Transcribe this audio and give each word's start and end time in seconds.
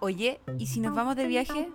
Oye, 0.00 0.40
¿y 0.58 0.66
si 0.66 0.80
nos 0.80 0.94
vamos 0.94 1.16
de 1.16 1.26
viaje? 1.26 1.70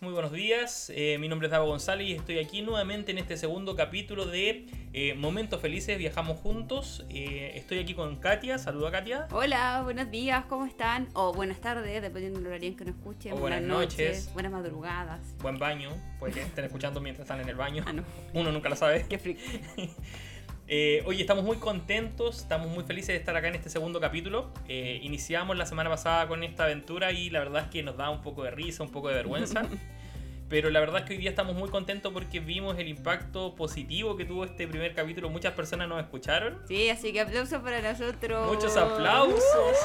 Muy 0.00 0.12
buenos 0.12 0.32
días. 0.32 0.90
Eh, 0.94 1.18
mi 1.18 1.28
nombre 1.28 1.48
es 1.48 1.52
Davo 1.52 1.66
González 1.66 2.08
y 2.08 2.12
estoy 2.12 2.38
aquí 2.38 2.62
nuevamente 2.62 3.12
en 3.12 3.18
este 3.18 3.36
segundo 3.36 3.76
capítulo 3.76 4.24
de 4.24 4.66
eh, 4.92 5.14
Momentos 5.14 5.60
Felices, 5.60 5.98
viajamos 5.98 6.38
juntos. 6.38 7.04
Eh, 7.10 7.52
estoy 7.54 7.80
aquí 7.80 7.92
con 7.92 8.16
Katia, 8.16 8.58
saludo 8.58 8.86
a 8.86 8.92
Katia. 8.92 9.28
Hola, 9.30 9.82
buenos 9.82 10.10
días, 10.10 10.46
¿cómo 10.46 10.64
están? 10.64 11.08
O 11.12 11.34
buenas 11.34 11.60
tardes, 11.60 12.00
dependiendo 12.00 12.38
del 12.38 12.46
horario 12.46 12.68
en 12.68 12.76
que 12.76 12.84
nos 12.84 12.94
escuchen. 12.94 13.32
O 13.34 13.36
buenas 13.36 13.62
noches. 13.62 14.32
Buenas 14.32 14.52
madrugadas. 14.52 15.20
Buen 15.40 15.58
baño, 15.58 15.90
puede 16.18 16.32
que 16.32 16.40
estén 16.40 16.64
escuchando 16.64 17.00
mientras 17.00 17.26
están 17.26 17.40
en 17.40 17.48
el 17.48 17.56
baño. 17.56 17.84
Ah, 17.86 17.92
no. 17.92 18.04
Uno 18.32 18.52
nunca 18.52 18.68
lo 18.70 18.76
sabe. 18.76 19.04
Qué 19.08 19.18
freak. 19.18 19.38
Eh, 20.66 21.02
oye, 21.06 21.20
estamos 21.20 21.44
muy 21.44 21.58
contentos, 21.58 22.38
estamos 22.38 22.68
muy 22.68 22.84
felices 22.84 23.08
de 23.08 23.16
estar 23.16 23.36
acá 23.36 23.48
en 23.48 23.54
este 23.54 23.68
segundo 23.68 24.00
capítulo. 24.00 24.50
Eh, 24.66 25.00
iniciamos 25.02 25.56
la 25.56 25.66
semana 25.66 25.90
pasada 25.90 26.26
con 26.26 26.42
esta 26.42 26.64
aventura 26.64 27.12
y 27.12 27.28
la 27.30 27.40
verdad 27.40 27.64
es 27.64 27.68
que 27.68 27.82
nos 27.82 27.96
da 27.96 28.08
un 28.10 28.22
poco 28.22 28.44
de 28.44 28.50
risa, 28.50 28.82
un 28.82 28.90
poco 28.90 29.08
de 29.08 29.14
vergüenza. 29.14 29.62
Pero 30.48 30.70
la 30.70 30.80
verdad 30.80 31.00
es 31.00 31.06
que 31.06 31.14
hoy 31.14 31.18
día 31.18 31.30
estamos 31.30 31.54
muy 31.56 31.68
contentos 31.68 32.12
porque 32.12 32.38
vimos 32.40 32.78
el 32.78 32.88
impacto 32.88 33.54
positivo 33.54 34.16
que 34.16 34.24
tuvo 34.24 34.44
este 34.44 34.68
primer 34.68 34.94
capítulo. 34.94 35.28
Muchas 35.28 35.52
personas 35.54 35.88
nos 35.88 36.00
escucharon. 36.00 36.60
Sí, 36.68 36.88
así 36.90 37.12
que 37.12 37.20
aplausos 37.20 37.62
para 37.62 37.80
nosotros. 37.80 38.46
Muchos 38.46 38.76
aplausos. 38.76 39.76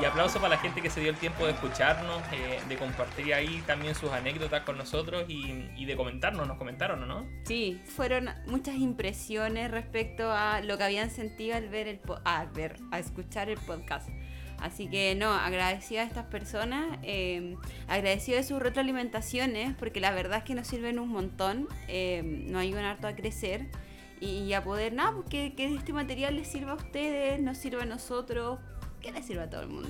Y 0.00 0.04
aplausos 0.04 0.42
para 0.42 0.56
la 0.56 0.58
gente 0.58 0.82
que 0.82 0.90
se 0.90 1.00
dio 1.00 1.08
el 1.08 1.16
tiempo 1.16 1.46
de 1.46 1.52
escucharnos, 1.52 2.20
eh, 2.32 2.60
de 2.68 2.76
compartir 2.76 3.32
ahí 3.32 3.62
también 3.66 3.94
sus 3.94 4.10
anécdotas 4.10 4.62
con 4.62 4.76
nosotros 4.76 5.24
y, 5.28 5.70
y 5.74 5.86
de 5.86 5.96
comentarnos. 5.96 6.46
Nos 6.46 6.58
comentaron, 6.58 7.02
¿o 7.02 7.06
no? 7.06 7.26
Sí, 7.44 7.80
fueron 7.86 8.28
muchas 8.46 8.74
impresiones 8.76 9.70
respecto 9.70 10.30
a 10.30 10.60
lo 10.60 10.76
que 10.76 10.84
habían 10.84 11.10
sentido 11.10 11.56
al 11.56 11.70
ver 11.70 11.88
el 11.88 12.00
a 12.24 12.44
ver, 12.44 12.76
a 12.90 12.98
escuchar 12.98 13.48
el 13.48 13.58
podcast. 13.58 14.10
Así 14.58 14.88
que 14.88 15.14
no, 15.14 15.32
agradecida 15.32 16.02
a 16.02 16.04
estas 16.04 16.26
personas, 16.26 16.98
eh, 17.02 17.56
agradecido 17.88 18.38
de 18.38 18.44
sus 18.44 18.60
retroalimentaciones, 18.60 19.74
porque 19.76 20.00
la 20.00 20.12
verdad 20.12 20.38
es 20.38 20.44
que 20.44 20.54
nos 20.54 20.66
sirven 20.66 20.98
un 20.98 21.08
montón, 21.08 21.68
eh, 21.88 22.22
nos 22.22 22.62
ayudan 22.62 22.84
harto 22.84 23.06
a 23.06 23.14
crecer 23.14 23.66
y 24.20 24.52
a 24.54 24.64
poder, 24.64 24.94
nada, 24.94 25.12
pues 25.12 25.28
que, 25.28 25.54
que 25.54 25.74
este 25.74 25.92
material 25.92 26.36
les 26.36 26.48
sirva 26.48 26.72
a 26.72 26.76
ustedes, 26.76 27.38
nos 27.40 27.58
sirva 27.58 27.82
a 27.82 27.86
nosotros, 27.86 28.58
que 29.00 29.12
les 29.12 29.26
sirva 29.26 29.44
a 29.44 29.50
todo 29.50 29.62
el 29.62 29.68
mundo. 29.68 29.88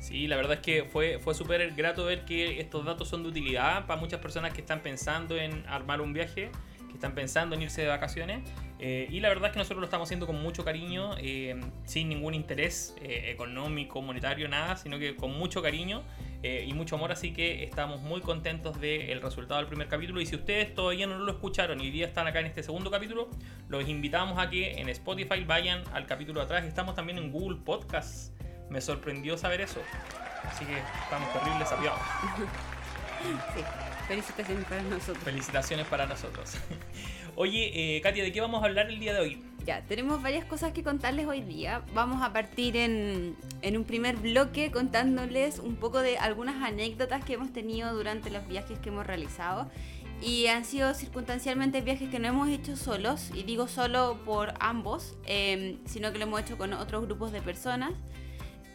Sí, 0.00 0.26
la 0.26 0.36
verdad 0.36 0.54
es 0.54 0.60
que 0.60 0.84
fue, 0.84 1.18
fue 1.18 1.34
súper 1.34 1.72
grato 1.72 2.04
ver 2.04 2.26
que 2.26 2.60
estos 2.60 2.84
datos 2.84 3.08
son 3.08 3.22
de 3.22 3.30
utilidad 3.30 3.86
para 3.86 3.98
muchas 3.98 4.20
personas 4.20 4.52
que 4.52 4.60
están 4.60 4.82
pensando 4.82 5.36
en 5.36 5.64
armar 5.66 6.02
un 6.02 6.12
viaje, 6.12 6.50
que 6.88 6.92
están 6.92 7.14
pensando 7.14 7.54
en 7.54 7.62
irse 7.62 7.80
de 7.80 7.88
vacaciones. 7.88 8.42
Eh, 8.80 9.08
y 9.10 9.20
la 9.20 9.30
verdad 9.30 9.46
es 9.46 9.52
que 9.52 9.58
nosotros 9.60 9.80
lo 9.80 9.86
estamos 9.86 10.06
haciendo 10.06 10.26
con 10.26 10.42
mucho 10.42 10.62
cariño, 10.62 11.12
eh, 11.18 11.58
sin 11.84 12.10
ningún 12.10 12.34
interés 12.34 12.94
eh, 13.00 13.30
económico, 13.30 14.02
monetario, 14.02 14.46
nada, 14.46 14.76
sino 14.76 14.98
que 14.98 15.16
con 15.16 15.38
mucho 15.38 15.62
cariño 15.62 16.02
y 16.42 16.74
mucho 16.74 16.96
amor. 16.96 17.10
Así 17.10 17.32
que 17.32 17.64
estamos 17.64 18.02
muy 18.02 18.20
contentos 18.20 18.78
del 18.78 19.22
resultado 19.22 19.60
del 19.60 19.66
primer 19.66 19.88
capítulo. 19.88 20.20
Y 20.20 20.26
si 20.26 20.36
ustedes 20.36 20.74
todavía 20.74 21.06
no 21.06 21.18
lo 21.18 21.32
escucharon 21.32 21.80
y 21.80 21.84
hoy 21.84 21.90
día 21.90 22.06
están 22.06 22.26
acá 22.26 22.40
en 22.40 22.44
este 22.44 22.62
segundo 22.62 22.90
capítulo, 22.90 23.30
los 23.68 23.88
invitamos 23.88 24.38
a 24.38 24.50
que 24.50 24.72
en 24.72 24.90
Spotify 24.90 25.42
vayan 25.46 25.82
al 25.94 26.04
capítulo 26.04 26.40
de 26.40 26.44
atrás. 26.44 26.64
Estamos 26.66 26.94
también 26.94 27.16
en 27.16 27.32
Google 27.32 27.60
Podcasts. 27.64 28.34
Me 28.74 28.80
sorprendió 28.80 29.38
saber 29.38 29.60
eso. 29.60 29.80
Así 30.42 30.64
que 30.64 30.76
estamos 31.04 31.32
terribles 31.32 31.68
sapiados. 31.68 32.00
Sí, 33.54 33.62
felicitaciones 34.08 34.64
para 34.64 34.82
nosotros. 34.82 35.18
Felicitaciones 35.18 35.86
para 35.86 36.06
nosotros. 36.06 36.54
Oye, 37.36 37.96
eh, 37.96 38.00
Katia, 38.00 38.24
¿de 38.24 38.32
qué 38.32 38.40
vamos 38.40 38.64
a 38.64 38.66
hablar 38.66 38.90
el 38.90 38.98
día 38.98 39.14
de 39.14 39.20
hoy? 39.20 39.44
Ya, 39.64 39.82
tenemos 39.82 40.20
varias 40.20 40.44
cosas 40.44 40.72
que 40.72 40.82
contarles 40.82 41.28
hoy 41.28 41.42
día. 41.42 41.82
Vamos 41.94 42.20
a 42.20 42.32
partir 42.32 42.76
en, 42.76 43.36
en 43.62 43.76
un 43.76 43.84
primer 43.84 44.16
bloque 44.16 44.72
contándoles 44.72 45.60
un 45.60 45.76
poco 45.76 46.00
de 46.00 46.18
algunas 46.18 46.60
anécdotas 46.60 47.24
que 47.24 47.34
hemos 47.34 47.52
tenido 47.52 47.94
durante 47.94 48.28
los 48.28 48.44
viajes 48.48 48.80
que 48.80 48.88
hemos 48.88 49.06
realizado. 49.06 49.70
Y 50.20 50.48
han 50.48 50.64
sido 50.64 50.94
circunstancialmente 50.94 51.80
viajes 51.80 52.10
que 52.10 52.18
no 52.18 52.26
hemos 52.26 52.48
hecho 52.48 52.76
solos, 52.76 53.30
y 53.32 53.44
digo 53.44 53.68
solo 53.68 54.18
por 54.24 54.54
ambos, 54.58 55.14
eh, 55.26 55.78
sino 55.84 56.12
que 56.12 56.18
lo 56.18 56.24
hemos 56.24 56.40
hecho 56.40 56.58
con 56.58 56.72
otros 56.72 57.04
grupos 57.04 57.30
de 57.30 57.40
personas. 57.40 57.92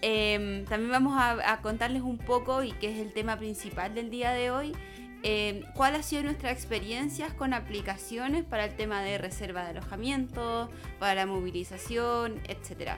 Eh, 0.01 0.65
también 0.69 0.91
vamos 0.91 1.13
a, 1.17 1.59
contarles 1.61 2.01
un 2.01 2.17
poco, 2.17 2.63
y 2.63 2.71
que 2.73 2.91
es 2.91 2.99
el 2.99 3.13
tema 3.13 3.37
principal 3.37 3.93
del 3.93 4.09
día 4.09 4.31
de 4.31 4.51
hoy, 4.51 4.73
eh, 5.21 5.65
cuál 5.73 5.95
ha 5.95 6.03
sido 6.03 6.23
nuestra 6.23 6.51
experiencias 6.51 7.33
con 7.33 7.53
aplicaciones 7.53 8.45
para 8.45 8.65
el 8.65 8.75
tema 8.75 9.01
de 9.01 9.17
reserva 9.17 9.63
de 9.63 9.71
alojamiento, 9.71 10.69
para 10.97 11.13
la 11.15 11.25
movilización, 11.25 12.39
etc. 12.47 12.93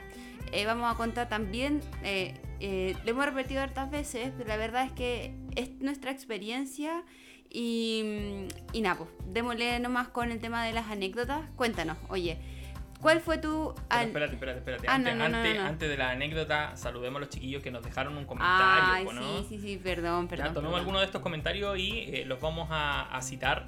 vamos 0.67 0.93
a 0.93 0.97
contar 0.97 1.29
también, 1.29 1.81
eh, 2.03 2.35
eh, 2.59 2.95
lo 3.05 3.11
hemos 3.11 3.25
repetido 3.25 3.61
hartas 3.61 3.89
veces, 3.89 4.31
pero 4.37 4.49
la 4.49 4.57
verdad 4.57 4.85
es 4.85 4.91
que 4.91 5.33
es 5.55 5.71
nuestra 5.79 6.11
experiencia 6.11 7.03
y, 7.49 8.45
y 8.71 8.81
nada, 8.81 8.99
pues 8.99 9.09
démosle 9.25 9.79
nomás 9.79 10.09
con 10.09 10.31
el 10.31 10.39
tema 10.39 10.63
de 10.63 10.73
las 10.73 10.91
anécdotas. 10.91 11.41
Cuéntanos, 11.55 11.97
oye, 12.07 12.37
¿cuál 13.01 13.19
fue 13.21 13.37
tu... 13.37 13.73
Pero 13.89 14.01
espérate, 14.03 14.33
espérate, 14.35 14.57
espérate. 14.59 14.87
Ah, 14.87 14.95
antes, 14.95 15.15
no, 15.15 15.27
no, 15.29 15.37
antes- 15.37 15.55
no. 15.59 15.65
antes 15.65 15.89
de 15.89 15.97
la 15.97 16.11
anécdota, 16.11 16.75
saludemos 16.77 17.17
a 17.17 17.19
los 17.21 17.29
chiquillos 17.29 17.61
que 17.63 17.71
nos 17.71 17.83
dejaron 17.83 18.15
un 18.17 18.25
comentario. 18.25 18.93
Ay, 18.93 19.05
¿no? 19.13 19.39
sí, 19.39 19.45
sí, 19.49 19.59
sí, 19.59 19.77
perdón, 19.83 20.25
Ya, 20.25 20.29
perdón. 20.29 20.45
tomemos 20.53 20.63
perdón. 20.63 20.79
algunos 20.79 21.01
de 21.01 21.05
estos 21.05 21.21
comentarios 21.21 21.77
y 21.77 21.99
eh, 22.15 22.23
los 22.25 22.39
vamos 22.39 22.67
a, 22.71 23.13
a 23.15 23.21
citar 23.21 23.67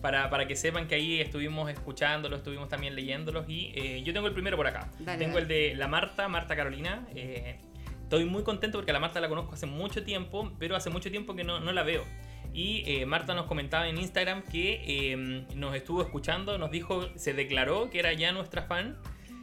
para, 0.00 0.30
para 0.30 0.46
que 0.48 0.56
sepan 0.56 0.88
que 0.88 0.94
ahí 0.94 1.20
estuvimos 1.20 1.70
escuchándolos, 1.70 2.38
estuvimos 2.38 2.68
también 2.68 2.94
leyéndolos. 2.94 3.48
Y 3.48 3.72
eh, 3.74 4.02
yo 4.02 4.12
tengo 4.12 4.26
el 4.26 4.32
primero 4.32 4.56
por 4.56 4.66
acá. 4.66 4.88
Dale, 4.98 5.18
tengo 5.18 5.34
dale. 5.38 5.42
el 5.42 5.48
de 5.72 5.76
la 5.76 5.88
Marta, 5.88 6.26
Marta 6.28 6.56
Carolina. 6.56 7.06
eh, 7.14 7.58
estoy 8.02 8.24
muy 8.24 8.42
contento 8.42 8.78
porque 8.78 8.90
a 8.90 8.94
la 8.94 8.98
Marta 9.00 9.20
la 9.20 9.28
conozco 9.28 9.54
hace 9.54 9.66
mucho 9.66 10.02
tiempo, 10.02 10.50
pero 10.58 10.74
hace 10.74 10.90
mucho 10.90 11.10
tiempo 11.10 11.36
que 11.36 11.44
no, 11.44 11.60
no 11.60 11.70
la 11.72 11.82
veo. 11.84 12.04
Y 12.52 12.82
eh, 12.86 13.06
Marta 13.06 13.34
nos 13.34 13.46
comentaba 13.46 13.88
en 13.88 13.98
Instagram 13.98 14.42
que 14.42 14.82
eh, 14.86 15.46
nos 15.54 15.74
estuvo 15.74 16.02
escuchando, 16.02 16.58
nos 16.58 16.70
dijo, 16.70 17.08
se 17.16 17.32
declaró 17.32 17.90
que 17.90 17.98
era 18.00 18.12
ya 18.12 18.32
nuestra 18.32 18.62
fan. 18.62 18.96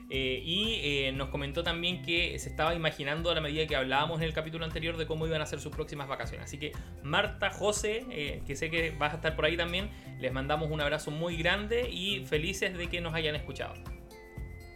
eh, 0.09 0.41
y 0.45 0.79
eh, 0.83 1.11
nos 1.11 1.27
comentó 1.29 1.63
también 1.63 2.01
que 2.01 2.39
se 2.39 2.47
estaba 2.49 2.73
imaginando 2.75 3.29
a 3.29 3.35
la 3.35 3.41
medida 3.41 3.67
que 3.67 3.75
hablábamos 3.75 4.19
en 4.19 4.23
el 4.23 4.33
capítulo 4.33 4.63
anterior 4.63 4.95
de 4.95 5.05
cómo 5.05 5.27
iban 5.27 5.41
a 5.41 5.45
ser 5.45 5.59
sus 5.59 5.73
próximas 5.73 6.07
vacaciones. 6.07 6.45
Así 6.45 6.57
que 6.57 6.71
Marta, 7.03 7.49
José, 7.49 8.41
que 8.45 8.55
sé 8.55 8.69
que 8.69 8.91
vas 8.91 9.11
a 9.13 9.17
estar 9.17 9.35
por 9.35 9.43
ahí 9.45 9.57
también, 9.57 9.89
les 10.19 10.31
mandamos 10.31 10.71
un 10.71 10.79
abrazo 10.79 11.11
muy 11.11 11.35
grande 11.35 11.89
y 11.89 12.25
felices 12.25 12.77
de 12.77 12.87
que 12.87 13.01
nos 13.01 13.13
hayan 13.13 13.35
escuchado. 13.35 13.73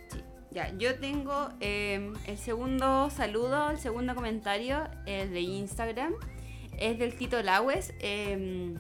Sí, 0.10 0.20
Ya, 0.52 0.74
yo 0.78 1.00
tengo 1.00 1.50
eh, 1.62 2.12
el 2.28 2.38
segundo 2.38 3.10
saludo, 3.10 3.70
el 3.72 3.78
segundo 3.78 4.14
comentario, 4.16 4.88
el 5.06 5.32
de 5.32 5.40
Instagram. 5.42 6.14
Es 6.82 7.00
del 7.00 7.16
Tito 7.16 7.42
Laues. 7.42 7.94
eh, 8.00 8.76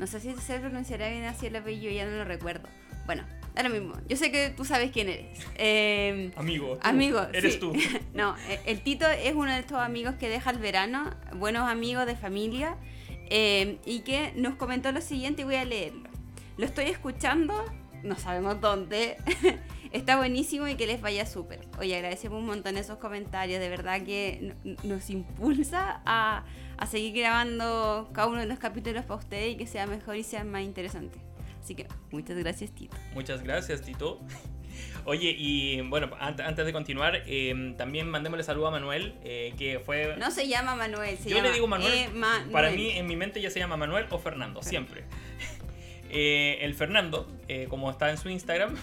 no 0.00 0.06
sé 0.06 0.18
si 0.18 0.34
se 0.34 0.58
pronunciará 0.58 1.10
bien 1.10 1.24
así 1.24 1.46
el 1.46 1.56
apellido, 1.56 1.92
ya 1.92 2.06
no 2.06 2.12
lo 2.16 2.24
recuerdo. 2.24 2.66
Bueno, 3.04 3.22
da 3.54 3.62
lo 3.62 3.68
mismo. 3.68 3.94
Yo 4.08 4.16
sé 4.16 4.32
que 4.32 4.48
tú 4.48 4.64
sabes 4.64 4.90
quién 4.92 5.10
eres. 5.10 5.46
Eh, 5.56 6.30
Amigo, 6.36 6.78
tú, 6.80 6.88
Amigo, 6.88 7.20
eres 7.34 7.54
sí. 7.54 7.60
tú. 7.60 7.74
no, 8.14 8.34
eh, 8.48 8.60
el 8.64 8.80
Tito 8.80 9.06
es 9.06 9.34
uno 9.34 9.52
de 9.52 9.60
estos 9.60 9.76
amigos 9.78 10.14
que 10.14 10.30
deja 10.30 10.50
el 10.52 10.58
verano, 10.58 11.10
buenos 11.36 11.68
amigos 11.68 12.06
de 12.06 12.16
familia, 12.16 12.76
eh, 13.28 13.78
y 13.84 14.00
que 14.00 14.32
nos 14.36 14.54
comentó 14.54 14.90
lo 14.90 15.02
siguiente 15.02 15.42
y 15.42 15.44
voy 15.44 15.56
a 15.56 15.66
leerlo. 15.66 16.08
Lo 16.56 16.64
estoy 16.64 16.86
escuchando, 16.86 17.62
no 18.02 18.16
sabemos 18.16 18.58
dónde, 18.62 19.18
está 19.92 20.16
buenísimo 20.16 20.68
y 20.68 20.76
que 20.76 20.86
les 20.86 21.00
vaya 21.00 21.26
súper. 21.26 21.60
Oye, 21.78 21.94
agradecemos 21.96 22.38
un 22.38 22.46
montón 22.46 22.76
esos 22.76 22.98
comentarios, 22.98 23.60
de 23.60 23.68
verdad 23.68 24.02
que 24.04 24.54
nos 24.84 25.10
impulsa 25.10 26.00
a, 26.04 26.44
a 26.76 26.86
seguir 26.86 27.14
grabando 27.14 28.08
cada 28.12 28.28
uno 28.28 28.40
de 28.40 28.46
los 28.46 28.58
capítulos 28.58 29.04
para 29.04 29.18
ustedes 29.20 29.54
y 29.54 29.56
que 29.56 29.66
sea 29.66 29.86
mejor 29.86 30.16
y 30.16 30.22
sea 30.22 30.44
más 30.44 30.62
interesante. 30.62 31.18
Así 31.62 31.74
que 31.74 31.86
muchas 32.10 32.36
gracias, 32.38 32.70
Tito. 32.72 32.96
Muchas 33.14 33.42
gracias, 33.42 33.82
Tito. 33.82 34.20
Oye, 35.04 35.34
y 35.36 35.80
bueno, 35.82 36.10
ant- 36.20 36.40
antes 36.46 36.64
de 36.64 36.72
continuar, 36.72 37.22
eh, 37.26 37.74
también 37.76 38.08
mandémosle 38.08 38.44
saludo 38.44 38.68
a 38.68 38.70
Manuel, 38.70 39.14
eh, 39.24 39.52
que 39.58 39.78
fue... 39.80 40.14
No 40.18 40.30
se 40.30 40.46
llama 40.48 40.74
Manuel, 40.74 41.18
se 41.18 41.28
Yo 41.28 41.36
llama 41.36 41.48
le 41.48 41.54
digo 41.54 41.66
Manuel, 41.66 41.92
Emanuel. 41.98 42.50
para 42.50 42.70
mí 42.70 42.90
en 42.90 43.06
mi 43.06 43.16
mente 43.16 43.40
ya 43.42 43.50
se 43.50 43.58
llama 43.58 43.76
Manuel 43.76 44.06
o 44.10 44.18
Fernando, 44.18 44.62
siempre. 44.62 45.04
Eh, 46.12 46.58
el 46.62 46.74
Fernando, 46.74 47.28
eh, 47.46 47.66
como 47.70 47.88
está 47.88 48.10
en 48.10 48.18
su 48.18 48.28
Instagram, 48.28 48.74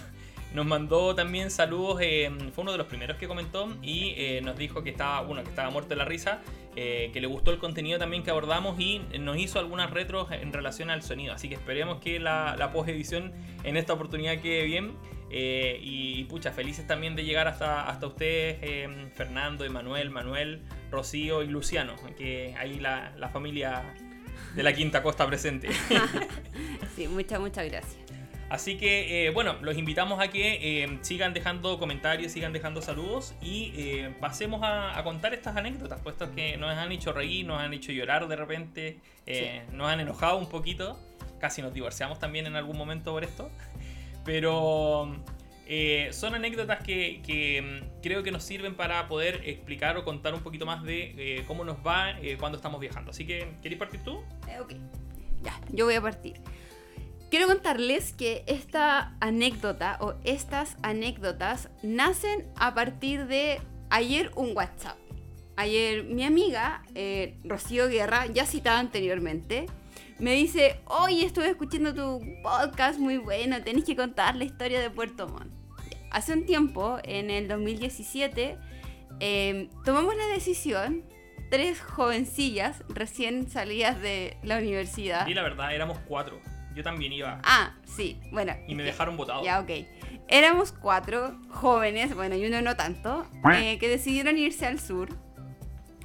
nos 0.54 0.64
mandó 0.64 1.14
también 1.14 1.50
saludos, 1.50 1.98
eh, 2.00 2.30
fue 2.54 2.62
uno 2.62 2.72
de 2.72 2.78
los 2.78 2.86
primeros 2.86 3.18
que 3.18 3.28
comentó 3.28 3.68
y 3.82 4.14
eh, 4.16 4.40
nos 4.42 4.56
dijo 4.56 4.82
que 4.82 4.90
estaba, 4.90 5.20
bueno, 5.20 5.42
que 5.42 5.50
estaba 5.50 5.70
muerto 5.70 5.90
de 5.90 5.96
la 5.96 6.04
risa, 6.04 6.40
eh, 6.74 7.10
que 7.12 7.20
le 7.20 7.26
gustó 7.26 7.50
el 7.50 7.58
contenido 7.58 7.98
también 7.98 8.22
que 8.22 8.30
abordamos 8.30 8.80
y 8.80 9.00
nos 9.20 9.36
hizo 9.36 9.58
algunas 9.58 9.90
retros 9.90 10.30
en 10.32 10.52
relación 10.52 10.90
al 10.90 11.02
sonido. 11.02 11.34
Así 11.34 11.48
que 11.48 11.56
esperemos 11.56 12.00
que 12.00 12.18
la, 12.18 12.70
post-edición 12.72 13.32
en 13.64 13.76
esta 13.76 13.92
oportunidad 13.92 14.40
quede 14.40 14.64
bien. 14.64 14.96
Y 15.30 16.24
pucha, 16.24 16.52
felices 16.52 16.86
también 16.86 17.14
de 17.14 17.22
llegar 17.22 17.48
hasta, 17.48 17.86
hasta 17.86 18.06
ustedes, 18.06 18.58
Fernando, 19.14 19.66
Emanuel, 19.66 20.08
Manuel, 20.08 20.62
Rocío 20.90 21.42
y 21.42 21.48
Luciano, 21.48 21.96
que 22.16 22.54
ahí 22.58 22.80
la, 22.80 23.12
la 23.18 23.28
familia 23.28 23.94
de 24.54 24.62
la 24.62 24.72
Quinta 24.72 25.02
Costa 25.02 25.26
presente. 25.26 25.68
sí, 26.96 27.06
muchas, 27.08 27.40
muchas 27.40 27.66
gracias. 27.66 28.07
Así 28.50 28.78
que, 28.78 29.26
eh, 29.26 29.30
bueno, 29.30 29.56
los 29.60 29.76
invitamos 29.76 30.20
a 30.20 30.28
que 30.28 30.82
eh, 30.82 30.98
sigan 31.02 31.34
dejando 31.34 31.78
comentarios, 31.78 32.32
sigan 32.32 32.54
dejando 32.54 32.80
saludos 32.80 33.34
y 33.42 33.72
eh, 33.76 34.14
pasemos 34.20 34.60
a, 34.64 34.98
contar 35.04 35.34
estas 35.34 35.56
anécdotas, 35.56 36.00
puesto 36.00 36.34
que 36.34 36.56
nos 36.56 36.70
han 36.70 36.90
hecho 36.90 37.12
reír, 37.12 37.46
nos 37.46 37.60
han 37.60 37.74
hecho 37.74 37.92
llorar 37.92 38.26
de 38.26 38.36
repente, 38.36 38.98
nos 39.72 39.88
han 39.88 40.00
enojado 40.00 40.38
un 40.38 40.48
poquito, 40.48 40.98
casi 41.38 41.62
nos 41.62 41.74
divorciamos 41.74 42.18
también 42.18 42.46
en 42.46 42.56
algún 42.56 42.76
momento 42.76 43.12
por 43.12 43.22
esto, 43.22 43.50
pero 44.24 45.14
son 46.10 46.34
anécdotas 46.34 46.82
que, 46.82 47.82
mm, 47.82 48.00
creo 48.02 48.22
que 48.22 48.30
nos 48.30 48.44
sirven 48.44 48.74
para 48.74 49.08
poder 49.08 49.42
explicar 49.44 49.98
o 49.98 50.04
contar 50.04 50.32
un 50.32 50.40
poquito 50.40 50.64
más 50.64 50.82
de 50.82 51.44
cómo 51.46 51.64
nos 51.64 51.76
va 51.86 52.16
cuando 52.38 52.56
estamos 52.56 52.80
viajando. 52.80 53.10
Así 53.10 53.26
que, 53.26 53.46
¿queréis 53.62 53.78
partir 53.78 54.02
tú? 54.02 54.24
ok, 54.60 54.72
ya, 55.42 55.60
yo 55.70 55.84
voy 55.84 55.94
a 55.94 56.00
partir. 56.00 56.40
Quiero 57.30 57.46
contarles 57.46 58.14
que 58.14 58.42
esta 58.46 59.14
anécdota 59.20 59.98
o 60.00 60.14
estas 60.24 60.78
anécdotas 60.82 61.68
nacen 61.82 62.46
a 62.56 62.72
partir 62.72 63.26
de 63.26 63.60
ayer 63.90 64.30
un 64.34 64.56
WhatsApp. 64.56 64.96
Ayer 65.56 66.04
mi 66.04 66.24
amiga 66.24 66.82
eh, 66.94 67.38
Rocío 67.44 67.88
Guerra, 67.88 68.24
ya 68.26 68.46
citada 68.46 68.78
anteriormente, 68.78 69.66
me 70.18 70.32
dice, 70.32 70.80
hoy 70.86 71.22
estuve 71.22 71.50
escuchando 71.50 71.92
tu 71.92 72.24
podcast 72.42 72.98
muy 72.98 73.18
bueno, 73.18 73.62
tenés 73.62 73.84
que 73.84 73.94
contar 73.94 74.34
la 74.34 74.44
historia 74.44 74.80
de 74.80 74.88
Puerto 74.88 75.28
Montt. 75.28 75.52
Hace 76.10 76.32
un 76.32 76.46
tiempo, 76.46 76.98
en 77.04 77.28
el 77.28 77.46
2017, 77.46 78.56
em, 79.20 79.68
tomamos 79.84 80.16
la 80.16 80.26
decisión, 80.28 81.04
tres 81.50 81.78
jovencillas 81.82 82.82
recién 82.88 83.50
salidas 83.50 84.00
de 84.00 84.38
la 84.42 84.56
universidad. 84.56 85.26
Y 85.26 85.34
la 85.34 85.42
verdad, 85.42 85.74
éramos 85.74 85.98
cuatro. 86.08 86.40
Yo 86.78 86.84
también 86.84 87.12
iba. 87.12 87.40
Ah, 87.42 87.72
sí, 87.84 88.20
bueno. 88.30 88.54
Y 88.68 88.76
me 88.76 88.84
dejaron 88.84 89.16
votado. 89.16 89.42
Ya, 89.42 89.58
ok. 89.58 89.68
Éramos 90.28 90.70
cuatro 90.70 91.36
jóvenes, 91.48 92.14
bueno, 92.14 92.36
y 92.36 92.46
uno 92.46 92.62
no 92.62 92.76
tanto, 92.76 93.26
eh, 93.52 93.78
que 93.80 93.88
decidieron 93.88 94.38
irse 94.38 94.64
al 94.64 94.78
sur. 94.78 95.08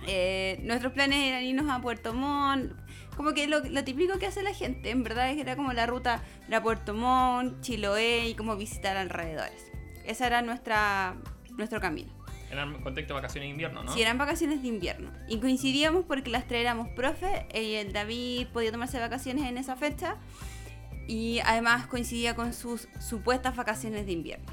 Eh, 0.07 0.59
nuestros 0.63 0.91
planes 0.91 1.19
eran 1.19 1.43
irnos 1.43 1.69
a 1.69 1.79
Puerto 1.79 2.15
Montt. 2.15 2.71
Como 3.15 3.35
que 3.35 3.45
lo, 3.45 3.61
típico 3.83 4.17
que 4.17 4.25
hace 4.25 4.41
la 4.41 4.55
gente, 4.55 4.89
en 4.89 5.03
verdad, 5.03 5.29
es 5.29 5.35
que 5.35 5.41
era 5.41 5.55
como 5.55 5.73
la 5.73 5.85
ruta 5.85 6.23
de 6.47 6.59
Puerto 6.59 6.95
Montt, 6.95 7.61
Chiloé 7.61 8.29
y 8.29 8.33
como 8.33 8.55
visitar 8.55 8.97
alrededores. 8.97 9.71
Ese 10.05 10.25
era 10.25 10.41
nuestra, 10.41 11.17
nuestro 11.55 11.79
camino. 11.79 12.11
Eran 12.49 12.81
contexto 12.81 13.13
vacaciones 13.13 13.47
de 13.47 13.51
invierno, 13.51 13.83
¿no? 13.83 13.93
Sí, 13.93 14.01
eran 14.01 14.17
vacaciones 14.17 14.63
de 14.63 14.69
invierno. 14.69 15.11
Y 15.27 15.39
coincidíamos 15.39 16.05
porque 16.05 16.31
las 16.31 16.47
tres 16.47 16.61
éramos 16.61 16.87
profe 16.89 17.45
y 17.53 17.75
el 17.75 17.93
David 17.93 18.47
podía 18.51 18.71
tomarse 18.71 18.99
vacaciones 18.99 19.45
en 19.45 19.59
esa 19.59 19.75
fecha 19.75 20.17
y 21.07 21.39
además 21.39 21.87
coincidía 21.87 22.35
con 22.35 22.53
sus 22.53 22.87
supuestas 22.99 23.55
vacaciones 23.55 24.05
de 24.05 24.13
invierno. 24.13 24.45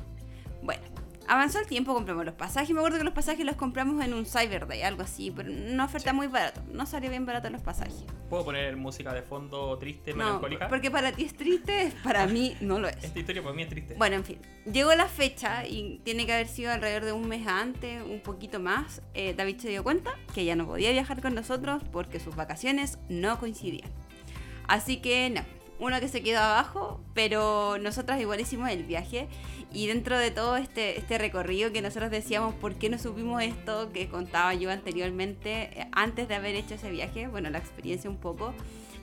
Bueno, 0.63 0.83
avanzó 1.31 1.61
el 1.61 1.67
tiempo, 1.67 1.95
compramos 1.95 2.25
los 2.25 2.35
pasajes. 2.35 2.71
Me 2.71 2.81
acuerdo 2.81 2.99
que 2.99 3.05
los 3.05 3.15
pasajes 3.15 3.47
los 3.47 3.57
compramos 3.57 4.05
en 4.05 4.15
un 4.15 4.27
Cyber 4.27 4.67
Day, 4.67 4.83
algo 4.83 5.03
así, 5.03 5.31
pero 5.31 5.51
una 5.51 5.85
oferta 5.85 6.13
muy 6.13 6.27
barato. 6.27 6.61
No 6.73 6.87
salió 6.87 7.09
bien 7.09 7.25
barato 7.25 7.49
los 7.51 7.63
pasajes. 7.63 8.05
¿Puedo 8.29 8.45
poner 8.45 8.77
música 8.77 9.13
de 9.13 9.23
fondo 9.23 9.77
triste, 9.79 10.13
melancólica? 10.13 10.65
No, 10.65 10.71
porque 10.71 10.91
para 10.91 11.13
ti 11.13 11.25
es 11.25 11.35
triste, 11.35 11.93
para 12.03 12.27
mí 12.27 12.57
no 12.61 12.79
lo 12.79 12.89
es. 12.89 12.97
Esta 13.03 13.19
historia 13.19 13.43
para 13.43 13.55
mí 13.55 13.63
es 13.63 13.69
triste. 13.69 13.95
Bueno, 13.95 14.17
en 14.17 14.25
fin, 14.25 14.39
llegó 14.71 14.95
la 14.95 15.07
fecha 15.07 15.67
y 15.67 16.01
tiene 16.05 16.27
que 16.27 16.33
haber 16.33 16.49
sido 16.49 16.73
alrededor 16.73 17.05
de 17.05 17.13
un 17.13 17.29
mes 17.29 17.47
antes, 17.47 18.03
un 18.03 18.21
poquito 18.21 18.61
más. 18.61 19.03
Eh, 19.15 19.35
David 19.37 19.59
se 19.59 19.69
dio 19.69 19.83
cuenta 19.83 20.11
que 20.35 20.45
ya 20.45 20.57
no 20.57 20.67
podía 20.67 20.91
viajar 20.91 21.23
con 21.23 21.35
nosotros 21.35 21.83
porque 21.93 22.21
sus 22.21 22.35
vacaciones 22.35 22.99
no 23.09 23.39
coincidían. 23.39 23.91
Así 24.69 24.99
que 24.99 25.31
no 25.31 25.60
uno 25.81 25.99
que 25.99 26.09
se 26.09 26.23
quedó 26.23 26.39
abajo, 26.41 27.01
pero 27.15 27.79
nosotras 27.79 28.21
igual 28.21 28.39
hicimos 28.39 28.71
el 28.71 28.85
viaje 28.85 29.29
y 29.73 29.87
dentro 29.87 30.19
de 30.19 30.31
todo 30.31 30.57
este, 30.57 30.99
este 30.99 31.17
recorrido 31.17 31.73
que 31.73 31.81
nosotros 31.81 32.11
decíamos, 32.11 32.55
¿por 32.55 32.75
qué 32.75 32.91
no 32.91 32.99
supimos 32.99 33.43
esto 33.43 33.91
que 33.93 34.09
contaba 34.09 34.55
yo 34.55 34.71
anteriormente, 34.71 35.81
eh, 35.81 35.89
antes 35.93 36.29
de 36.29 36.35
haber 36.35 36.55
hecho 36.55 36.75
ese 36.75 36.91
viaje? 36.91 37.29
Bueno, 37.29 37.51
la 37.51 37.59
experiencia 37.59 38.11
un 38.11 38.19
poco. 38.19 38.53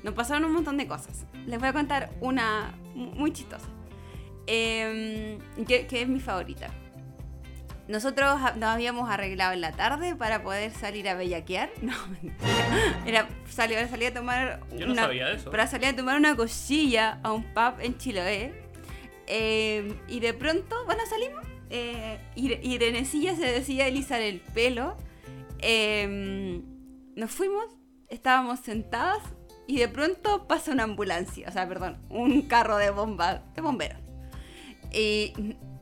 Nos 0.04 0.14
pasaron 0.14 0.46
un 0.46 0.54
montón 0.54 0.78
de 0.78 0.88
cosas. 0.88 1.26
Les 1.48 1.60
voy 1.60 1.70
a 1.70 1.74
contar 1.74 2.12
una 2.22 2.76
muy 2.94 3.34
chistosa, 3.34 3.68
em, 4.46 5.40
que 5.66 5.88
es 5.90 6.08
mi 6.08 6.20
favorita. 6.20 6.72
Nosotros 7.88 8.40
nos 8.58 8.70
habíamos 8.70 9.10
arreglado 9.10 9.54
en 9.54 9.62
la 9.62 9.72
tarde 9.72 10.16
para 10.16 10.44
poder 10.44 10.72
salir 10.74 11.08
a 11.08 11.16
bellaquear. 11.16 11.70
No, 11.82 11.94
Era 13.06 13.28
salir, 13.50 13.78
a 13.78 14.14
tomar 14.14 14.60
Yo 14.76 14.88
no 14.88 14.96
sabía 14.96 15.32
eso. 15.32 15.50
Para 15.52 15.68
salir 15.68 15.88
a 15.90 15.96
tomar 15.96 16.18
una 16.18 16.36
cosilla 16.36 17.20
a 17.24 17.32
un 17.32 17.44
pub 17.54 17.80
en 17.80 17.98
Chiloé. 17.98 18.54
Eh, 19.28 19.94
y 20.08 20.20
de 20.20 20.34
pronto, 20.34 20.76
bueno, 20.86 21.02
salimos. 21.10 21.46
Eh, 21.70 22.20
Irenecilla 22.36 23.36
se 23.36 23.46
decía 23.46 23.86
alisar 23.86 24.22
el 24.22 24.40
pelo. 24.40 24.98
Em, 25.60 26.64
nos 27.16 27.32
fuimos, 27.32 27.66
estábamos 28.10 28.60
sentadas 28.60 29.20
y 29.66 29.80
de 29.80 29.88
pronto 29.88 30.48
pasa 30.48 30.72
una 30.72 30.84
ambulancia, 30.84 31.48
o 31.50 31.52
sea, 31.52 31.68
perdón, 31.68 31.98
un 32.10 32.44
carro 32.44 32.78
de 32.78 32.90
bomba, 32.92 33.44
de 33.56 33.62
bomberos. 33.62 34.00
Y 34.94 35.34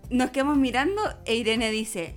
nos 0.09 0.29
quedamos 0.31 0.57
mirando 0.57 1.01
e 1.25 1.35
Irene 1.35 1.71
dice, 1.71 2.15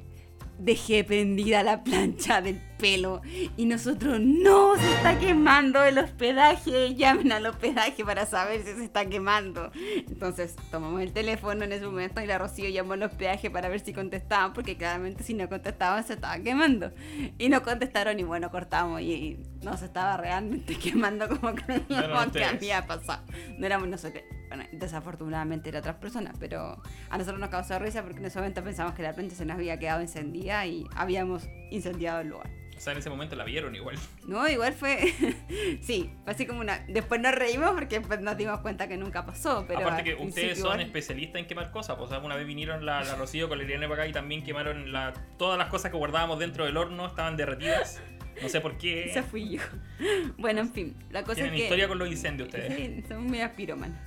dejé 0.59 1.05
prendida 1.05 1.63
la 1.63 1.85
plancha 1.85 2.43
del 2.43 2.61
pelo 2.79 3.23
y 3.57 3.67
nosotros 3.67 4.21
no 4.21 4.77
se 4.77 4.93
está 4.95 5.19
quemando 5.19 5.83
el 5.85 5.99
hospedaje. 5.99 6.95
Llamen 6.95 7.33
al 7.33 7.47
hospedaje 7.47 8.05
para 8.05 8.27
saber 8.27 8.63
si 8.65 8.75
se 8.75 8.85
está 8.85 9.07
quemando. 9.07 9.71
Entonces 9.75 10.55
tomamos 10.71 11.01
el 11.01 11.13
teléfono 11.13 11.65
en 11.65 11.73
ese 11.73 11.87
momento 11.87 12.21
y 12.21 12.27
la 12.27 12.39
Rocío 12.39 12.69
llamó 12.69 12.93
al 12.95 13.03
hospedaje 13.03 13.51
para 13.51 13.69
ver 13.69 13.81
si 13.81 13.93
contestaban 13.93 14.53
porque 14.53 14.77
claramente 14.77 15.25
si 15.25 15.35
no 15.35 15.49
contestaban 15.49 16.05
se 16.05 16.15
estaba 16.15 16.39
quemando. 16.39 16.93
Y 17.39 17.49
no 17.49 17.63
contestaron 17.63 18.19
y 18.19 18.25
bueno 18.25 18.51
cortamos 18.51 19.01
y, 19.01 19.39
no 19.63 19.77
se 19.77 19.87
estaba 19.87 20.17
realmente 20.17 20.77
quemando 20.83 21.29
como 21.29 21.55
creíamos 21.55 22.27
que 22.33 22.45
había 22.45 22.87
pasado. 22.87 23.25
No 23.59 23.67
éramos 23.67 23.89
nosotros 23.89 24.23
bueno, 24.49 24.65
desafortunadamente 24.73 25.69
era 25.69 25.81
otras 25.81 25.97
personas, 25.97 26.37
pero 26.39 26.81
a 27.11 27.19
nosotros 27.19 27.41
nos 27.41 27.51
causó 27.51 27.79
risa 27.79 28.03
porque 28.03 28.19
en 28.19 28.27
ese 28.27 28.39
momento 28.39 28.63
pensamos 28.65 28.95
que 28.95 29.03
la 29.03 29.13
plancha 29.13 29.37
se 29.37 29.45
nos 29.45 29.57
había 29.57 29.79
quedado 29.79 30.01
encendida 30.01 30.67
y 30.67 30.87
habíamos 30.95 31.49
incendiado 31.71 32.21
el 32.21 32.29
lugar. 32.29 32.51
O 32.79 32.81
sea, 32.81 32.93
en 32.93 33.01
ese 33.01 33.11
momento 33.11 33.35
la 33.35 33.43
vieron 33.43 33.75
igual. 33.75 33.99
No, 34.29 34.49
igual 34.49 34.73
fue. 34.73 34.99
sí, 35.83 36.13
fue 36.23 36.33
así 36.33 36.47
como 36.47 36.61
una. 36.61 36.85
Después 36.87 37.21
nos 37.21 37.35
reímos 37.35 37.73
porque 37.73 38.01
nos 38.21 38.37
dimos 38.37 38.61
cuenta 38.61 38.87
que 38.87 38.97
nunca 38.97 39.27
pasó. 39.27 39.65
Pero 39.67 39.81
Aparte 39.81 40.05
que 40.05 40.15
ustedes 40.15 40.61
son 40.61 40.81
especialistas 40.81 41.41
en 41.41 41.49
quemar 41.49 41.73
cosas. 41.73 41.97
Pues, 41.97 42.09
una 42.23 42.37
vez 42.37 42.47
vinieron 42.47 42.87
la, 42.87 43.03
Rocío 43.17 43.49
con 43.49 43.59
la 43.59 43.65
Irene 43.65 43.89
para 43.89 44.03
acá 44.03 44.11
y 44.11 44.13
también 44.13 44.45
quemaron 44.45 44.93
la, 44.93 45.13
todas 45.39 45.59
las 45.59 45.69
cosas 45.71 45.91
que 45.91 45.97
guardábamos 45.97 46.39
dentro 46.39 46.67
del 46.67 46.77
horno, 46.77 47.09
estaban 47.09 47.37
derretidas. 47.37 48.01
No 48.41 48.49
sé 48.49 48.61
por 48.61 48.79
qué. 48.79 49.11
Esa 49.11 49.25
fui 49.25 49.57
yo. 49.57 49.63
Bueno, 50.39 50.61
en 50.61 50.73
fin, 50.73 50.97
la 51.11 51.25
cosa 51.25 51.45
es 51.45 51.51
que. 51.51 51.59
historia 51.59 51.89
con 51.89 51.99
los 51.99 52.09
incendios 52.09 52.49
ustedes. 52.49 52.77
Sí, 52.77 53.05
son 53.09 53.25
muy 53.25 53.41
aspiroman. 53.41 53.99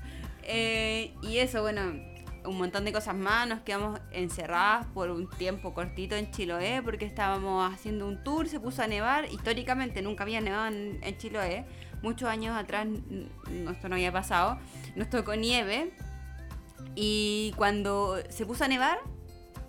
Eh, 0.43 1.13
y 1.21 1.37
eso, 1.37 1.61
bueno, 1.61 1.93
un 2.45 2.57
montón 2.57 2.85
de 2.85 2.91
cosas 2.91 3.15
más. 3.15 3.47
Nos 3.47 3.61
quedamos 3.61 3.99
encerradas 4.11 4.85
por 4.93 5.09
un 5.09 5.29
tiempo 5.29 5.73
cortito 5.73 6.15
en 6.15 6.31
Chiloé 6.31 6.81
porque 6.83 7.05
estábamos 7.05 7.71
haciendo 7.71 8.07
un 8.07 8.23
tour, 8.23 8.47
se 8.47 8.59
puso 8.59 8.81
a 8.81 8.87
nevar. 8.87 9.25
Históricamente 9.25 10.01
nunca 10.01 10.23
había 10.23 10.41
nevado 10.41 10.67
en, 10.67 11.17
Chiloé. 11.17 11.65
Muchos 12.01 12.29
años 12.29 12.55
atrás 12.57 12.87
esto 13.71 13.89
no 13.89 13.95
había 13.95 14.11
pasado. 14.11 14.59
Nos 14.95 15.09
tocó 15.09 15.35
nieve. 15.35 15.93
Y 16.95 17.53
cuando 17.57 18.17
se 18.29 18.45
puso 18.45 18.65
a 18.65 18.67
nevar, 18.67 18.99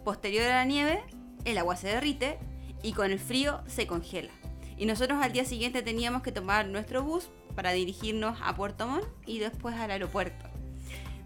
posterior 0.05 0.45
a 0.45 0.57
la 0.57 0.65
nieve, 0.65 1.03
el 1.45 1.59
agua 1.59 1.77
se 1.77 1.89
derrite 1.89 2.39
y 2.83 2.93
con 2.93 3.13
el 3.13 3.19
frío 3.19 3.63
se 3.67 3.87
congela. 3.87 4.31
Y 4.79 4.87
nosotros 4.87 5.19
al 5.23 5.33
día 5.33 5.45
siguiente 5.45 5.83
teníamos 5.83 6.23
que 6.23 6.33
tomar 6.33 6.67
nuestro 6.67 7.03
bus 7.03 7.31
para 7.55 7.73
dirigirnos 7.73 8.39
a 8.43 8.57
Puerto 8.57 8.89
Montt 8.89 9.07
y 9.27 9.39
después 9.39 9.77
al 9.77 9.91
aeropuerto. 9.91 10.52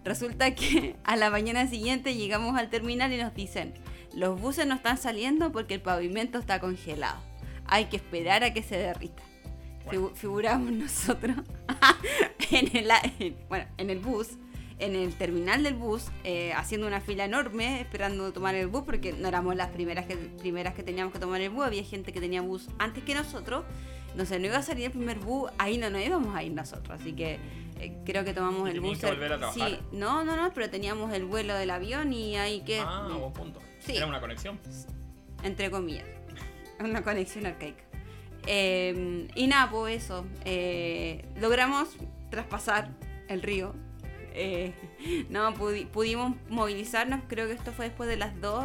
Resulta 0.07 0.55
que 0.55 0.95
a 1.05 1.17
la 1.17 1.31
mañana 1.31 1.67
siguiente 1.67 2.15
llegamos 2.15 2.57
al 2.57 2.71
terminal 2.71 3.13
y 3.13 3.17
nos 3.17 3.35
dicen, 3.35 3.75
los 4.15 4.41
buses 4.41 4.65
no 4.65 4.77
están 4.77 4.99
saliendo 4.99 5.51
porque 5.51 5.75
el 5.75 5.81
pavimento 5.81 6.39
está 6.39 6.61
congelado. 6.61 7.19
Hay 7.67 7.87
que 7.87 7.97
esperar 7.97 8.45
a 8.45 8.55
que 8.55 8.63
se 8.63 8.79
derrita. 8.79 9.23
Figuramos 10.15 10.71
nosotros 10.71 11.37
en, 12.51 12.77
el, 12.77 13.37
bueno, 13.49 13.67
en 13.79 13.91
el 13.91 13.99
bus, 13.99 14.31
en 14.79 14.95
el 14.95 15.13
terminal 15.15 15.65
del 15.65 15.75
bus, 15.75 16.07
eh, 16.23 16.53
haciendo 16.55 16.87
una 16.87 17.01
fila 17.01 17.25
enorme, 17.25 17.81
esperando 17.81 18.33
tomar 18.33 18.55
el 18.55 18.69
bus, 18.69 18.85
porque 18.85 19.13
no 19.13 19.27
éramos 19.27 19.57
las 19.57 19.71
primeras 19.71 20.07
que, 20.07 20.17
primeras 20.17 20.75
que 20.75 20.85
teníamos 20.85 21.13
que 21.13 21.19
tomar 21.19 21.41
el 21.41 21.51
bus, 21.51 21.65
había 21.65 21.83
gente 21.83 22.13
que 22.13 22.21
tenía 22.21 22.43
bus 22.43 22.69
antes 22.79 23.03
que 23.03 23.15
nosotros. 23.15 23.65
No 24.15 24.25
sé, 24.25 24.39
no 24.39 24.47
iba 24.47 24.57
a 24.57 24.63
salir 24.63 24.87
el 24.87 24.93
primer 24.93 25.19
bus, 25.19 25.51
ahí 25.59 25.79
no 25.79 25.91
nos 25.91 26.01
íbamos 26.01 26.35
a 26.35 26.43
ir 26.45 26.53
nosotros, 26.53 27.01
así 27.01 27.13
que 27.13 27.39
eh, 27.79 27.99
creo 28.05 28.25
que 28.25 28.33
tomamos 28.35 28.69
el 28.69 28.81
bus. 28.81 28.99
Que 28.99 29.07
volver 29.07 29.33
a 29.33 29.39
trabajar? 29.39 29.69
Sí, 29.71 29.79
no, 29.93 30.25
no, 30.25 30.37
no, 30.37 30.53
pero 30.53 30.69
teníamos 30.71 31.13
el 31.15 31.25
vuelo 31.25 31.55
del 31.55 31.71
avión 31.71 32.13
y 32.13 32.37
ahí 32.37 32.61
que. 32.63 32.81
Ah, 32.81 33.09
buen 33.11 33.33
punto. 33.33 33.61
Sí. 33.81 33.97
Era 33.97 34.07
una 34.07 34.21
conexión. 34.21 34.59
Entre 35.43 35.71
comillas. 35.71 36.05
Una 36.81 37.03
conexión 37.03 37.47
arcaica. 37.47 37.83
Eh, 38.47 39.29
y 39.35 39.47
nada, 39.47 39.71
pues 39.71 40.05
eso. 40.05 40.27
eh, 40.45 41.25
logramos 41.41 41.89
traspasar 42.31 42.91
el 43.29 43.43
río. 43.43 43.75
Eh, 44.35 44.75
no, 45.31 45.53
pudi- 45.55 45.87
pudimos 45.87 46.35
movilizarnos, 46.49 47.21
creo 47.29 47.47
que 47.47 47.55
esto 47.55 47.73
fue 47.73 47.87
después 47.87 48.09
de 48.09 48.17
las 48.17 48.39
2. 48.41 48.65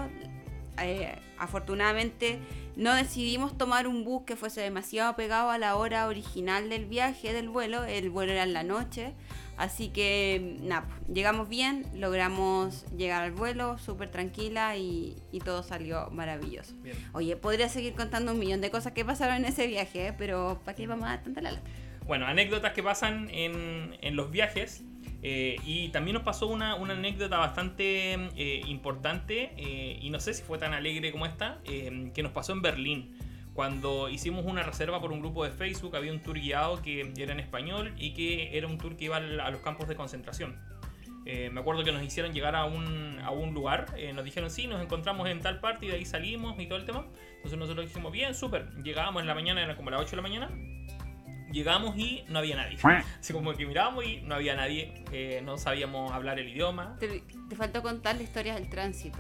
Eh, 0.82 1.16
afortunadamente 1.38 2.40
no 2.76 2.96
decidimos 2.96 3.58
tomar 3.58 3.88
un 3.88 4.04
bus 4.04 4.24
que 4.26 4.36
fuese 4.36 4.62
demasiado 4.62 5.16
pegado 5.16 5.50
a 5.50 5.58
la 5.58 5.76
hora 5.76 6.08
original 6.08 6.70
del 6.70 6.86
viaje, 6.86 7.34
del 7.34 7.50
vuelo. 7.50 7.84
El 7.84 8.10
vuelo 8.10 8.32
era 8.32 8.44
en 8.44 8.54
la 8.54 8.64
noche. 8.64 9.14
Así 9.58 9.90
que, 9.90 10.58
nada, 10.62 10.88
llegamos 11.14 11.48
bien, 11.48 11.86
logramos 11.94 12.86
llegar 12.98 13.22
al 13.22 13.32
vuelo 13.32 13.78
súper 13.78 14.10
tranquila 14.10 14.76
y, 14.78 15.18
y 15.32 15.40
todo 15.40 15.62
salió 15.62 16.10
maravilloso. 16.10 16.74
Bien. 16.78 16.96
Oye, 17.14 17.36
podría 17.36 17.70
seguir 17.70 17.94
contando 17.94 18.32
un 18.32 18.40
millón 18.40 18.62
de 18.62 18.72
cosas 18.72 18.94
que 18.94 19.06
pasaron 19.06 19.36
en 19.36 19.46
ese 19.46 19.68
viaje, 19.68 20.08
¿eh? 20.08 20.14
pero 20.18 20.60
¿para 20.66 20.76
qué 20.76 20.88
vamos 20.88 21.06
a 21.06 21.10
dar 21.10 21.24
tanta 21.24 21.42
lata? 21.42 21.62
Bueno, 22.08 22.26
anécdotas 22.26 22.74
que 22.74 22.82
pasan 22.82 23.30
en, 23.30 23.98
en 24.02 24.16
los 24.16 24.32
viajes. 24.32 24.84
Eh, 25.24 25.58
y 25.66 25.90
también 25.90 26.16
nos 26.16 26.24
pasó 26.24 26.48
una, 26.48 26.76
una 26.76 26.94
anécdota 26.94 27.38
bastante 27.38 28.14
eh, 28.36 28.62
importante, 28.68 29.54
eh, 29.58 30.00
y 30.02 30.10
no 30.10 30.20
sé 30.20 30.34
si 30.34 30.44
fue 30.44 30.58
tan 30.58 30.74
alegre 30.74 31.12
como 31.12 31.26
esta, 31.26 31.60
eh, 31.66 32.12
que 32.14 32.24
nos 32.24 32.32
pasó 32.32 32.54
en 32.54 32.62
Berlín. 32.62 33.18
Cuando 33.54 34.10
hicimos 34.10 34.46
una 34.46 34.64
reserva 34.64 35.02
por 35.02 35.12
un 35.12 35.20
grupo 35.20 35.44
de 35.44 35.52
Facebook, 35.52 35.96
había 35.96 36.12
un 36.12 36.22
tour 36.22 36.40
guiado 36.40 36.82
que 36.82 37.12
era 37.18 37.34
en 37.34 37.40
español 37.40 37.94
y 37.98 38.14
que 38.14 38.58
era 38.58 38.66
un 38.66 38.78
tour 38.78 38.96
que 38.96 39.06
iba 39.06 39.18
a 39.18 39.52
los 39.52 39.62
campos 39.62 39.88
de 39.90 39.96
concentración. 39.96 40.56
Eh, 41.26 41.52
me 41.52 41.60
acuerdo 41.60 41.84
que 41.84 41.92
nos 41.92 42.02
hicieron 42.02 42.34
llegar 42.34 42.56
a 42.56 42.66
un, 42.66 43.20
a 43.24 43.30
un 43.30 43.54
lugar, 43.54 43.94
eh, 43.96 44.12
nos 44.12 44.26
dijeron 44.26 44.50
sí, 44.50 44.66
nos 44.66 44.82
encontramos 44.82 45.30
en 45.30 45.40
tal 45.40 45.60
parte 45.60 45.86
y 45.86 45.90
de 45.90 45.96
ahí 45.96 46.06
salimos 46.06 46.60
y 46.60 46.66
todo 46.66 46.80
el 46.80 46.86
tema. 46.86 47.06
Entonces 47.36 47.60
nosotros 47.60 47.86
dijimos, 47.86 48.12
bien, 48.12 48.34
súper. 48.34 48.72
Llegábamos 48.84 49.22
en 49.22 49.28
la 49.28 49.36
mañana, 49.36 49.62
eran 49.62 49.76
como 49.76 49.92
las 49.92 50.02
8 50.02 50.12
de 50.12 50.16
la 50.16 50.22
mañana. 50.24 50.50
Llegamos 51.52 51.98
y 51.98 52.24
no 52.30 52.40
había 52.40 52.56
nadie. 52.56 52.78
Así 53.20 53.34
como 53.34 53.54
que 53.54 53.66
mirábamos 53.66 54.06
y 54.06 54.22
no 54.22 54.36
había 54.36 54.56
nadie, 54.56 55.04
eh, 55.12 55.42
no 55.44 55.58
sabíamos 55.58 56.12
hablar 56.12 56.40
el 56.40 56.50
idioma. 56.50 56.96
Te, 57.00 57.24
te 57.50 57.56
faltó 57.56 57.82
contar 57.82 58.16
la 58.16 58.24
historia 58.24 58.56
del 58.56 58.70
tránsito. 58.70 59.18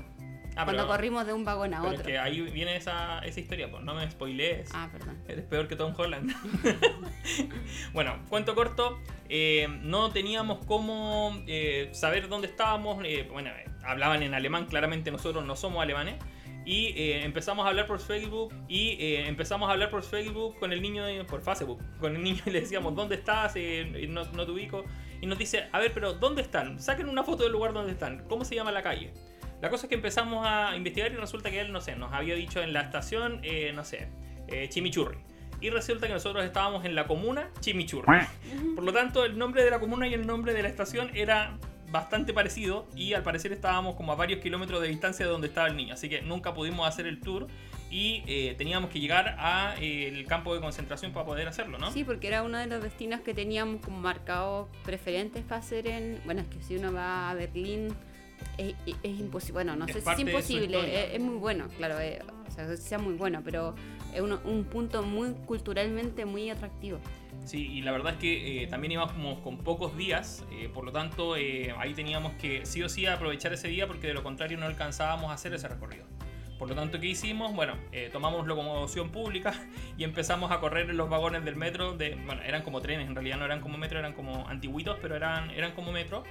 Ah, 0.56 0.66
cuando 0.66 0.84
pero- 0.84 0.88
corrimos 0.88 1.26
de 1.26 1.32
un 1.34 1.46
vagón 1.46 1.74
a 1.74 1.78
pero 1.78 1.90
otro. 1.94 2.02
es 2.02 2.08
que 2.08 2.20
ahí 2.20 2.42
viene 2.42 2.76
esa, 2.76 3.20
esa 3.20 3.40
historia, 3.40 3.72
pues 3.72 3.84
no 3.84 3.94
me 3.96 4.10
spoilees. 4.12 4.70
Ah, 4.74 4.90
perdón. 4.92 5.18
Eres 5.28 5.46
peor 5.46 5.68
que 5.70 5.78
Tom 5.78 5.94
Holland. 5.98 6.34
bueno, 7.94 8.18
cuento 8.30 8.56
corto. 8.56 9.00
eh, 9.30 9.68
no 9.84 10.12
teníamos 10.12 10.66
cómo 10.66 11.42
eh, 11.48 11.90
saber 11.94 12.28
dónde 12.28 12.48
estábamos. 12.48 13.04
eh, 13.06 13.28
bueno, 13.32 13.50
eh, 13.50 13.66
hablaban 13.84 14.24
en 14.24 14.34
alemán, 14.34 14.66
claramente 14.66 15.10
nosotros 15.12 15.46
no 15.46 15.56
somos 15.56 15.82
alemanes. 15.82 16.16
Y 16.72 16.94
eh, 16.96 17.26
empezamos 17.26 17.66
a 17.66 17.70
hablar 17.70 17.86
por 17.86 18.00
Facebook. 18.00 18.54
Y 18.70 18.92
eh, 18.92 19.28
empezamos 19.28 19.68
a 19.68 19.74
hablar 19.74 19.90
por 19.90 20.04
Facebook 20.04 20.58
con 20.58 20.72
el 20.72 20.82
niño, 20.82 21.04
de- 21.04 21.26
por 21.26 21.42
Facebook. 21.42 21.84
Con 22.00 22.16
el 22.16 22.24
niño 22.24 22.42
y 22.46 22.50
le 22.50 22.62
decíamos, 22.62 22.96
¿dónde 22.96 23.16
estás? 23.16 23.54
Eh, 23.58 24.08
no, 24.08 24.24
no 24.32 24.46
te 24.46 24.52
ubico. 24.52 24.86
Y 25.20 25.26
nos 25.26 25.38
dice, 25.38 25.66
a 25.74 25.80
ver, 25.80 25.92
pero 25.94 26.14
¿dónde 26.14 26.42
están? 26.42 26.80
Saquen 26.80 27.10
una 27.10 27.24
foto 27.24 27.44
del 27.44 27.52
lugar 27.52 27.74
donde 27.74 27.92
están. 27.92 28.24
¿Cómo 28.30 28.46
se 28.46 28.56
llama 28.56 28.72
la 28.72 28.82
calle? 28.84 29.12
La 29.62 29.70
cosa 29.70 29.86
es 29.86 29.90
que 29.90 29.96
empezamos 29.96 30.48
a 30.48 30.74
investigar 30.78 31.12
y 31.12 31.16
resulta 31.18 31.52
que 31.52 31.60
él, 31.60 31.74
no 31.74 31.82
sé, 31.82 31.98
nos 31.98 32.14
había 32.14 32.36
dicho 32.36 32.64
en 32.64 32.72
la 32.72 32.82
estación, 32.84 33.42
eh, 33.44 33.74
no 33.76 33.84
sé, 33.84 34.08
eh, 34.48 34.70
Chimichurri. 34.70 35.18
Y 35.60 35.70
resulta 35.72 36.08
que 36.08 36.14
nosotros 36.14 36.44
estábamos 36.46 36.86
en 36.86 36.96
la 36.96 37.06
comuna 37.06 37.50
Chimichurri. 37.60 38.08
Por 38.76 38.84
lo 38.86 38.94
tanto, 38.94 39.26
el 39.26 39.38
nombre 39.38 39.64
de 39.64 39.70
la 39.72 39.80
comuna 39.80 40.08
y 40.08 40.14
el 40.14 40.26
nombre 40.26 40.54
de 40.54 40.64
la 40.64 40.70
estación 40.70 41.12
era 41.14 41.58
bastante 41.92 42.34
parecido 42.34 42.88
y 42.96 43.14
al 43.14 43.24
parecer 43.24 43.52
estábamos 43.52 43.96
como 43.96 44.12
a 44.12 44.16
varios 44.16 44.40
kilómetros 44.40 44.82
de 44.82 44.88
distancia 44.88 45.26
de 45.26 45.32
donde 45.32 45.48
estaba 45.48 45.68
el 45.68 45.76
niño. 45.76 45.94
Así 45.94 46.08
que 46.10 46.22
nunca 46.22 46.54
pudimos 46.54 46.88
hacer 46.88 47.06
el 47.06 47.20
tour 47.20 47.48
y 47.90 48.24
eh, 48.28 48.56
teníamos 48.58 48.90
que 48.90 49.00
llegar 49.02 49.36
al 49.38 50.26
campo 50.28 50.56
de 50.56 50.62
concentración 50.62 51.12
para 51.12 51.26
poder 51.26 51.48
hacerlo, 51.50 51.78
¿no? 51.78 51.92
Sí, 51.92 52.04
porque 52.06 52.28
era 52.28 52.44
uno 52.44 52.58
de 52.58 52.68
los 52.68 52.82
destinos 52.82 53.20
que 53.22 53.34
teníamos 53.34 53.82
como 53.84 54.00
marcados 54.00 54.70
preferentes 54.86 55.44
para 55.44 55.60
hacer 55.60 55.88
en... 55.88 56.22
Bueno, 56.24 56.42
es 56.42 56.48
que 56.48 56.64
si 56.64 56.78
uno 56.78 56.94
va 56.94 57.30
a 57.30 57.34
Berlín 57.34 57.90
es, 58.58 58.76
es- 58.86 58.96
es 59.04 59.20
imposible. 59.20 59.54
Bueno, 59.54 59.76
no 59.76 59.86
Es 59.86 59.94
sé 59.94 60.02
si 60.02 60.10
es 60.10 60.20
imposible, 60.20 61.06
es, 61.10 61.14
es 61.16 61.20
muy 61.20 61.36
bueno, 61.36 61.68
claro, 61.78 62.00
eh, 62.00 62.20
o 62.48 62.52
sea, 62.52 62.76
sea 62.78 62.98
muy 62.98 63.14
bueno, 63.16 63.42
pero 63.44 63.76
es 64.14 64.22
uno- 64.22 64.40
un 64.46 64.64
punto 64.64 65.04
muy 65.04 65.34
culturalmente 65.46 66.24
muy 66.26 66.50
atractivo. 66.50 67.00
Sí, 67.46 67.68
y 67.72 67.82
la 67.82 67.92
verdad 67.92 68.14
es 68.14 68.20
que 68.20 68.64
eh, 68.64 68.68
también 68.68 68.94
íbamos 68.94 69.40
con 69.40 69.58
pocos 69.58 69.98
días, 69.98 70.46
eh, 70.52 70.70
por 70.72 70.86
lo 70.86 70.92
tanto 70.92 71.36
eh, 71.36 71.74
ahí 71.78 71.94
teníamos 71.94 72.34
que 72.34 72.66
sí 72.66 72.84
o 72.84 72.90
sí 72.90 73.08
aprovechar 73.08 73.52
ese 73.52 73.68
día 73.68 73.88
porque 73.88 74.08
de 74.08 74.14
lo 74.14 74.24
contrario 74.24 74.58
no 74.58 74.68
alcanzábamos 74.68 75.32
a 75.32 75.34
hacer 75.34 75.54
ese 75.54 75.68
recorrido. 75.68 76.06
Por 76.62 76.70
lo 76.70 76.76
tanto, 76.76 77.00
¿qué 77.00 77.08
hicimos? 77.08 77.56
Bueno, 77.56 77.74
eh, 77.92 78.10
tomamos 78.12 78.46
locomoción 78.46 79.10
pública 79.10 79.52
y 79.98 80.04
empezamos 80.04 80.52
a 80.52 80.60
correr 80.60 80.92
en 80.92 80.96
los 80.96 81.10
vagones 81.10 81.44
del 81.44 81.56
metro. 81.56 81.98
De, 81.98 82.14
bueno, 82.24 82.40
eran 82.44 82.62
como 82.62 82.82
trenes, 82.82 83.08
en 83.08 83.16
realidad 83.16 83.38
no 83.38 83.46
eran 83.46 83.62
como 83.62 83.80
metro, 83.80 83.98
eran 83.98 84.14
como 84.14 84.48
antiguitos, 84.48 84.96
pero 85.02 85.16
eran, 85.16 85.50
eran 85.50 85.72
como 85.72 85.92
metro. 85.92 86.24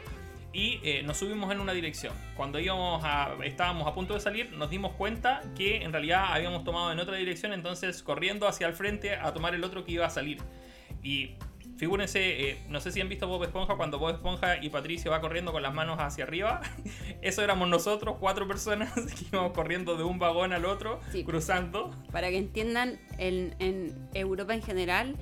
Y 0.53 0.79
eh, 0.85 1.03
nos 1.03 1.17
subimos 1.17 1.51
en 1.51 1.59
una 1.59 1.73
dirección. 1.73 2.15
Cuando 2.37 2.61
íbamos 2.61 3.03
a, 3.05 3.35
estábamos 3.43 3.89
a 3.89 3.93
punto 3.93 4.15
de 4.15 4.21
salir, 4.21 4.53
nos 4.53 4.71
dimos 4.71 4.93
cuenta 4.93 5.43
que 5.57 5.83
en 5.83 5.93
realidad 5.93 6.27
habíamos 6.29 6.63
tomado 6.63 6.93
en 6.93 7.01
otra 7.01 7.17
dirección, 7.17 7.53
entonces 7.53 8.01
corriendo 8.01 8.47
hacia 8.47 8.69
el 8.69 8.75
frente 8.75 9.17
a 9.17 9.35
tomar 9.35 9.57
el 9.57 9.65
otro 9.65 9.85
que 9.85 9.91
iba 9.91 10.07
a 10.07 10.11
salir. 10.11 10.39
Y 11.03 11.37
figúrense, 11.77 12.51
eh, 12.51 12.63
no 12.69 12.81
sé 12.81 12.93
si 12.93 13.01
han 13.01 13.09
visto 13.09 13.27
Bob 13.27 13.43
Esponja, 13.45 13.75
cuando 13.77 13.99
Bob 13.99 14.11
Esponja 14.11 14.63
y 14.63 14.69
Patricio 14.69 15.11
va 15.11 15.21
corriendo 15.21 15.51
con 15.53 15.63
las 15.63 15.73
manos 15.73 15.99
hacia 15.99 16.25
arriba. 16.25 16.61
Eso 17.23 17.43
éramos 17.43 17.69
nosotros, 17.69 18.17
cuatro 18.21 18.47
personas 18.47 18.93
que 18.95 19.25
íbamos 19.33 19.53
corriendo 19.53 19.97
de 19.97 20.05
un 20.05 20.19
vagón 20.19 20.53
al 20.53 20.65
otro, 20.67 21.01
Sí. 21.13 21.25
cruzando. 21.25 21.91
Para 22.13 22.29
que 22.29 22.37
entiendan, 22.39 22.99
en, 23.19 23.55
en 23.61 24.09
Europa 24.15 24.53
en 24.55 24.63
general, 24.63 25.17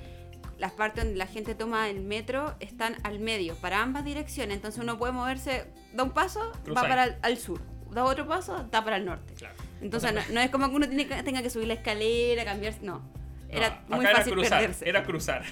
las 0.57 0.73
partes 0.73 1.05
donde 1.05 1.17
la 1.17 1.27
gente 1.27 1.55
toma 1.55 1.89
el 1.89 2.01
metro 2.01 2.53
están 2.59 2.97
al 3.03 3.19
medio, 3.19 3.55
para 3.55 3.81
ambas 3.81 4.03
direcciones. 4.03 4.57
Entonces 4.57 4.81
uno 4.83 4.97
puede 4.97 5.13
moverse, 5.13 5.67
da 5.93 6.03
un 6.03 6.11
paso, 6.11 6.51
va 6.75 6.81
para 6.81 7.05
el 7.05 7.15
al 7.21 7.37
sur, 7.37 7.61
da 7.91 8.03
otro 8.03 8.27
paso, 8.27 8.67
da 8.69 8.83
para 8.83 8.97
el 8.97 9.05
norte. 9.05 9.33
Claro. 9.35 9.55
Entonces 9.81 10.11
no, 10.13 10.19
no 10.33 10.41
es 10.41 10.49
como 10.49 10.67
que 10.69 10.75
uno 10.75 10.87
tiene 10.89 11.07
que- 11.07 11.23
tenga 11.23 11.41
que 11.41 11.49
subir 11.49 11.67
la 11.69 11.75
escalera, 11.75 12.43
cambiarse, 12.43 12.79
no. 12.81 13.01
Era 13.47 13.81
No, 13.87 13.95
muy 13.95 14.05
fácil 14.05 14.33
era 14.33 14.41
cruzar, 14.41 14.59
perderse. 14.59 14.89
Era 14.89 15.03
cruzar. 15.03 15.43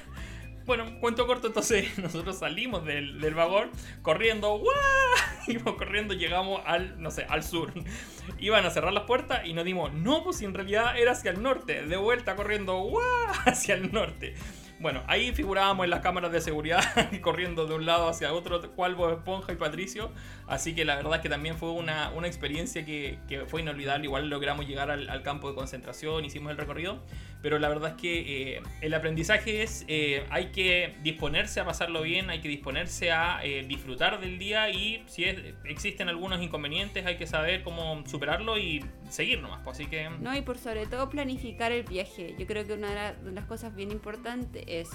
Bueno, 0.67 0.99
cuento 0.99 1.25
corto, 1.27 1.47
entonces 1.47 1.97
nosotros 1.97 2.39
salimos 2.39 2.83
del, 2.83 3.21
del 3.21 3.33
vagón 3.33 3.71
corriendo, 4.01 4.59
¡guau! 4.59 4.75
Íbamos 5.47 5.75
corriendo, 5.75 6.13
llegamos 6.13 6.61
al, 6.65 7.01
no 7.01 7.09
sé, 7.09 7.25
al 7.29 7.41
sur. 7.41 7.71
Iban 8.39 8.65
a 8.65 8.69
cerrar 8.69 8.91
las 8.91 9.05
puertas 9.05 9.45
y 9.45 9.53
nos 9.53 9.63
dimos, 9.63 9.93
no, 9.93 10.25
pues 10.25 10.41
en 10.41 10.53
realidad 10.53 10.99
era 10.99 11.13
hacia 11.13 11.31
el 11.31 11.41
norte. 11.41 11.83
De 11.83 11.95
vuelta 11.95 12.35
corriendo, 12.35 12.79
¡guau! 12.79 13.01
Hacia 13.45 13.75
el 13.75 13.93
norte. 13.93 14.35
Bueno, 14.79 15.03
ahí 15.07 15.31
figurábamos 15.31 15.85
en 15.85 15.89
las 15.89 16.01
cámaras 16.01 16.33
de 16.33 16.41
seguridad, 16.41 16.83
corriendo 17.21 17.65
de 17.65 17.73
un 17.73 17.85
lado 17.85 18.09
hacia 18.09 18.33
otro, 18.33 18.61
cual 18.73 18.95
Bob 18.95 19.13
Esponja 19.13 19.53
y 19.53 19.55
Patricio. 19.55 20.11
Así 20.47 20.73
que 20.73 20.85
la 20.85 20.95
verdad 20.95 21.15
es 21.15 21.21
que 21.21 21.29
también 21.29 21.57
fue 21.57 21.71
una, 21.71 22.09
una 22.11 22.27
experiencia 22.27 22.85
que, 22.85 23.19
que 23.27 23.45
fue 23.45 23.61
inolvidable. 23.61 24.05
Igual 24.05 24.29
logramos 24.29 24.65
llegar 24.65 24.89
al, 24.89 25.09
al 25.09 25.21
campo 25.21 25.49
de 25.49 25.55
concentración, 25.55 26.23
hicimos 26.23 26.51
el 26.51 26.57
recorrido. 26.57 27.03
Pero 27.41 27.59
la 27.59 27.67
verdad 27.69 27.91
es 27.91 28.01
que 28.01 28.53
eh, 28.55 28.61
el 28.81 28.93
aprendizaje 28.93 29.61
es, 29.61 29.85
eh, 29.87 30.25
hay 30.29 30.47
que 30.47 30.95
disponerse 31.03 31.59
a 31.59 31.65
pasarlo 31.65 32.01
bien, 32.01 32.29
hay 32.29 32.39
que 32.41 32.47
disponerse 32.47 33.11
a 33.11 33.39
eh, 33.43 33.63
disfrutar 33.67 34.19
del 34.19 34.39
día 34.39 34.69
y 34.69 35.03
si 35.07 35.25
es- 35.25 35.37
existen 35.65 36.09
algunos 36.09 36.41
inconvenientes 36.41 37.05
hay 37.05 37.17
que 37.17 37.27
saber 37.27 37.61
cómo 37.63 38.03
superarlo 38.07 38.57
y 38.57 38.83
seguir 39.09 39.39
nomás. 39.41 39.59
pues, 39.63 39.77
así 39.77 39.85
que... 39.87 40.09
No, 40.09 40.35
y 40.35 40.41
por 40.41 40.57
sobre 40.57 40.85
todo 40.87 41.09
planificar 41.09 41.71
el 41.71 41.83
viaje. 41.83 42.35
Yo 42.39 42.47
creo 42.47 42.65
que 42.65 42.73
una 42.73 42.89
de, 42.89 42.95
la- 42.95 43.13
de 43.13 43.31
las 43.33 43.45
cosas 43.45 43.75
bien 43.75 43.91
importantes 43.91 44.63
es 44.67 44.89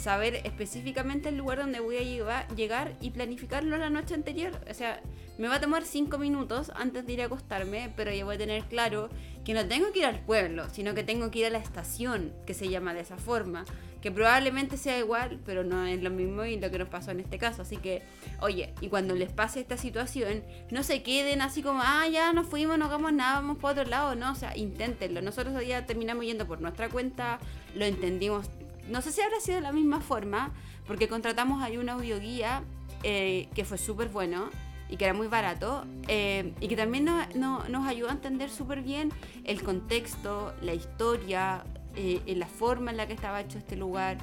saber 0.00 0.40
específicamente 0.44 1.28
el 1.28 1.36
lugar 1.36 1.58
donde 1.58 1.80
voy 1.80 1.96
a 1.98 2.46
llegar 2.54 2.96
y 3.00 3.10
planificarlo 3.10 3.76
la 3.76 3.90
noche 3.90 4.14
anterior. 4.14 4.52
O 4.68 4.74
sea, 4.74 5.00
me 5.36 5.46
va 5.46 5.56
a 5.56 5.60
tomar 5.60 5.84
cinco 5.84 6.18
minutos 6.18 6.72
antes 6.74 7.06
de 7.06 7.12
ir 7.12 7.22
a 7.22 7.26
acostarme, 7.26 7.92
pero 7.96 8.12
yo 8.12 8.24
voy 8.24 8.36
a 8.36 8.38
tener 8.38 8.64
claro 8.64 9.10
que 9.44 9.54
no 9.54 9.66
tengo 9.66 9.92
que 9.92 10.00
ir 10.00 10.06
al 10.06 10.20
pueblo, 10.20 10.68
sino 10.70 10.94
que 10.94 11.02
tengo 11.02 11.30
que 11.30 11.40
ir 11.40 11.46
a 11.46 11.50
la 11.50 11.58
estación, 11.58 12.32
que 12.46 12.54
se 12.54 12.68
llama 12.68 12.94
de 12.94 13.00
esa 13.00 13.16
forma, 13.16 13.64
que 14.00 14.10
probablemente 14.10 14.78
sea 14.78 14.98
igual, 14.98 15.38
pero 15.44 15.64
no 15.64 15.84
es 15.84 16.02
lo 16.02 16.10
mismo 16.10 16.44
y 16.44 16.58
lo 16.58 16.70
que 16.70 16.78
nos 16.78 16.88
pasó 16.88 17.10
en 17.10 17.20
este 17.20 17.38
caso. 17.38 17.62
Así 17.62 17.76
que, 17.76 18.02
oye, 18.40 18.72
y 18.80 18.88
cuando 18.88 19.14
les 19.14 19.30
pase 19.30 19.60
esta 19.60 19.76
situación, 19.76 20.42
no 20.70 20.82
se 20.82 21.02
queden 21.02 21.42
así 21.42 21.62
como, 21.62 21.80
ah, 21.82 22.08
ya 22.08 22.32
nos 22.32 22.46
fuimos, 22.46 22.78
no 22.78 22.86
hagamos 22.86 23.12
nada, 23.12 23.40
vamos 23.40 23.58
para 23.58 23.82
otro 23.82 23.90
lado, 23.90 24.14
no, 24.14 24.32
o 24.32 24.34
sea, 24.34 24.56
inténtenlo. 24.56 25.20
Nosotros 25.20 25.54
hoy 25.54 25.66
día 25.66 25.84
terminamos 25.84 26.24
yendo 26.24 26.46
por 26.46 26.60
nuestra 26.62 26.88
cuenta, 26.88 27.38
lo 27.74 27.84
entendimos. 27.84 28.48
No 28.90 29.00
sé 29.02 29.12
si 29.12 29.20
habrá 29.20 29.40
sido 29.40 29.56
de 29.56 29.62
la 29.62 29.72
misma 29.72 30.00
forma, 30.00 30.50
porque 30.86 31.08
contratamos 31.08 31.62
ahí 31.62 31.76
un 31.76 31.88
audioguía 31.88 32.62
eh, 33.02 33.48
que 33.54 33.64
fue 33.64 33.78
súper 33.78 34.08
bueno 34.08 34.50
y 34.88 34.96
que 34.96 35.04
era 35.04 35.14
muy 35.14 35.28
barato 35.28 35.84
eh, 36.08 36.52
y 36.60 36.68
que 36.68 36.76
también 36.76 37.04
no- 37.04 37.24
no- 37.34 37.68
nos 37.68 37.86
ayudó 37.86 38.08
a 38.10 38.12
entender 38.12 38.50
súper 38.50 38.82
bien 38.82 39.10
el 39.44 39.62
contexto, 39.62 40.52
la 40.62 40.74
historia, 40.74 41.64
eh, 41.96 42.20
en 42.26 42.38
la 42.40 42.46
forma 42.46 42.90
en 42.90 42.96
la 42.96 43.06
que 43.06 43.12
estaba 43.14 43.40
hecho 43.40 43.58
este 43.58 43.76
lugar. 43.76 44.18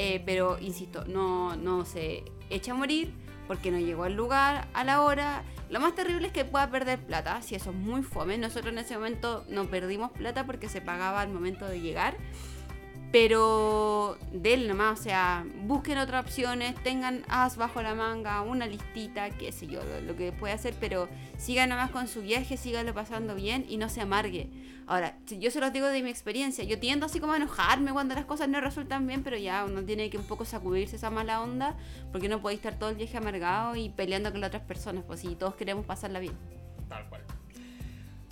eh, 0.00 0.22
pero 0.24 0.58
insisto, 0.60 1.04
no, 1.06 1.56
no 1.56 1.84
se 1.84 2.22
echa 2.50 2.70
a 2.70 2.74
morir 2.76 3.12
porque 3.48 3.72
no 3.72 3.78
llegó 3.80 4.04
al 4.04 4.14
lugar 4.14 4.68
a 4.72 4.84
la 4.84 5.02
hora. 5.02 5.42
Lo 5.70 5.80
más 5.80 5.96
terrible 5.96 6.28
es 6.28 6.32
que 6.32 6.44
pueda 6.44 6.70
perder 6.70 7.00
plata, 7.04 7.42
si 7.42 7.56
eso 7.56 7.70
es 7.70 7.76
muy 7.76 8.02
fome. 8.04 8.38
Nosotros 8.38 8.72
en 8.72 8.78
ese 8.78 8.94
momento 8.94 9.44
no 9.48 9.64
perdimos 9.64 10.12
plata 10.12 10.46
porque 10.46 10.68
se 10.68 10.80
pagaba 10.80 11.20
al 11.20 11.30
momento 11.32 11.66
de 11.66 11.80
llegar. 11.80 12.16
Pero 13.10 14.18
de 14.32 14.52
él 14.52 14.68
nomás, 14.68 15.00
o 15.00 15.02
sea, 15.02 15.46
busquen 15.62 15.96
otras 15.96 16.26
opciones, 16.26 16.74
tengan 16.82 17.24
as 17.28 17.56
bajo 17.56 17.80
la 17.80 17.94
manga, 17.94 18.42
una 18.42 18.66
listita, 18.66 19.30
qué 19.30 19.50
sé 19.50 19.66
yo, 19.66 19.80
lo, 20.06 20.14
que 20.14 20.30
puede 20.32 20.52
hacer, 20.52 20.74
pero 20.78 21.08
sigan 21.38 21.70
nomás 21.70 21.90
con 21.90 22.06
su 22.06 22.20
viaje, 22.20 22.58
síganlo 22.58 22.92
pasando 22.92 23.34
bien 23.34 23.64
y 23.66 23.78
no 23.78 23.88
se 23.88 24.02
amargue. 24.02 24.50
Ahora, 24.86 25.16
yo 25.26 25.50
se 25.50 25.60
los 25.60 25.72
digo 25.72 25.86
de 25.86 26.02
mi 26.02 26.10
experiencia, 26.10 26.64
yo 26.64 26.78
tiendo 26.78 27.06
así 27.06 27.18
como 27.18 27.32
a 27.32 27.36
enojarme 27.36 27.92
cuando 27.92 28.14
las 28.14 28.26
cosas 28.26 28.48
no 28.48 28.60
resultan 28.60 29.06
bien, 29.06 29.22
pero 29.22 29.38
ya 29.38 29.64
uno 29.64 29.82
tiene 29.82 30.10
que 30.10 30.18
un 30.18 30.24
poco 30.24 30.44
sacudirse 30.44 30.96
esa 30.96 31.10
mala 31.10 31.40
onda, 31.40 31.76
porque 32.12 32.28
no 32.28 32.42
podéis 32.42 32.58
estar 32.58 32.78
todo 32.78 32.90
el 32.90 32.96
viaje 32.96 33.16
amargado 33.16 33.74
y 33.74 33.88
peleando 33.88 34.30
con 34.32 34.42
las 34.42 34.48
otras 34.48 34.64
personas, 34.64 35.04
pues 35.06 35.20
si 35.20 35.34
todos 35.34 35.54
queremos 35.54 35.86
pasarla 35.86 36.18
bien. 36.18 36.34
Tal 36.88 37.08
cual. 37.08 37.22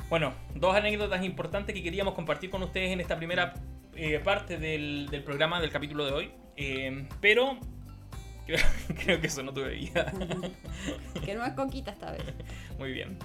Bueno, 0.08 0.34
dos 0.54 0.74
anécdotas 0.74 1.24
importantes 1.24 1.74
que 1.74 1.82
queríamos 1.82 2.14
compartir 2.14 2.48
con 2.48 2.62
ustedes 2.62 2.90
en 2.92 3.00
esta 3.00 3.16
primera 3.16 3.54
eh, 3.96 4.20
parte 4.20 4.58
del, 4.58 5.08
del 5.10 5.22
programa 5.22 5.60
del 5.60 5.70
capítulo 5.70 6.04
de 6.04 6.12
hoy. 6.12 6.30
Eh, 6.56 7.06
pero 7.20 7.58
creo, 8.46 8.60
creo 9.02 9.20
que 9.20 9.26
eso 9.26 9.42
no 9.42 9.52
tuve 9.52 9.74
vida. 9.74 10.12
Que 11.24 11.34
no 11.34 11.44
es 11.44 11.54
coquita 11.54 11.90
esta 11.90 12.12
vez. 12.12 12.22
Muy 12.78 12.92
bien. 12.92 13.18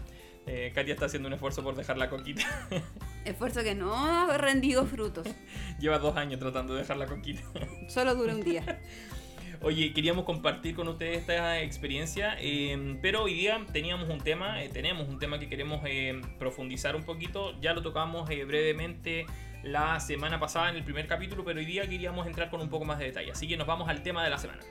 Eh, 0.48 0.72
Katia 0.74 0.94
está 0.94 1.06
haciendo 1.06 1.28
un 1.28 1.34
esfuerzo 1.34 1.63
por 1.63 1.75
dejar 1.75 1.98
la 1.98 2.10
coquita. 2.10 2.44
Esfuerzo 3.25 3.63
que 3.63 3.75
no 3.75 3.94
ha 3.96 4.38
rendido 4.38 4.86
frutos, 4.88 5.28
Lleva 5.80 6.00
dos 6.00 6.18
años 6.18 6.40
tratando 6.40 6.74
de 6.74 6.80
dejar 6.80 6.98
la 6.98 7.06
coquita. 7.06 7.44
solo 7.88 8.16
dura 8.16 8.34
un 8.34 8.44
día. 8.44 8.80
Oye, 9.63 9.94
queríamos 9.94 10.25
compartir 10.25 10.75
con 10.75 10.88
ustedes 10.88 11.20
esta 11.20 11.62
experiencia, 11.62 12.36
eh, 12.40 12.98
pero 13.00 13.22
hoy 13.22 13.36
día 13.36 13.63
teníamos 13.72 14.10
un 14.10 14.20
tema, 14.20 14.63
eh, 14.63 14.70
tenemos 14.70 15.08
un 15.08 15.20
tema 15.20 15.38
que 15.38 15.48
queremos 15.48 15.82
eh, 15.86 16.20
profundizar 16.40 16.96
un 16.96 17.04
poquito. 17.04 17.54
Ya 17.62 17.74
lo 17.74 17.84
tocamos 17.84 18.28
brevemente 18.28 19.28
la 19.63 20.00
semana 20.00 20.39
pasada 20.39 20.70
en 20.70 20.77
el 20.77 20.84
primer 20.84 21.08
capítulo, 21.08 21.44
pero 21.44 21.60
hoy 21.60 21.65
día 21.65 21.88
queríamos 21.88 22.27
entrar 22.27 22.50
con 22.50 22.62
un 22.62 22.70
poco 22.70 22.86
más 22.86 23.00
de 23.00 23.06
detalle. 23.06 23.32
Así 23.32 23.48
que 23.48 23.58
nos 23.58 23.68
vamos 23.68 23.89
al 23.89 24.03
tema 24.03 24.24
de 24.24 24.30
la 24.30 24.38
semana. 24.38 24.62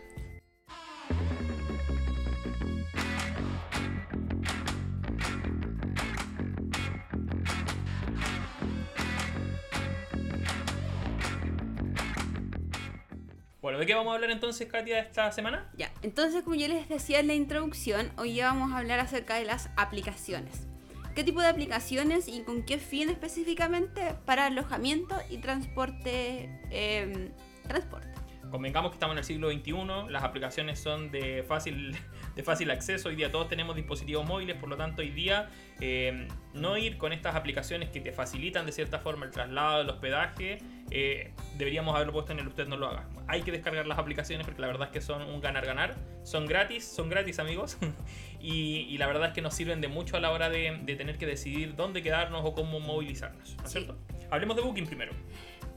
Bueno, 13.61 13.78
¿de 13.78 13.85
qué 13.87 13.94
vamos 13.94 14.11
a 14.11 14.14
hablar 14.14 14.30
entonces, 14.30 14.66
Katia, 14.66 14.99
esta 15.00 15.30
semana? 15.32 15.70
Ya, 15.76 15.92
entonces 16.02 16.42
como 16.42 16.56
yo 16.56 16.66
les 16.66 16.88
decía 16.88 17.20
en 17.20 17.26
la 17.26 17.35
introducción, 17.35 18.11
hoy 18.16 18.35
ya 18.35 18.47
vamos 18.47 18.73
a 18.73 18.78
hablar 18.78 19.00
acerca 19.00 19.37
de 19.37 19.44
las 19.44 19.70
aplicaciones. 19.76 20.69
¿Qué 21.14 21.25
tipo 21.25 21.40
de 21.40 21.49
aplicaciones 21.49 22.29
y 22.29 22.43
con 22.43 22.62
qué 22.64 22.79
fin 22.79 23.11
específicamente 23.11 24.14
para 24.25 24.47
alojamiento 24.47 25.17
y 25.29 25.38
transporte? 25.38 26.61
eh, 26.71 27.33
transporte. 27.67 28.09
Convengamos 28.50 28.90
que 28.90 28.95
estamos 28.97 29.14
en 29.14 29.19
el 29.19 29.25
siglo 29.25 29.50
XXI, 29.50 30.11
las 30.11 30.25
aplicaciones 30.25 30.81
son 30.81 31.11
de 31.12 31.45
fácil, 31.45 31.97
de 32.37 32.42
fácil 32.42 32.70
acceso, 32.70 33.08
hoy 33.08 33.16
día 33.16 33.30
todos 33.30 33.49
tenemos 33.49 33.76
dispositivos 33.76 34.26
móviles, 34.26 34.56
por 34.56 34.68
lo 34.68 34.76
tanto 34.76 35.02
hoy 35.02 35.10
día 35.10 35.49
eh, 35.80 36.28
no 36.54 36.76
ir 36.76 36.96
con 36.99 37.12
estas 37.12 37.34
aplicaciones 37.34 37.88
que 37.90 38.00
te 38.00 38.12
facilitan 38.12 38.66
de 38.66 38.72
cierta 38.72 38.99
forma 38.99 39.26
el 39.26 39.30
traslado, 39.32 39.82
el 39.82 39.88
hospedaje, 39.90 40.58
eh, 40.90 41.32
deberíamos 41.58 41.94
haberlo 41.94 42.12
puesto 42.12 42.32
en 42.32 42.38
el 42.38 42.49
usted 42.49 42.66
no 42.68 42.76
lo 42.76 42.88
haga. 42.88 43.08
Hay 43.26 43.42
que 43.42 43.52
descargar 43.52 43.87
las 43.87 43.99
aplicaciones 43.99 44.46
porque 44.46 44.60
la 44.60 44.66
verdad 44.66 44.88
es 44.88 44.92
que 44.92 45.00
son 45.00 45.22
un 45.22 45.40
ganar-ganar, 45.40 45.96
son 46.25 46.46
gratis, 46.46 46.84
son 46.84 47.08
gratis 47.08 47.38
amigos, 47.38 47.78
y, 48.40 48.87
y 48.88 48.99
la 48.99 49.06
verdad 49.06 49.28
es 49.28 49.32
que 49.34 49.42
nos 49.42 49.54
sirven 49.54 49.80
de 49.80 49.88
mucho 49.88 50.16
a 50.16 50.20
la 50.20 50.30
hora 50.30 50.49
de, 50.50 50.78
de 50.82 50.96
tener 50.96 51.18
que 51.18 51.26
decidir 51.26 51.75
dónde 51.76 52.02
quedarnos 52.02 52.42
o 52.44 52.54
cómo 52.54 52.80
movilizarnos, 52.80 53.56
¿no 53.56 53.64
es 53.64 53.70
Sí. 53.70 53.78
cierto? 53.80 53.96
Hablemos 54.30 54.56
de 54.56 54.62
Booking 54.62 54.87
primero. 54.87 55.12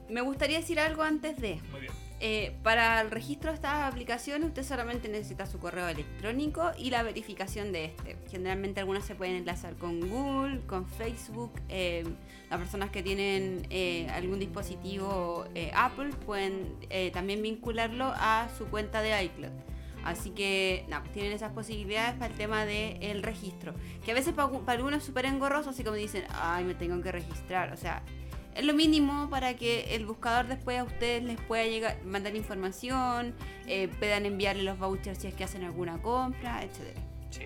Me 0.09 0.21
gustaría 0.21 0.59
decir 0.59 0.79
algo 0.79 1.01
antes 1.01 1.39
de... 1.41 1.59
Muy 1.71 1.81
bien. 1.81 1.93
Eh, 2.25 2.55
para 2.63 3.01
el 3.01 3.11
registro 3.11 3.49
de 3.49 3.55
estas 3.55 3.83
aplicaciones 3.83 4.47
usted 4.47 4.63
solamente 4.63 5.09
necesita 5.09 5.45
su 5.45 5.59
correo 5.59 5.89
electrónico 5.89 6.71
y 6.77 6.89
la 6.89 7.03
verificación 7.03 7.73
de 7.73 7.83
este. 7.83 8.15
Generalmente 8.31 8.79
algunas 8.79 9.03
se 9.03 9.13
pueden 9.13 9.35
enlazar 9.35 9.75
con 9.75 9.99
Google, 10.09 10.61
con 10.65 10.87
Facebook. 10.87 11.51
eh, 11.67 12.05
las 12.49 12.59
personas 12.61 12.91
que 12.91 13.03
tienen 13.03 13.67
eh, 13.69 14.07
algún 14.13 14.39
dispositivo 14.39 15.43
Apple 15.75 16.11
pueden 16.25 16.77
también 17.11 17.41
vincularlo 17.41 18.13
a 18.15 18.47
su 18.57 18.67
cuenta 18.67 19.01
de 19.01 19.21
iCloud. 19.25 19.51
Así 20.05 20.29
que 20.29 20.85
no, 20.87 21.01
tienen 21.11 21.33
esas 21.33 21.51
posibilidades 21.51 22.13
para 22.13 22.27
el 22.27 22.37
tema 22.37 22.65
del 22.65 23.21
registro. 23.21 23.73
Que 24.05 24.11
a 24.11 24.13
veces 24.13 24.33
para, 24.33 24.49
para 24.49 24.77
algunos 24.77 24.99
es 24.99 25.03
súper 25.03 25.25
engorroso, 25.25 25.71
así 25.71 25.83
como 25.83 25.97
dicen, 25.97 26.23
ay, 26.29 26.63
me 26.63 26.73
tengo 26.73 27.01
que 27.01 27.11
registrar. 27.11 27.73
O 27.73 27.77
sea, 27.77 28.01
es 28.55 28.65
lo 28.65 28.73
mínimo 28.73 29.29
para 29.29 29.55
que 29.55 29.95
el 29.95 30.05
buscador 30.05 30.47
después 30.47 30.79
a 30.79 30.83
ustedes 30.83 31.23
les 31.23 31.39
pueda 31.41 31.65
llegar, 31.65 31.97
mandar 32.05 32.35
información, 32.35 33.33
eh, 33.67 33.89
puedan 33.99 34.25
enviarle 34.25 34.63
los 34.63 34.77
vouchers 34.77 35.19
si 35.19 35.27
es 35.27 35.33
que 35.33 35.43
hacen 35.43 35.63
alguna 35.63 36.01
compra. 36.01 36.61
Sí. 37.29 37.43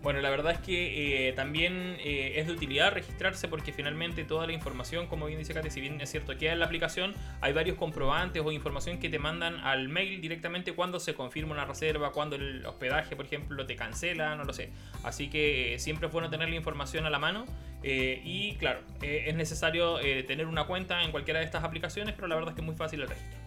Bueno, 0.00 0.20
la 0.20 0.30
verdad 0.30 0.52
es 0.52 0.58
que 0.60 1.28
eh, 1.28 1.32
también 1.32 1.96
eh, 1.98 2.34
es 2.36 2.46
de 2.46 2.52
utilidad 2.52 2.92
registrarse 2.92 3.48
porque 3.48 3.72
finalmente 3.72 4.22
toda 4.22 4.46
la 4.46 4.52
información, 4.52 5.08
como 5.08 5.26
bien 5.26 5.40
dice 5.40 5.54
Katy, 5.54 5.70
si 5.70 5.80
bien 5.80 6.00
es 6.00 6.08
cierto 6.08 6.38
queda 6.38 6.52
en 6.52 6.60
la 6.60 6.66
aplicación, 6.66 7.14
hay 7.40 7.52
varios 7.52 7.76
comprobantes 7.76 8.40
o 8.44 8.52
información 8.52 9.00
que 9.00 9.08
te 9.08 9.18
mandan 9.18 9.56
al 9.56 9.88
mail 9.88 10.20
directamente 10.20 10.72
cuando 10.72 11.00
se 11.00 11.14
confirma 11.14 11.52
una 11.52 11.64
reserva, 11.64 12.12
cuando 12.12 12.36
el 12.36 12.64
hospedaje, 12.64 13.16
por 13.16 13.24
ejemplo, 13.24 13.66
te 13.66 13.74
cancela, 13.74 14.36
no 14.36 14.44
lo 14.44 14.52
sé. 14.52 14.70
Así 15.02 15.28
que 15.30 15.74
eh, 15.74 15.78
siempre 15.80 16.06
es 16.06 16.12
bueno 16.12 16.30
tener 16.30 16.48
la 16.48 16.54
información 16.54 17.04
a 17.04 17.10
la 17.10 17.18
mano 17.18 17.44
y 17.82 18.56
claro, 18.56 18.80
es 19.02 19.34
necesario 19.36 19.98
tener 20.26 20.46
una 20.46 20.64
cuenta 20.64 21.04
en 21.04 21.12
cualquiera 21.12 21.38
de 21.38 21.46
estas 21.46 21.62
aplicaciones, 21.62 22.12
pero 22.14 22.26
la 22.26 22.34
verdad 22.34 22.50
es 22.50 22.54
que 22.56 22.60
es 22.60 22.66
muy 22.66 22.74
fácil 22.74 23.00
el 23.02 23.08
registro. 23.08 23.38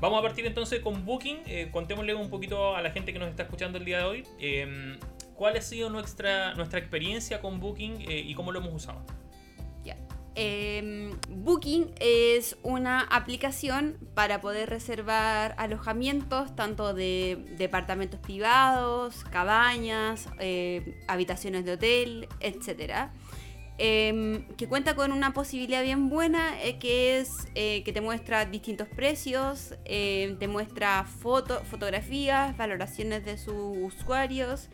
Vamos 0.00 0.18
a 0.18 0.22
partir 0.22 0.44
entonces 0.46 0.80
con 0.80 1.04
Booking. 1.04 1.70
Contémosle 1.70 2.12
un 2.14 2.28
poquito 2.28 2.74
a 2.74 2.82
la 2.82 2.90
gente 2.90 3.12
que 3.12 3.20
nos 3.20 3.28
está 3.28 3.44
escuchando 3.44 3.78
el 3.78 3.84
día 3.84 3.98
de 3.98 4.04
hoy. 4.04 4.24
eh, 4.40 4.98
¿Cuál 5.34 5.56
ha 5.56 5.62
sido 5.62 5.90
nuestra, 5.90 6.54
nuestra 6.54 6.78
experiencia 6.78 7.40
con 7.40 7.60
Booking 7.60 8.02
eh, 8.08 8.22
y 8.26 8.34
cómo 8.34 8.52
lo 8.52 8.60
hemos 8.60 8.74
usado? 8.74 9.04
Em, 10.34 11.18
Booking 11.28 11.92
es 12.00 12.56
una 12.62 13.02
aplicación 13.02 13.98
para 14.14 14.40
poder 14.40 14.70
reservar 14.70 15.54
alojamientos 15.58 16.56
tanto 16.56 16.94
de 16.94 17.44
departamentos 17.58 18.18
privados, 18.18 19.24
cabañas, 19.24 20.28
eh, 20.38 20.98
habitaciones 21.06 21.66
de 21.66 21.72
hotel, 21.72 22.28
etc. 22.40 23.10
que 23.76 24.66
cuenta 24.68 24.94
con 24.94 25.12
una 25.12 25.34
posibilidad 25.34 25.82
bien 25.82 26.08
buena 26.08 26.62
eh, 26.62 26.78
que 26.78 27.18
es 27.18 27.48
eh, 27.54 27.82
que 27.84 27.92
te 27.92 28.00
muestra 28.00 28.46
distintos 28.46 28.88
precios, 28.88 29.74
eh, 29.84 30.36
te 30.38 30.48
muestra 30.48 31.04
foto, 31.04 31.62
fotografías, 31.64 32.56
valoraciones 32.56 33.24
de 33.24 33.36
sus 33.36 33.76
usuarios. 33.76 34.70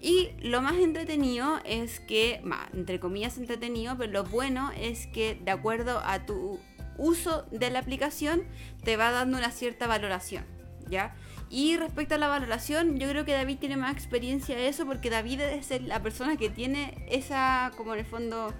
Y 0.00 0.30
lo 0.40 0.62
más 0.62 0.76
entretenido 0.76 1.58
es 1.64 1.98
que, 2.00 2.40
bah, 2.44 2.68
entre 2.72 3.00
comillas 3.00 3.36
entretenido, 3.36 3.96
pero 3.98 4.12
lo 4.12 4.24
bueno 4.24 4.70
es 4.76 5.06
que 5.08 5.34
de 5.34 5.50
acuerdo 5.50 6.00
a 6.04 6.24
tu 6.24 6.60
uso 6.98 7.46
de 7.50 7.70
la 7.70 7.80
aplicación 7.80 8.42
te 8.84 8.96
va 8.96 9.10
dando 9.10 9.38
una 9.38 9.50
cierta 9.50 9.86
valoración, 9.86 10.44
¿ya? 10.88 11.14
Y 11.50 11.76
respecto 11.76 12.14
a 12.14 12.18
la 12.18 12.28
valoración, 12.28 12.98
yo 12.98 13.08
creo 13.08 13.24
que 13.24 13.32
David 13.32 13.58
tiene 13.58 13.76
más 13.76 13.92
experiencia 13.92 14.54
de 14.56 14.68
eso 14.68 14.84
porque 14.86 15.10
David 15.10 15.40
es 15.40 15.82
la 15.82 16.02
persona 16.02 16.36
que 16.36 16.50
tiene 16.50 17.06
esa, 17.08 17.72
como 17.76 17.94
en 17.94 18.00
el 18.00 18.06
fondo, 18.06 18.52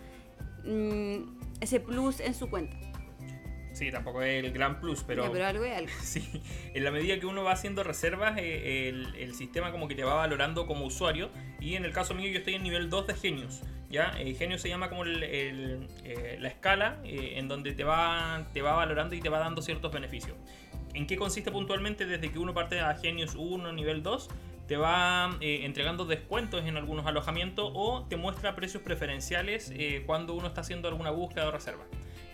mm, 0.65 1.61
ese 1.61 1.81
plus 1.81 2.21
en 2.21 2.35
su 2.35 2.49
cuenta. 2.49 2.88
Sí, 3.79 3.91
tampoco 3.93 4.23
es 4.23 4.45
el 4.45 4.51
gran 4.53 4.81
plus, 4.81 5.05
pero, 5.07 5.25
Ya, 5.25 5.31
pero 5.33 5.47
algo 5.47 5.65
es 5.65 5.77
algo. 5.77 5.91
sí, 6.03 6.43
en 6.75 6.83
la 6.85 6.91
medida 6.91 7.19
que 7.21 7.27
uno 7.27 7.45
va 7.45 7.53
haciendo 7.53 7.85
reservas, 7.85 8.37
eh, 8.39 8.89
el, 8.89 9.15
el 9.15 9.35
sistema 9.35 9.71
como 9.71 9.87
que 9.87 9.95
te 9.95 10.03
va 10.05 10.15
valorando 10.15 10.67
como 10.67 10.85
usuario. 10.85 11.31
Y 11.61 11.75
en 11.77 11.85
el 11.85 11.93
caso 11.93 12.15
mío, 12.15 12.29
yo 12.31 12.39
estoy 12.39 12.55
en 12.55 12.63
nivel 12.65 12.91
2 12.91 13.07
de 13.07 13.15
Genius. 13.15 13.61
¿ya? 13.91 14.11
Genius 14.37 14.61
se 14.61 14.69
llama 14.69 14.89
como 14.91 15.05
el- 15.05 15.23
el, 15.23 15.89
eh, 16.05 16.37
la 16.41 16.49
escala 16.49 16.99
eh, 17.05 17.35
en 17.37 17.49
donde 17.49 17.73
te 17.73 17.85
va, 17.85 18.47
te 18.53 18.61
va 18.63 18.73
valorando 18.75 19.15
y 19.15 19.21
te 19.21 19.29
va 19.31 19.39
dando 19.39 19.63
ciertos 19.63 19.93
beneficios. 19.93 20.37
¿En 20.95 21.07
qué 21.07 21.17
consiste 21.17 21.51
puntualmente? 21.51 22.05
Desde 22.05 22.31
que 22.33 22.39
uno 22.39 22.53
parte 22.53 22.81
a 22.81 22.95
Genius 22.97 23.35
1, 23.37 23.73
nivel 23.73 24.03
2, 24.03 24.29
te 24.67 24.77
va 24.77 25.37
eh, 25.41 25.61
entregando 25.65 26.05
descuentos 26.05 26.65
en 26.67 26.77
algunos 26.77 27.07
alojamientos 27.07 27.71
o 27.75 28.05
te 28.09 28.17
muestra 28.17 28.55
precios 28.57 28.83
preferenciales 28.83 29.73
eh, 29.75 30.03
cuando 30.05 30.35
uno 30.35 30.49
está 30.49 30.61
haciendo 30.63 30.89
alguna 30.89 31.11
búsqueda 31.11 31.49
o 31.49 31.51
reserva. 31.51 31.85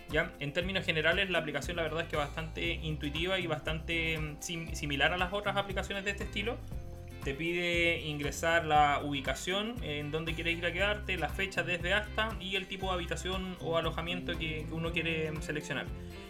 ¿Ya? 0.09 0.31
En 0.39 0.53
términos 0.53 0.85
generales, 0.85 1.29
la 1.29 1.39
aplicación 1.39 1.77
la 1.77 1.83
verdad 1.83 2.01
es 2.01 2.07
que 2.07 2.15
bastante 2.15 2.73
intuitiva 2.73 3.39
y 3.39 3.47
bastante 3.47 4.17
mm, 4.17 4.37
sim- 4.39 4.73
similar 4.75 5.11
a 5.13 5.17
las 5.17 5.33
otras 5.33 5.57
aplicaciones 5.57 6.05
de 6.05 6.11
este 6.11 6.23
estilo. 6.25 6.57
Te 7.23 7.33
pide 7.33 8.01
ingresar 8.01 8.65
la 8.65 9.01
ubicación 9.03 9.73
en 9.83 10.11
donde 10.11 10.35
quieres 10.35 10.59
ir 10.59 10.65
a 10.67 10.71
quedarte, 10.71 11.17
la 11.17 11.29
fecha 11.29 11.63
desde 11.63 11.91
hasta 11.91 12.37
y 12.39 12.55
el 12.55 12.67
tipo 12.67 12.85
de 12.89 12.93
habitación 12.93 13.57
o 13.61 13.77
alojamiento 13.77 14.33
que, 14.37 14.65
que 14.67 14.73
uno 14.73 14.91
quiere 14.91 15.31
seleccionar. 15.41 15.87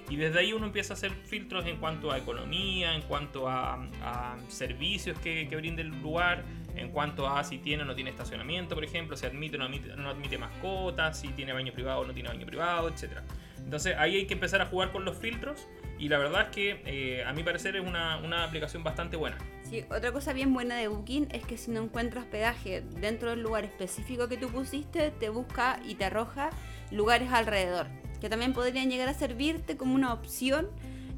Y 0.09 0.15
desde 0.15 0.39
ahí 0.39 0.53
uno 0.53 0.67
empieza 0.67 0.93
a 0.93 0.95
hacer 0.95 1.11
filtros 1.11 1.65
en 1.65 1.77
cuanto 1.77 2.13
a 2.13 2.17
economía, 2.17 2.95
en 2.95 3.01
cuanto 3.01 3.49
a, 3.49 3.73
a 4.03 4.37
servicios 4.47 5.19
que, 5.19 5.49
que 5.49 5.55
brinde 5.57 5.81
el 5.81 5.89
lugar, 6.01 6.45
en 6.77 6.91
cuanto 6.91 7.27
a 7.27 7.43
si 7.43 7.57
tiene 7.57 7.83
o 7.83 7.85
no 7.85 7.93
tiene 7.93 8.11
estacionamiento, 8.11 8.73
por 8.75 8.85
ejemplo, 8.85 9.17
si 9.17 9.25
admite 9.25 9.57
o 9.57 9.59
no 9.59 9.65
admite, 9.65 9.93
no 9.97 10.09
admite 10.09 10.37
mascotas, 10.37 11.19
si 11.19 11.27
tiene 11.29 11.51
baño 11.51 11.73
privado 11.73 11.99
o 12.01 12.05
no 12.05 12.13
tiene 12.13 12.29
baño 12.29 12.45
privado, 12.45 12.87
etc. 12.87 13.19
Entonces 13.63 13.95
ahí 13.97 14.15
hay 14.15 14.27
que 14.27 14.33
empezar 14.33 14.61
a 14.61 14.67
jugar 14.67 14.91
con 14.91 15.05
los 15.05 15.17
filtros 15.17 15.67
y 15.97 16.09
la 16.09 16.17
verdad 16.17 16.47
es 16.49 16.55
que 16.55 16.81
eh, 16.85 17.23
a 17.23 17.33
mi 17.33 17.43
parecer 17.43 17.75
es 17.75 17.85
una, 17.85 18.17
una, 18.17 18.43
aplicación 18.43 18.83
bastante 18.83 19.15
buena. 19.15 19.37
Sí, 19.63 19.83
otra 19.89 20.11
cosa 20.11 20.33
bien 20.33 20.53
buena 20.53 20.75
de 20.75 20.87
Booking 20.87 21.29
es 21.31 21.45
que 21.45 21.57
si 21.57 21.71
no 21.71 21.81
encuentras 21.81 22.25
hospedaje 22.25 22.81
dentro 22.99 23.29
del 23.29 23.41
lugar 23.41 23.63
específico 23.63 24.27
que 24.27 24.37
tú 24.37 24.49
pusiste, 24.49 25.11
te 25.11 25.29
busca 25.29 25.79
y 25.85 25.95
te 25.95 26.05
arroja 26.05 26.49
lugares 26.91 27.31
alrededor, 27.31 27.87
que 28.19 28.29
también 28.29 28.53
podrían 28.53 28.89
llegar 28.89 29.07
a 29.07 29.13
servirte 29.13 29.77
como 29.77 29.95
una 29.95 30.13
opción. 30.13 30.69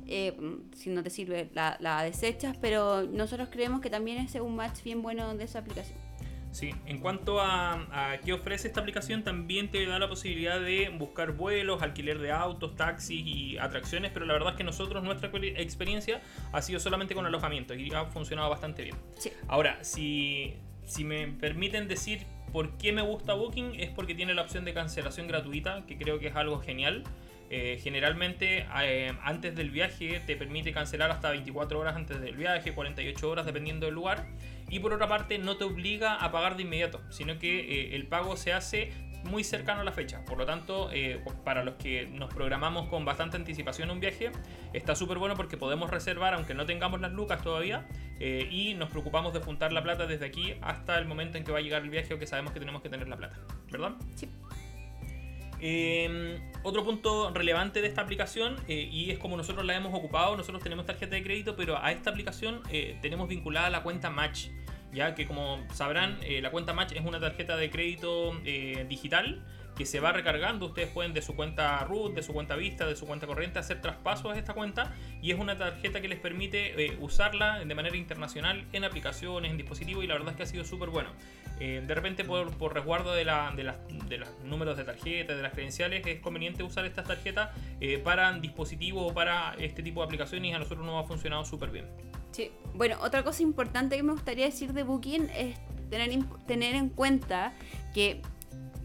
Eh, 0.10 0.38
si 0.74 0.90
no 0.90 1.04
te 1.04 1.10
sirve, 1.10 1.50
la, 1.54 1.76
la 1.82 2.02
desechas, 2.04 2.56
pero 2.62 3.04
nosotros 3.04 3.50
creemos 3.52 3.82
que 3.82 3.90
también 3.90 4.20
es 4.20 4.36
un 4.36 4.56
match 4.56 4.84
bien 4.84 5.02
bueno 5.02 5.36
de 5.36 5.44
esa 5.44 5.60
aplicación. 5.60 6.07
Sí, 6.58 6.74
en 6.88 6.98
cuanto 6.98 7.40
a, 7.40 7.74
a, 7.92 8.18
qué 8.18 8.34
ofrece 8.34 8.68
esta 8.68 8.80
aplicación, 8.80 9.24
también 9.24 9.70
te 9.70 9.86
da 9.86 10.00
la 10.00 10.10
posibilidad 10.10 10.60
de 10.60 10.90
buscar 10.90 11.34
vuelos, 11.34 11.84
alquiler 11.84 12.18
de 12.18 12.32
autos, 12.32 12.76
taxis 12.76 13.22
y 13.28 13.60
atracciones, 13.60 14.10
pero 14.12 14.26
la 14.26 14.34
verdad 14.34 14.54
es 14.54 14.56
que 14.56 14.64
nosotros, 14.64 15.04
nuestra 15.04 15.30
experiencia 15.56 16.20
ha 16.52 16.62
sido 16.64 16.80
solamente 16.80 17.14
con 17.14 17.28
alojamiento 17.28 17.76
y 17.76 17.94
ha 17.94 18.06
funcionado 18.06 18.50
bastante 18.50 18.82
bien. 18.82 18.96
Sí. 19.20 19.32
Ahora, 19.48 19.84
si, 19.84 20.56
si 20.88 21.04
me 21.04 21.28
permiten 21.28 21.88
decir 21.88 22.26
por 22.52 22.76
qué 22.80 22.92
me 22.92 23.04
gusta 23.04 23.36
Booking, 23.36 23.80
es 23.80 23.92
porque 23.92 24.16
tiene 24.16 24.34
la 24.34 24.42
opción 24.42 24.66
de 24.66 24.74
cancelación 24.74 25.28
gratuita, 25.28 25.86
que 25.86 25.96
creo 25.96 26.18
que 26.18 26.30
es 26.30 26.36
algo 26.36 26.60
genial. 26.60 27.04
Eh, 27.52 27.80
generalmente 27.82 28.66
eh, 28.82 29.14
antes 29.22 29.56
del 29.56 29.70
viaje 29.70 30.22
te 30.26 30.36
permite 30.36 30.74
cancelar 30.74 31.12
hasta 31.12 31.30
24 31.30 31.80
horas 31.80 31.96
antes 31.96 32.20
del 32.20 32.36
viaje, 32.36 32.74
48 32.74 33.30
horas 33.30 33.46
dependiendo 33.46 33.86
del 33.86 33.94
lugar. 33.94 34.26
Y 34.70 34.80
por 34.80 34.94
otra 34.94 35.08
parte 35.08 35.38
no 35.38 35.58
te 35.58 35.64
obliga 35.64 36.16
a 36.16 36.32
pagar 36.32 36.56
de 36.58 36.64
inmediato, 36.64 37.02
sino 37.10 37.40
que 37.40 37.60
eh, 37.60 37.96
el 37.96 38.08
pago 38.08 38.36
se 38.38 38.54
hace 38.54 38.92
muy 39.24 39.44
cercano 39.44 39.82
a 39.82 39.84
la 39.84 39.92
fecha. 39.92 40.24
Por 40.26 40.38
lo 40.38 40.46
tanto, 40.46 40.90
para 41.44 41.64
los 41.64 41.76
que 41.76 42.08
nos 42.08 42.34
programamos 42.34 42.88
con 42.88 43.04
bastante 43.04 43.36
anticipación 43.36 43.90
un 43.92 44.00
viaje, 44.00 44.32
está 44.74 44.96
súper 44.96 45.18
bueno 45.18 45.36
porque 45.36 45.58
podemos 45.58 45.90
reservar 45.90 46.34
aunque 46.34 46.54
no 46.54 46.66
tengamos 46.66 47.02
las 47.02 47.12
lucas 47.12 47.42
todavía 47.42 47.86
y 48.20 48.76
nos 48.76 48.90
preocupamos 48.90 49.34
de 49.34 49.40
juntar 49.40 49.74
la 49.74 49.84
plata 49.84 50.06
desde 50.06 50.26
aquí 50.26 50.54
hasta 50.62 50.98
el 50.98 51.06
momento 51.06 51.38
en 51.38 51.44
que 51.44 51.52
va 51.52 51.58
a 51.58 51.62
llegar 51.62 51.82
el 51.82 51.90
viaje 51.90 52.14
o 52.14 52.20
que 52.20 52.28
sabemos 52.28 52.54
que 52.54 52.60
tenemos 52.60 52.82
que 52.82 52.90
tener 52.90 53.10
la 53.10 53.18
plata. 53.18 53.38
¿Verdad? 53.70 53.96
Sí. 54.16 54.30
Eh, 55.60 56.40
otro 56.68 56.84
punto 56.84 57.32
relevante 57.34 57.82
de 57.82 57.88
esta 57.88 58.02
aplicación, 58.02 58.58
eh, 58.68 58.90
y 58.92 59.12
es 59.12 59.20
como 59.20 59.38
nosotros 59.38 59.66
la 59.66 59.74
hemos 59.76 59.94
ocupado, 59.94 60.36
nosotros 60.36 60.62
tenemos 60.62 60.86
tarjeta 60.86 61.16
de 61.16 61.24
crédito, 61.24 61.56
pero 61.56 61.82
a 61.82 61.94
esta 61.94 62.10
aplicación 62.10 62.62
eh, 62.70 62.98
tenemos 63.02 63.30
vinculada 63.30 63.70
la 63.70 63.84
cuenta 63.84 64.10
Match, 64.10 64.48
ya 64.92 65.16
que 65.16 65.26
como 65.26 65.66
sabrán, 65.74 66.18
eh, 66.24 66.42
la 66.42 66.52
cuenta 66.52 66.74
Match 66.74 66.92
es 66.94 67.06
una 67.06 67.22
tarjeta 67.22 67.56
de 67.56 67.70
crédito 67.70 68.34
digital 68.90 69.46
que 69.78 69.86
se 69.86 70.02
va 70.02 70.12
recargando. 70.12 70.66
Ustedes 70.66 70.90
pueden 70.90 71.14
de 71.14 71.22
su 71.22 71.38
cuenta 71.38 71.80
root, 71.86 72.14
de 72.16 72.24
su 72.24 72.34
cuenta 72.34 72.58
vista, 72.58 72.86
de 72.86 72.98
su 72.98 73.06
cuenta 73.06 73.28
corriente 73.28 73.60
hacer 73.60 73.80
traspasos 73.80 74.34
a 74.34 74.38
esta 74.38 74.54
cuenta 74.54 74.94
y 75.22 75.32
es 75.32 75.40
una 75.40 75.58
tarjeta 75.58 76.02
que 76.02 76.08
les 76.10 76.20
permite 76.20 76.98
usarla 77.00 77.64
de 77.64 77.76
manera 77.76 77.96
internacional 77.96 78.66
en 78.74 78.84
aplicaciones, 78.84 79.52
en 79.52 79.58
dispositivos 79.58 80.04
y 80.04 80.08
la 80.08 80.16
verdad 80.16 80.32
es 80.32 80.36
que 80.36 80.44
ha 80.44 80.48
sido 80.48 80.66
súper 80.66 80.90
bueno. 80.90 81.12
Eh, 81.60 81.84
de 81.86 81.96
repente 81.96 82.24
por, 82.24 82.74
resguardo 82.74 83.14
de, 83.14 83.26
la, 83.26 83.52
de, 83.56 84.18
los 84.18 84.30
números 84.44 84.78
de 84.78 84.84
tarjeta, 84.84 85.36
de 85.36 85.42
las 85.42 85.54
credenciales, 85.54 86.06
es 86.06 86.20
conveniente 86.20 86.64
usar 86.64 86.86
estas 86.86 87.08
tarjetas 87.08 87.50
eh, 87.82 87.98
para 87.98 88.32
dispositivos 88.34 89.12
o 89.12 89.14
para 89.14 89.56
este 89.58 89.82
tipo 89.82 90.02
de 90.02 90.06
aplicaciones 90.06 90.52
y 90.52 90.54
a 90.54 90.60
nosotros 90.60 90.86
nos 90.86 91.04
ha 91.04 91.08
funcionado 91.08 91.46
súper 91.46 91.72
bien. 91.72 91.86
Sí, 92.32 92.52
bueno, 92.76 92.98
otra 93.02 93.24
cosa 93.24 93.42
importante 93.42 93.98
que 93.98 94.04
me 94.04 94.12
gustaría 94.12 94.46
decir 94.46 94.74
de 94.74 94.84
Booking 94.84 95.30
es 95.36 95.58
tener, 95.90 96.12
tener 96.46 96.76
en 96.76 96.90
cuenta 96.90 97.54
que 97.94 98.22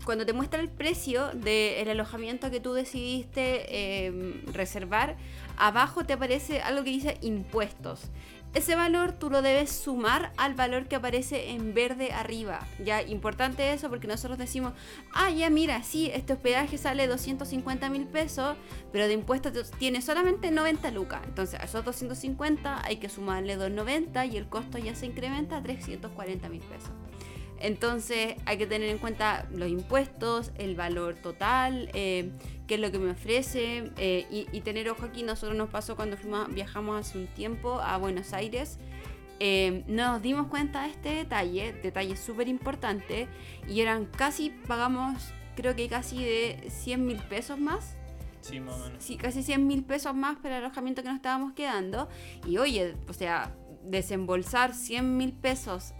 cuando 0.05 0.27
te 0.27 0.33
muestra 0.33 0.61
el 0.61 0.69
precio 0.69 1.29
del 1.29 1.89
alojamiento 1.89 2.51
que 2.51 2.61
tú 2.61 2.73
decidiste 2.73 4.07
em, 4.07 4.45
reservar, 4.53 5.17
abajo 5.57 6.05
te 6.05 6.15
aparece 6.15 6.61
algo 6.61 6.83
que 6.85 6.91
dice 6.91 7.19
impuestos 7.21 8.11
ese 8.55 8.75
valor 8.75 9.13
tú 9.13 9.31
lo 9.31 9.41
debes 9.41 9.71
sumar 9.71 10.33
al 10.37 10.55
valor 10.55 10.87
que 10.87 10.97
aparece 10.97 11.51
en 11.51 11.75
verde 11.75 12.13
arriba. 12.13 12.67
Ya, 12.85 13.03
importante 13.03 13.73
eso 13.73 13.89
porque 13.89 14.07
nosotros 14.07 14.39
decimos, 14.39 14.75
ah, 15.15 15.31
ya 15.31 15.49
mira, 15.49 15.83
sí, 15.83 16.11
este 16.13 16.35
hospedaje 16.35 16.77
sale 16.77 17.07
250 17.07 17.89
mil 17.89 18.07
pesos, 18.07 18.57
pero 18.93 19.07
de 19.07 19.15
impuestos 19.15 19.71
tiene 19.79 20.03
solamente 20.03 20.51
90 20.51 20.91
lucas. 20.91 21.23
Entonces 21.25 21.59
a 21.61 21.65
esos 21.65 21.85
250 21.85 22.85
hay 22.85 22.97
que 22.97 23.09
sumarle 23.09 23.57
290 23.57 24.27
y 24.27 24.37
el 24.37 24.49
costo 24.49 24.79
ya 24.79 24.95
se 24.95 25.07
incrementa 25.07 25.57
a 25.57 25.63
340 25.63 26.49
mil 26.49 26.61
pesos. 26.61 26.91
Entonces 27.63 28.35
hay 28.45 28.59
que 28.59 28.67
tener 28.67 28.89
en 28.89 28.99
cuenta 28.99 29.47
los 29.53 29.69
impuestos, 29.69 30.51
el 30.57 30.75
valor 30.75 31.15
total, 31.15 31.89
eh, 31.95 32.31
qué 32.67 32.75
es 32.75 32.81
lo 32.81 32.91
que 32.91 32.99
me 32.99 33.13
ofrece 33.13 33.93
eh, 33.97 34.27
y, 34.31 34.61
tener 34.63 34.91
ojo 34.91 35.05
aquí. 35.05 35.23
Nosotros 35.23 35.57
nos 35.57 35.71
pasó 35.71 35.95
cuando 35.95 36.17
fuimos, 36.17 36.53
viajamos 36.53 37.01
hace 37.01 37.19
un 37.19 37.29
tiempo 37.29 37.81
a 37.81 37.97
Buenos 37.99 38.33
Aires. 38.33 38.79
Eh, 39.39 39.85
nos 39.87 40.21
dimos 40.23 40.49
cuenta 40.49 40.83
de 40.83 40.91
este 40.91 41.09
detalle, 41.11 41.73
detalle 41.73 42.17
súper 42.17 42.49
importante, 42.49 43.29
y 43.69 43.81
eran 43.81 44.07
casi, 44.07 44.51
pagamos 44.51 45.33
creo 45.55 45.77
que 45.77 45.89
casi 45.89 46.17
de 46.25 46.69
100 46.69 47.07
mil 47.07 47.19
pesos 47.19 47.61
más. 47.61 47.97
Sí, 48.41 48.59
más 48.59 48.75
o 48.75 48.85
menos. 48.87 49.05
Sí, 49.05 49.17
casi 49.17 49.45
100 49.45 49.67
mil 49.67 49.85
pesos 49.85 50.15
más 50.15 50.37
para 50.39 50.59
el 50.59 50.65
alojamiento 50.65 51.03
que 51.03 51.09
nos 51.09 51.17
estábamos 51.17 51.53
quedando. 51.53 52.09
Y 52.45 52.59
oye, 52.59 52.97
o 53.09 53.13
sea, 53.13 53.55
desembolsar 53.85 54.75
100 54.75 55.17
mil 55.17 55.33
pesos 55.33 55.95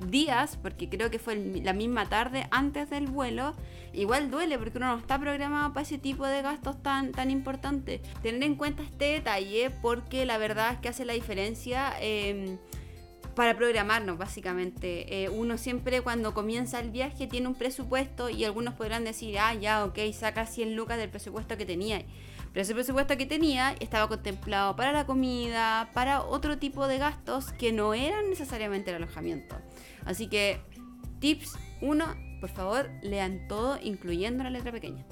días, 0.00 0.58
porque 0.60 0.88
creo 0.88 1.10
que 1.10 1.18
fue 1.18 1.36
la 1.36 1.72
misma 1.72 2.08
tarde 2.08 2.46
antes 2.50 2.90
del 2.90 3.06
vuelo, 3.06 3.54
igual 3.92 4.30
duele 4.30 4.58
porque 4.58 4.78
uno 4.78 4.88
no 4.88 4.98
está 4.98 5.18
programado 5.18 5.72
para 5.72 5.82
ese 5.82 5.98
tipo 5.98 6.26
de 6.26 6.42
gastos 6.42 6.82
tan, 6.82 7.12
tan 7.12 7.30
importantes. 7.30 8.00
Tener 8.22 8.42
en 8.42 8.56
cuenta 8.56 8.82
este 8.82 9.06
detalle 9.06 9.70
porque 9.82 10.26
la 10.26 10.38
verdad 10.38 10.72
es 10.72 10.78
que 10.78 10.88
hace 10.88 11.04
la 11.04 11.12
diferencia. 11.12 11.94
Em, 12.00 12.58
para 13.34 13.56
programarnos, 13.56 14.16
básicamente. 14.16 15.24
Eh, 15.24 15.28
uno 15.28 15.58
siempre 15.58 16.00
cuando 16.00 16.34
comienza 16.34 16.80
el 16.80 16.90
viaje 16.90 17.26
tiene 17.26 17.48
un 17.48 17.54
presupuesto 17.54 18.30
y 18.30 18.44
algunos 18.44 18.74
podrán 18.74 19.04
decir, 19.04 19.38
ah, 19.38 19.54
ya, 19.54 19.84
ok, 19.84 19.98
saca 20.12 20.46
100 20.46 20.76
lucas 20.76 20.98
del 20.98 21.10
presupuesto 21.10 21.56
que 21.56 21.66
tenía. 21.66 22.02
Pero 22.54 22.62
ese 22.62 22.72
presupuesto 22.72 23.16
que 23.16 23.26
tenía 23.26 23.74
estaba 23.80 24.06
contemplado 24.06 24.76
para 24.76 24.92
la 24.92 25.06
comida, 25.06 25.90
para 25.92 26.22
otro 26.22 26.56
tipo 26.56 26.86
de 26.86 26.98
gastos 26.98 27.52
que 27.52 27.72
no 27.72 27.94
eran 27.94 28.30
necesariamente 28.30 28.90
el 28.90 28.96
alojamiento. 28.96 29.56
Así 30.04 30.28
que, 30.28 30.60
tips 31.18 31.58
1, 31.80 32.04
por 32.40 32.50
favor, 32.50 32.88
lean 33.02 33.48
todo, 33.48 33.76
incluyendo 33.82 34.44
la 34.44 34.50
letra 34.50 34.70
pequeña. 34.70 35.04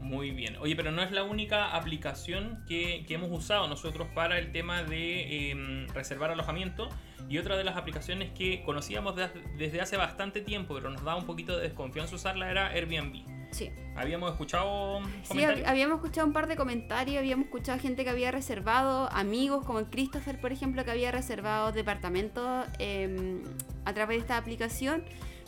Muy 0.00 0.30
bien. 0.30 0.56
Oye, 0.60 0.74
pero 0.74 0.92
no 0.92 1.02
es 1.02 1.12
la 1.12 1.24
única 1.24 1.76
aplicación 1.76 2.64
que, 2.66 3.04
hemos 3.06 3.30
usado 3.30 3.68
nosotros 3.68 4.08
para 4.14 4.38
el 4.38 4.50
tema 4.50 4.82
de 4.82 5.50
em, 5.50 5.86
reservar 5.88 6.30
alojamiento. 6.30 6.88
Y 7.28 7.36
otra 7.36 7.58
de 7.58 7.64
las 7.64 7.76
aplicaciones 7.76 8.30
que 8.32 8.62
conocíamos 8.64 9.14
desde 9.58 9.80
hace 9.82 9.98
bastante 9.98 10.40
tiempo, 10.40 10.74
pero 10.74 10.88
nos 10.88 11.04
daba 11.04 11.18
un 11.18 11.26
poquito 11.26 11.56
de 11.56 11.64
desconfianza 11.64 12.16
usarla, 12.16 12.50
era 12.50 12.68
Airbnb. 12.68 13.41
Sí. 13.52 13.70
¿Habíamos 13.94 14.32
escuchado 14.32 15.00
Sí, 15.22 15.44
habíamos 15.44 15.96
escuchado 15.96 16.26
un 16.26 16.32
par 16.32 16.46
de 16.46 16.56
comentarios, 16.56 17.18
habíamos 17.18 17.46
escuchado 17.46 17.78
gente 17.78 18.02
que 18.02 18.10
había 18.10 18.30
reservado, 18.30 19.10
amigos 19.12 19.64
como 19.64 19.84
Christopher, 19.90 20.40
por 20.40 20.52
ejemplo, 20.52 20.84
que 20.84 20.90
había 20.90 21.12
reservado 21.12 21.70
departamentos 21.70 22.66
em, 22.78 23.42
a 23.84 23.92
través 23.92 24.16
de 24.16 24.20
esta 24.22 24.38
aplicación. 24.38 25.04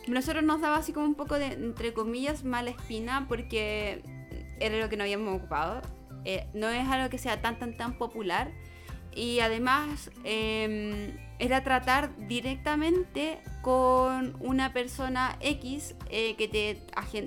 Nosotros 0.07 0.45
nos 0.45 0.61
daba 0.61 0.77
así 0.77 0.93
como 0.93 1.07
un 1.07 1.15
poco 1.15 1.39
de, 1.39 1.47
entre 1.47 1.95
comillas, 1.95 2.45
mala 2.45 2.71
espina 2.71 3.25
porque 3.27 4.03
era 4.61 4.79
lo 4.79 4.91
que 4.91 4.99
no 4.99 5.05
habíamos 5.05 5.35
ocupado. 5.37 5.81
Eh, 6.27 6.47
no 6.53 6.69
es 6.69 6.87
algo 6.89 7.09
que 7.09 7.19
sea 7.19 7.41
tan, 7.41 7.59
tan, 7.59 7.77
tan 7.77 7.97
popular. 7.97 8.53
Y 9.15 9.41
además 9.41 10.11
em, 10.25 11.17
era 11.39 11.65
tratar 11.65 12.17
directamente 12.29 13.41
con 13.63 14.37
una 14.41 14.73
persona 14.73 15.37
X 15.41 15.95
eh, 16.11 16.37
que 16.37 16.49
te, 16.49 16.81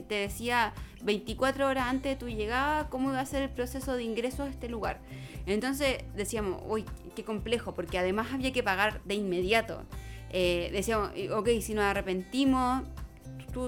te 0.07 0.15
decía 0.15 0.73
24 1.03 1.67
horas 1.67 1.87
antes 1.87 2.13
de 2.13 2.15
tu 2.15 2.27
llegada 2.29 2.89
cómo 2.89 3.09
iba 3.09 3.19
a 3.19 3.25
ser 3.25 3.43
el 3.43 3.49
proceso 3.49 3.95
de 3.95 4.03
ingreso 4.03 4.43
a 4.43 4.47
este 4.47 4.69
lugar. 4.69 4.99
Entonces 5.45 6.03
decíamos, 6.15 6.61
uy, 6.67 6.85
qué 7.15 7.23
complejo, 7.23 7.73
porque 7.73 7.97
además 7.97 8.27
había 8.33 8.51
que 8.51 8.63
pagar 8.63 9.01
de 9.03 9.15
inmediato. 9.15 9.83
Eh, 10.29 10.69
decíamos, 10.71 11.11
ok, 11.33 11.49
si 11.61 11.73
nos 11.73 11.85
arrepentimos, 11.85 12.83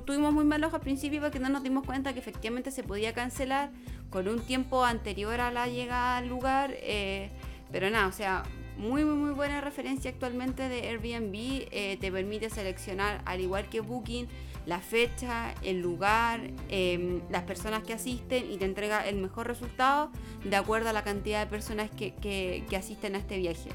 tuvimos 0.06 0.34
muy 0.34 0.45
malos 0.45 0.73
al 0.73 0.82
principio 0.82 1.21
porque 1.21 1.39
no 1.39 1.49
nos 1.49 1.63
dimos 1.63 1.86
cuenta 1.86 2.13
que 2.13 2.19
efectivamente 2.19 2.71
se 2.71 2.84
podía 2.84 3.13
cancelar 3.13 3.71
con 4.10 4.28
un 4.28 4.39
tiempo 4.41 4.84
anterior 4.86 5.39
a 5.39 5.52
la 5.52 5.67
llegada 5.67 6.17
al 6.17 6.28
lugar. 6.28 6.71
Eh, 6.75 7.30
pero 7.71 7.89
nada, 7.89 8.08
o 8.08 8.12
sea, 8.12 8.43
muy, 8.79 9.03
muy, 9.03 9.15
muy 9.15 9.31
buena 9.31 9.61
referencia 9.61 10.09
actualmente 10.09 10.69
de 10.69 10.87
Airbnb. 10.87 11.67
Eh, 11.71 11.97
te 11.99 12.11
permite 12.11 12.49
seleccionar, 12.49 13.21
al 13.25 13.41
igual 13.41 13.69
que 13.69 13.81
Booking, 13.81 14.27
la 14.65 14.79
fecha, 14.79 15.53
el 15.61 15.81
lugar, 15.81 16.39
em, 16.69 17.21
las 17.29 17.43
personas 17.43 17.83
que 17.83 17.93
asisten 17.93 18.51
y 18.51 18.57
te 18.57 18.65
entrega 18.65 19.07
el 19.07 19.17
mejor 19.17 19.47
resultado 19.47 20.11
de 20.43 20.55
acuerdo 20.55 20.89
a 20.89 20.93
la 20.93 21.03
cantidad 21.03 21.43
de 21.43 21.49
personas 21.49 21.91
que, 21.91 22.13
que 22.15 22.75
asisten 22.75 23.15
a 23.15 23.19
este 23.19 23.37
viaje. 23.37 23.69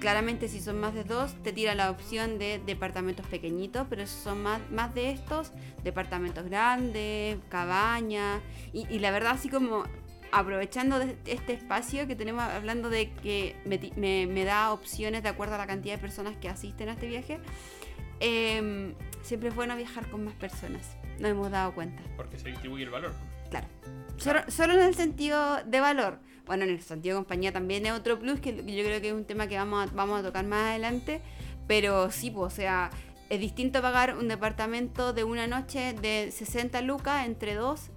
Claramente 0.00 0.48
si 0.48 0.60
son 0.60 0.78
más 0.78 0.92
de 0.92 1.04
dos, 1.04 1.34
te 1.42 1.52
tira 1.52 1.74
la 1.74 1.90
opción 1.90 2.38
de 2.38 2.60
departamentos 2.66 3.26
pequeñitos, 3.26 3.86
pero 3.88 4.06
si 4.06 4.22
son 4.22 4.42
más, 4.42 4.60
más 4.70 4.94
de 4.94 5.10
estos, 5.10 5.52
departamentos 5.84 6.44
grandes, 6.44 7.38
cabañas. 7.48 8.42
Y, 8.74 8.98
la 8.98 9.10
verdad 9.10 9.32
así 9.32 9.48
como 9.48 9.84
aprovechando 10.32 10.98
de 10.98 11.16
este 11.26 11.52
espacio 11.52 12.06
que 12.06 12.16
tenemos 12.16 12.42
hablando 12.42 12.90
de 12.90 13.10
que 13.10 13.56
me, 13.64 14.44
da 14.44 14.72
opciones 14.72 15.22
de 15.22 15.28
acuerdo 15.28 15.54
a 15.54 15.58
la 15.58 15.66
cantidad 15.66 15.94
de 15.94 16.00
personas 16.00 16.36
que 16.36 16.48
asisten 16.48 16.88
a 16.88 16.92
este 16.92 17.06
viaje, 17.06 17.40
em, 18.20 18.94
siempre 19.22 19.48
es 19.48 19.54
bueno 19.54 19.76
viajar 19.76 20.08
con 20.10 20.24
más 20.24 20.34
personas. 20.34 20.96
Nos 21.18 21.30
hemos 21.30 21.50
dado 21.50 21.74
cuenta. 21.74 22.02
Porque 22.16 22.38
se 22.38 22.48
distribuye 22.48 22.84
el 22.84 22.90
valor. 22.90 23.12
Claro. 23.50 23.66
Solo, 24.16 24.72
en 24.74 24.80
el 24.80 24.94
sentido 24.94 25.62
de 25.64 25.80
valor. 25.80 26.18
Bueno, 26.46 26.64
en 26.64 26.70
el 26.70 26.80
sentido 26.80 27.16
de 27.16 27.22
compañía 27.22 27.52
también 27.52 27.86
es 27.86 27.92
otro 27.92 28.18
plus 28.18 28.40
que 28.40 28.54
yo 28.54 28.84
creo 28.84 29.00
que 29.00 29.08
es 29.08 29.14
un 29.14 29.24
tema 29.24 29.46
que 29.46 29.56
vamos 29.56 29.88
a, 29.88 29.94
vamos 29.94 30.20
a 30.20 30.22
tocar 30.22 30.46
más 30.46 30.70
adelante. 30.70 31.20
Pero 31.66 32.10
sí, 32.10 32.30
pues, 32.30 32.52
o 32.52 32.56
sea, 32.56 32.90
es 33.28 33.40
distinto 33.40 33.82
pagar 33.82 34.16
un 34.16 34.28
departamento 34.28 35.12
de 35.12 35.24
una 35.24 35.46
noche 35.46 35.94
de 35.94 36.30
60 36.30 36.80
lucas 36.82 37.26
entre 37.26 37.54
dos 37.54 37.90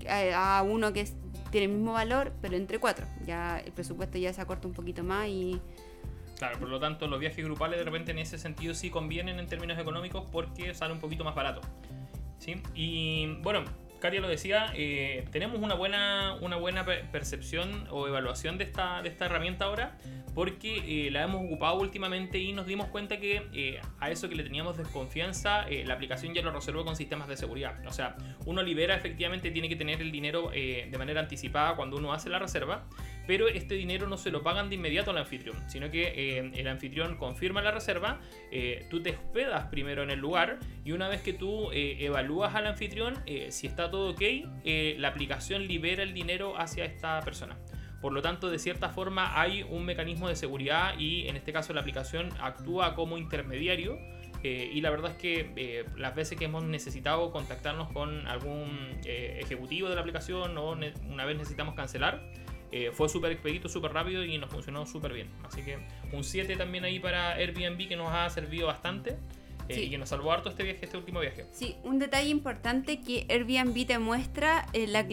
eh, 0.00 0.32
a 0.34 0.62
uno 0.62 0.92
que 0.92 1.08
tiene 1.50 1.66
el 1.66 1.72
mismo 1.72 1.92
valor, 1.92 2.32
pero 2.40 2.56
entre 2.56 2.78
cuatro. 2.78 3.06
Ya 3.26 3.58
el 3.58 3.72
presupuesto 3.72 4.18
ya 4.18 4.32
se 4.32 4.40
acorta 4.40 4.66
un 4.68 4.74
poquito 4.74 5.02
más 5.02 5.28
y... 5.28 5.60
Claro, 6.36 6.58
por 6.58 6.68
lo 6.68 6.78
tanto 6.78 7.08
los 7.08 7.18
viajes 7.18 7.44
grupales 7.44 7.78
de 7.78 7.84
repente 7.84 8.12
en 8.12 8.18
ese 8.18 8.38
sentido 8.38 8.72
sí 8.72 8.90
convienen 8.90 9.40
en 9.40 9.48
términos 9.48 9.76
económicos 9.78 10.24
porque 10.30 10.72
sale 10.72 10.92
un 10.92 11.00
poquito 11.00 11.24
más 11.24 11.34
barato. 11.34 11.60
¿sí? 12.38 12.62
Y 12.74 13.34
bueno, 13.42 13.64
Katia 14.00 14.20
lo 14.20 14.28
decía, 14.28 14.72
eh, 14.74 15.26
tenemos 15.32 15.58
una 15.60 15.74
buena, 15.74 16.36
una 16.40 16.56
buena 16.56 16.84
percepción 16.84 17.86
o 17.90 18.06
evaluación 18.06 18.58
de 18.58 18.64
esta, 18.64 19.02
de 19.02 19.08
esta 19.08 19.26
herramienta 19.26 19.64
ahora, 19.64 19.98
porque 20.38 21.06
eh, 21.06 21.10
la 21.10 21.24
hemos 21.24 21.44
ocupado 21.44 21.80
últimamente 21.80 22.38
y 22.38 22.52
nos 22.52 22.66
dimos 22.66 22.86
cuenta 22.86 23.18
que 23.18 23.48
eh, 23.52 23.80
a 23.98 24.08
eso 24.10 24.28
que 24.28 24.36
le 24.36 24.44
teníamos 24.44 24.76
desconfianza, 24.76 25.68
eh, 25.68 25.84
la 25.84 25.94
aplicación 25.94 26.32
ya 26.32 26.42
lo 26.42 26.52
reservó 26.52 26.84
con 26.84 26.94
sistemas 26.94 27.26
de 27.26 27.36
seguridad. 27.36 27.74
O 27.88 27.92
sea, 27.92 28.16
uno 28.46 28.62
libera 28.62 28.94
efectivamente, 28.94 29.50
tiene 29.50 29.68
que 29.68 29.74
tener 29.74 30.00
el 30.00 30.12
dinero 30.12 30.50
de 30.50 30.94
manera 30.96 31.20
anticipada 31.20 31.74
cuando 31.74 31.96
uno 31.96 32.12
hace 32.12 32.28
la 32.28 32.38
reserva, 32.38 32.84
pero 33.28 33.46
este 33.46 33.74
dinero 33.74 34.08
no 34.08 34.16
se 34.16 34.32
lo 34.32 34.42
pagan 34.42 34.68
de 34.68 34.74
inmediato 34.74 35.12
al 35.12 35.18
anfitrión, 35.18 35.56
sino 35.70 35.88
que 35.90 36.38
el 36.38 36.66
anfitrión 36.66 37.16
confirma 37.16 37.62
la 37.62 37.70
reserva, 37.70 38.18
tú 38.90 39.02
te 39.02 39.10
hospedas 39.10 39.66
primero 39.66 40.02
en 40.02 40.10
el 40.10 40.18
lugar 40.18 40.58
y 40.84 40.92
una 40.92 41.08
vez 41.08 41.20
que 41.20 41.34
tú 41.34 41.70
evalúas 41.72 42.54
al 42.54 42.66
anfitrión, 42.66 43.22
si 43.50 43.66
está 43.66 43.90
todo 43.90 44.10
ok, 44.10 44.22
la 44.96 45.08
aplicación 45.08 45.68
libera 45.68 46.02
el 46.02 46.14
dinero 46.14 46.58
hacia 46.58 46.84
esta 46.84 47.20
persona. 47.20 47.56
Por 48.00 48.12
lo 48.12 48.22
tanto, 48.22 48.50
de 48.50 48.58
cierta 48.58 48.90
forma 48.90 49.40
hay 49.40 49.64
un 49.64 49.84
mecanismo 49.84 50.28
de 50.28 50.36
seguridad 50.36 50.96
y 50.98 51.26
en 51.26 51.36
este 51.36 51.52
caso 51.52 51.72
la 51.72 51.80
aplicación 51.80 52.30
actúa 52.40 52.94
como 52.94 53.18
intermediario. 53.18 53.98
Eh, 54.44 54.70
y 54.72 54.80
la 54.82 54.90
verdad 54.90 55.12
es 55.12 55.16
que 55.16 55.52
eh, 55.56 55.84
las 55.96 56.14
veces 56.14 56.38
que 56.38 56.44
hemos 56.44 56.62
necesitado 56.62 57.32
contactarnos 57.32 57.90
con 57.90 58.28
algún 58.28 59.00
eh, 59.04 59.40
ejecutivo 59.42 59.88
de 59.88 59.96
la 59.96 60.00
aplicación 60.02 60.56
o 60.58 60.78
una 61.08 61.24
vez 61.24 61.36
necesitamos 61.36 61.74
cancelar, 61.74 62.22
fue 62.92 63.08
súper 63.08 63.32
expedito, 63.32 63.68
súper 63.68 63.92
rápido 63.92 64.24
y 64.24 64.38
nos 64.38 64.50
funcionó 64.50 64.86
súper 64.86 65.12
bien. 65.12 65.28
Así 65.44 65.62
que 65.62 65.78
un 66.12 66.24
7 66.24 66.56
también 66.56 66.84
ahí 66.84 67.00
para 67.00 67.32
Airbnb 67.34 67.88
que 67.88 67.96
nos 67.96 68.12
ha 68.12 68.28
servido 68.30 68.66
bastante. 68.66 69.16
Eh, 69.68 69.82
y 69.82 69.90
que 69.90 69.98
nos 69.98 70.08
salvó 70.08 70.32
harto 70.32 70.48
este 70.48 70.62
viaje, 70.62 70.80
este 70.82 70.96
último 70.96 71.20
viaje. 71.20 71.44
Sí, 71.52 71.76
un 71.84 71.98
detalle 71.98 72.30
importante 72.30 73.02
que 73.02 73.26
Airbnb 73.28 73.86
te 73.86 73.98
muestra 73.98 74.66
eh, 74.72 74.86
la, 74.86 75.06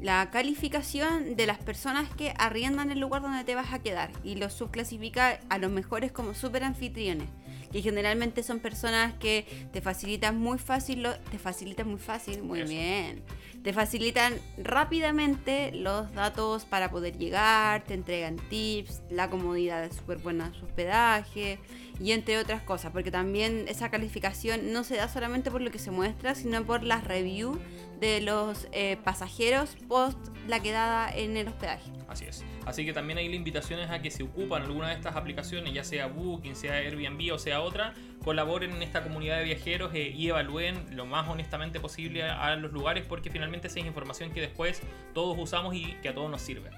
la 0.00 0.30
calificación 0.30 1.34
de 1.34 1.46
las 1.46 1.58
personas 1.58 2.08
que 2.10 2.32
arriendan 2.38 2.92
el 2.92 3.00
lugar 3.00 3.22
donde 3.22 3.42
te 3.42 3.56
vas 3.56 3.72
a 3.72 3.82
quedar 3.82 4.10
y 4.22 4.36
los 4.36 4.52
subclasifica 4.52 5.40
a 5.48 5.58
los 5.58 5.72
mejores 5.72 6.12
como 6.12 6.34
super 6.34 6.62
anfitriones 6.62 7.28
que 7.72 7.82
generalmente 7.82 8.42
son 8.42 8.60
personas 8.60 9.14
que 9.14 9.46
te 9.72 9.80
facilitan 9.80 10.36
muy 10.36 10.58
fácil, 10.58 11.02
lo, 11.02 11.14
te 11.14 11.38
facilitan 11.38 11.88
muy 11.88 11.98
fácil, 11.98 12.42
muy 12.42 12.62
bien, 12.62 13.22
te 13.62 13.72
facilitan 13.72 14.34
rápidamente 14.58 15.72
los 15.72 16.12
datos 16.12 16.64
para 16.64 16.90
poder 16.90 17.18
llegar, 17.18 17.84
te 17.84 17.94
entregan 17.94 18.36
tips, 18.48 19.02
la 19.10 19.28
comodidad 19.28 19.84
es 19.84 19.96
súper 19.96 20.18
buena 20.18 20.52
su 20.54 20.64
hospedaje 20.64 21.58
y 22.00 22.12
entre 22.12 22.38
otras 22.38 22.62
cosas, 22.62 22.92
porque 22.92 23.10
también 23.10 23.66
esa 23.68 23.90
calificación 23.90 24.72
no 24.72 24.84
se 24.84 24.96
da 24.96 25.08
solamente 25.08 25.50
por 25.50 25.62
lo 25.62 25.70
que 25.70 25.78
se 25.78 25.90
muestra, 25.90 26.34
sino 26.34 26.64
por 26.64 26.82
las 26.82 27.04
reviews 27.04 27.58
de 28.00 28.20
los 28.20 28.68
eh, 28.72 28.96
pasajeros 29.04 29.76
post 29.88 30.18
la 30.46 30.60
quedada 30.60 31.10
en 31.10 31.36
el 31.36 31.48
hospedaje. 31.48 31.90
Así 32.08 32.24
es. 32.24 32.44
Así 32.64 32.84
que 32.84 32.92
también 32.92 33.18
hay 33.18 33.28
la 33.28 33.36
invitación 33.36 33.80
a 33.80 34.00
que 34.00 34.10
se 34.10 34.22
ocupan 34.22 34.62
alguna 34.62 34.88
de 34.88 34.94
estas 34.94 35.16
aplicaciones, 35.16 35.72
ya 35.72 35.84
sea 35.84 36.06
Booking, 36.06 36.54
sea 36.54 36.74
Airbnb 36.74 37.32
o 37.32 37.38
sea 37.38 37.60
otra, 37.60 37.94
colaboren 38.24 38.72
en 38.72 38.82
esta 38.82 39.02
comunidad 39.02 39.38
de 39.38 39.44
viajeros 39.44 39.92
eh, 39.94 40.12
y 40.14 40.28
evalúen 40.28 40.96
lo 40.96 41.06
más 41.06 41.28
honestamente 41.28 41.80
posible 41.80 42.22
a, 42.24 42.54
los 42.56 42.72
lugares 42.72 43.04
porque 43.08 43.30
finalmente 43.30 43.68
esa 43.68 43.80
es 43.80 43.86
información 43.86 44.32
que 44.32 44.40
después 44.40 44.82
todos 45.14 45.36
usamos 45.38 45.74
y 45.74 45.94
que 46.02 46.08
a 46.08 46.14
todos 46.14 46.30
nos 46.30 46.42
sirve. 46.42 46.70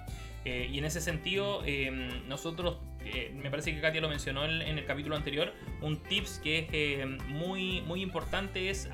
Eh, 0.45 0.69
y 0.71 0.79
en 0.79 0.85
ese 0.85 1.01
sentido, 1.01 1.63
em, 1.65 2.27
nosotros, 2.29 2.79
eh, 3.05 3.35
me 3.35 3.51
parece 3.51 3.75
que 3.75 3.81
Katia 3.81 4.01
lo 4.01 4.09
mencionó 4.09 4.45
en, 4.45 4.63
el 4.63 4.85
capítulo 4.85 5.17
anterior, 5.17 5.53
un 5.83 6.03
tips 6.03 6.39
que 6.39 6.59
es 6.61 7.01
em, 7.01 7.19
muy, 7.29 7.83
muy 7.83 8.03
importante 8.03 8.71
es 8.71 8.89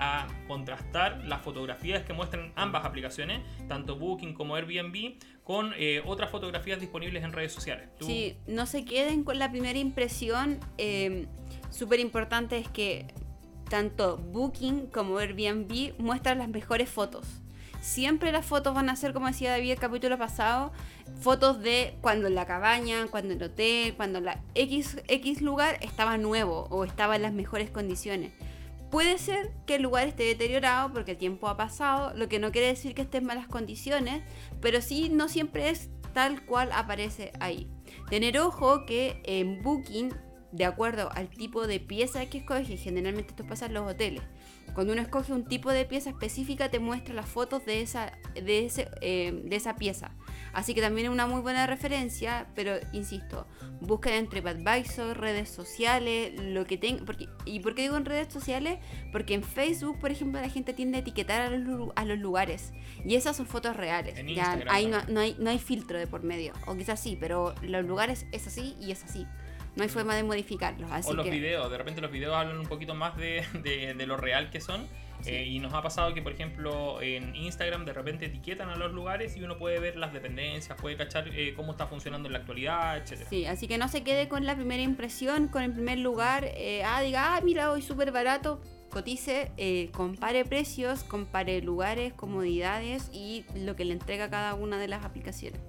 contrastar 0.49 1.25
las 1.25 1.43
fotografías 1.43 2.03
que 2.03 2.13
muestran 2.13 2.53
ambas 2.57 2.85
aplicaciones, 2.85 3.41
tanto 3.69 3.97
Booking 3.97 4.35
como 4.35 4.57
Airbnb, 4.57 5.17
con 5.45 5.73
eh, 5.77 6.03
otras 6.05 6.31
fotografías 6.31 6.81
disponibles 6.81 7.23
en 7.23 7.33
redes 7.33 7.53
sociales. 7.53 7.89
Sí, 8.01 8.37
no 8.47 8.67
se 8.67 8.85
queden 8.85 9.25
con 9.25 9.39
la 9.39 9.51
primera 9.51 9.79
impresión. 9.79 10.59
Em, 10.79 11.27
súper 11.71 12.01
importante 12.01 12.57
es 12.57 12.69
que 12.69 13.07
tanto 13.69 14.17
Booking 14.17 14.87
como 14.87 15.19
Airbnb 15.19 15.95
muestran 15.99 16.39
las 16.39 16.49
mejores 16.49 16.89
fotos. 16.89 17.44
Siempre 17.85 18.33
las 18.33 18.47
fotos 18.47 18.75
van 18.75 18.89
a 18.89 18.97
ser, 18.97 19.13
como 19.13 19.27
decía 19.27 19.51
David 19.51 19.73
el 19.73 19.79
capítulo 19.79 20.17
pasado, 20.17 20.73
fotos 21.21 21.61
de 21.61 21.99
cuando 22.01 22.31
la 22.31 22.47
cabaña, 22.47 23.09
cuando 23.11 23.35
el 23.35 23.43
hotel, 23.43 23.93
cuando 23.95 24.23
la 24.23 24.41
X, 24.55 25.03
X 25.07 25.43
lugar 25.43 25.77
estaba 25.83 26.17
nuevo 26.17 26.67
o 26.71 26.87
estaba 26.87 27.15
en 27.15 27.21
las 27.21 27.35
mejores 27.35 27.69
condiciones. 27.69 28.33
Puede 28.91 29.19
ser 29.19 29.53
que 29.67 29.75
el 29.75 29.83
lugar 29.83 30.09
esté 30.09 30.23
deteriorado 30.23 30.95
porque 30.95 31.11
el 31.11 31.19
tiempo 31.19 31.47
ha 31.47 31.59
pasado, 31.59 32.17
lo 32.17 32.27
que 32.27 32.39
no 32.39 32.53
quiere 32.53 32.69
decir 32.69 32.95
que 32.95 33.03
esté 33.03 33.19
en 33.19 33.27
malas 33.27 33.49
condiciones, 33.49 34.23
pero 34.63 34.81
sí 34.81 35.11
no 35.11 35.29
siempre 35.29 35.69
es 35.69 35.91
tal 36.15 36.43
cual 36.47 36.71
aparece 36.73 37.33
ahí. 37.39 37.69
Tener 38.09 38.39
ojo 38.39 38.87
que 38.87 39.21
en 39.25 39.63
Booking, 39.63 40.15
de 40.53 40.65
acuerdo 40.65 41.11
al 41.13 41.29
tipo 41.29 41.67
de 41.67 41.81
pieza 41.81 42.25
que 42.31 42.39
escoge, 42.39 42.79
generalmente 42.79 43.33
esto 43.33 43.47
pasa 43.47 43.67
en 43.67 43.75
los 43.75 43.91
hoteles, 43.91 44.23
cuando 44.75 44.93
uno 44.93 45.03
escoge 45.03 45.33
un 45.33 45.45
tipo 45.45 45.71
de 45.71 45.85
pieza 45.85 46.11
específica 46.11 46.71
te 46.71 46.79
muestra 46.79 47.15
las 47.15 47.29
fotos 47.29 47.65
de 47.65 47.83
esa, 47.83 48.13
de 48.35 48.67
ese, 48.67 48.89
eh, 49.01 49.43
de 49.45 49.57
esa 49.57 49.77
pieza. 49.77 50.13
Así 50.53 50.73
que 50.73 50.81
también 50.81 51.07
es 51.07 51.13
una 51.13 51.27
muy 51.27 51.41
buena 51.41 51.67
referencia, 51.67 52.47
pero 52.55 52.75
insisto, 52.93 53.47
busca 53.81 54.15
entre 54.15 54.41
TripAdvisor, 54.41 55.19
redes 55.19 55.49
sociales, 55.49 56.33
lo 56.41 56.65
que 56.65 56.79
tenga. 56.79 57.05
¿Y 57.45 57.61
por 57.61 57.75
qué 57.75 57.83
digo 57.83 57.97
en 57.97 58.05
redes 58.05 58.33
sociales? 58.33 58.79
Porque 59.11 59.35
en 59.35 59.43
Facebook, 59.43 59.99
por 59.99 60.13
ejemplo, 60.13 60.41
la 60.41 60.49
gente 60.49 60.73
tiende 60.73 60.99
a 60.99 61.01
etiquetar 61.01 61.41
a 61.41 61.51
los, 61.51 61.91
a 61.97 62.05
los 62.05 62.19
lugares. 62.19 62.73
Y 63.05 63.17
esas 63.17 63.37
son 63.37 63.47
fotos 63.47 63.77
reales. 63.77 64.15
ya 64.35 64.61
ahí 64.69 64.87
no, 64.87 65.21
hay, 65.21 65.37
no 65.39 65.51
hay 65.51 65.59
filtro 65.59 65.99
de 65.99 66.07
por 66.07 66.23
medio. 66.23 66.53
O 66.67 66.77
quizás 66.77 67.01
sí, 67.01 67.17
pero 67.19 67.55
los 67.63 67.85
lugares 67.85 68.27
es 68.31 68.47
así 68.47 68.77
y 68.81 68.93
es 68.93 69.03
así 69.03 69.27
no 69.77 69.83
hay 69.83 69.89
forma 69.89 70.15
de 70.15 70.23
modificarlos. 70.23 70.91
Así 70.91 71.11
o 71.11 71.15
los 71.15 71.29
videos, 71.29 71.71
de 71.71 71.79
repente 71.79 72.01
los 72.01 72.11
videos 72.11 72.35
hablan 72.35 72.59
un 72.59 72.67
poquito 72.67 72.95
más 72.95 73.17
de, 73.17 73.45
de 73.63 74.07
lo 74.07 74.17
real 74.17 74.51
que 74.51 74.61
son 74.61 74.89
eh, 75.27 75.47
y 75.47 75.59
nos 75.59 75.73
ha 75.73 75.83
pasado 75.83 76.13
que, 76.13 76.21
por 76.21 76.33
ejemplo, 76.33 77.01
en 77.01 77.35
Instagram 77.35 77.85
de 77.85 77.93
repente 77.93 78.27
etiquetan 78.27 78.69
a 78.69 78.77
los 78.77 78.93
lugares 78.93 79.37
y 79.37 79.43
uno 79.43 79.57
puede 79.57 79.79
ver 79.79 79.97
las 79.97 80.13
dependencias, 80.13 80.79
puede 80.79 80.97
cachar 80.97 81.29
eh, 81.29 81.55
cómo 81.55 81.73
está 81.73 81.87
funcionando 81.87 82.29
en 82.29 82.35
la 82.35 82.41
actualidad, 82.41 82.99
etc. 82.99 83.27
Sí, 83.31 83.47
así 83.47 83.67
que 83.67 83.79
no 83.79 83.89
se 83.89 84.03
quede 84.03 84.29
con 84.29 84.45
la 84.45 84.55
primera 84.55 84.83
impresión, 84.83 85.49
con 85.49 85.63
el 85.63 85.73
primer 85.73 85.99
lugar. 85.99 86.45
Eh, 86.45 86.83
ah, 86.85 87.01
diga, 87.01 87.37
ah, 87.37 87.41
mira, 87.43 87.71
hoy 87.71 87.83
súper 87.83 88.13
barato. 88.13 88.61
Cotice, 88.91 89.91
compare 89.93 90.45
precios, 90.45 91.03
compare 91.03 91.61
lugares, 91.63 92.13
comodidades 92.13 93.11
y 93.13 93.45
lo 93.57 93.75
que 93.75 93.85
le 93.85 93.93
entrega 93.93 94.31
cada 94.31 94.55
una 94.55 94.79
de 94.79 94.87
las 94.87 95.05
aplicaciones. 95.05 95.61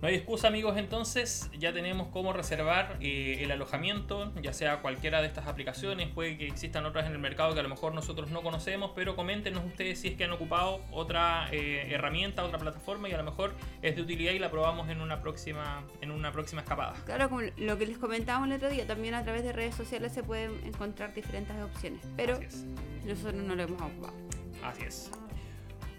No 0.00 0.06
hay 0.06 0.14
excusa 0.14 0.46
amigos, 0.46 0.76
entonces 0.76 1.50
ya 1.58 1.72
tenemos 1.72 2.06
cómo 2.12 2.32
reservar 2.32 2.98
eh, 3.00 3.38
el 3.40 3.50
alojamiento, 3.50 4.32
ya 4.40 4.52
sea 4.52 4.80
cualquiera 4.80 5.20
de 5.20 5.26
estas 5.26 5.48
aplicaciones, 5.48 6.08
puede 6.08 6.38
que 6.38 6.46
existan 6.46 6.86
otras 6.86 7.06
en 7.06 7.12
el 7.12 7.18
mercado 7.18 7.52
que 7.52 7.58
a 7.58 7.64
lo 7.64 7.68
mejor 7.68 7.94
nosotros 7.94 8.30
no 8.30 8.42
conocemos, 8.42 8.92
pero 8.94 9.16
coméntenos 9.16 9.64
ustedes 9.64 10.00
si 10.00 10.08
es 10.08 10.14
que 10.14 10.22
han 10.22 10.30
ocupado 10.30 10.80
otra 10.92 11.48
eh, 11.50 11.88
herramienta, 11.90 12.44
otra 12.44 12.58
plataforma 12.58 13.08
y 13.08 13.12
a 13.12 13.16
lo 13.16 13.24
mejor 13.24 13.54
es 13.82 13.96
de 13.96 14.02
utilidad 14.02 14.32
y 14.32 14.38
la 14.38 14.52
probamos 14.52 14.88
en 14.88 15.00
una 15.00 15.20
próxima, 15.20 15.82
en 16.00 16.12
una 16.12 16.30
próxima 16.30 16.62
escapada. 16.62 16.94
Claro, 17.04 17.28
como 17.28 17.42
lo 17.56 17.76
que 17.76 17.86
les 17.86 17.98
comentábamos 17.98 18.48
el 18.50 18.54
otro 18.54 18.70
día, 18.70 18.86
también 18.86 19.14
a 19.14 19.24
través 19.24 19.42
de 19.42 19.52
redes 19.52 19.74
sociales 19.74 20.12
se 20.12 20.22
pueden 20.22 20.52
encontrar 20.64 21.12
diferentes 21.12 21.56
opciones, 21.60 22.02
pero 22.16 22.38
nosotros 23.04 23.34
no 23.34 23.56
lo 23.56 23.64
hemos 23.64 23.82
ocupado. 23.82 24.14
Así 24.62 24.82
es. 24.84 25.10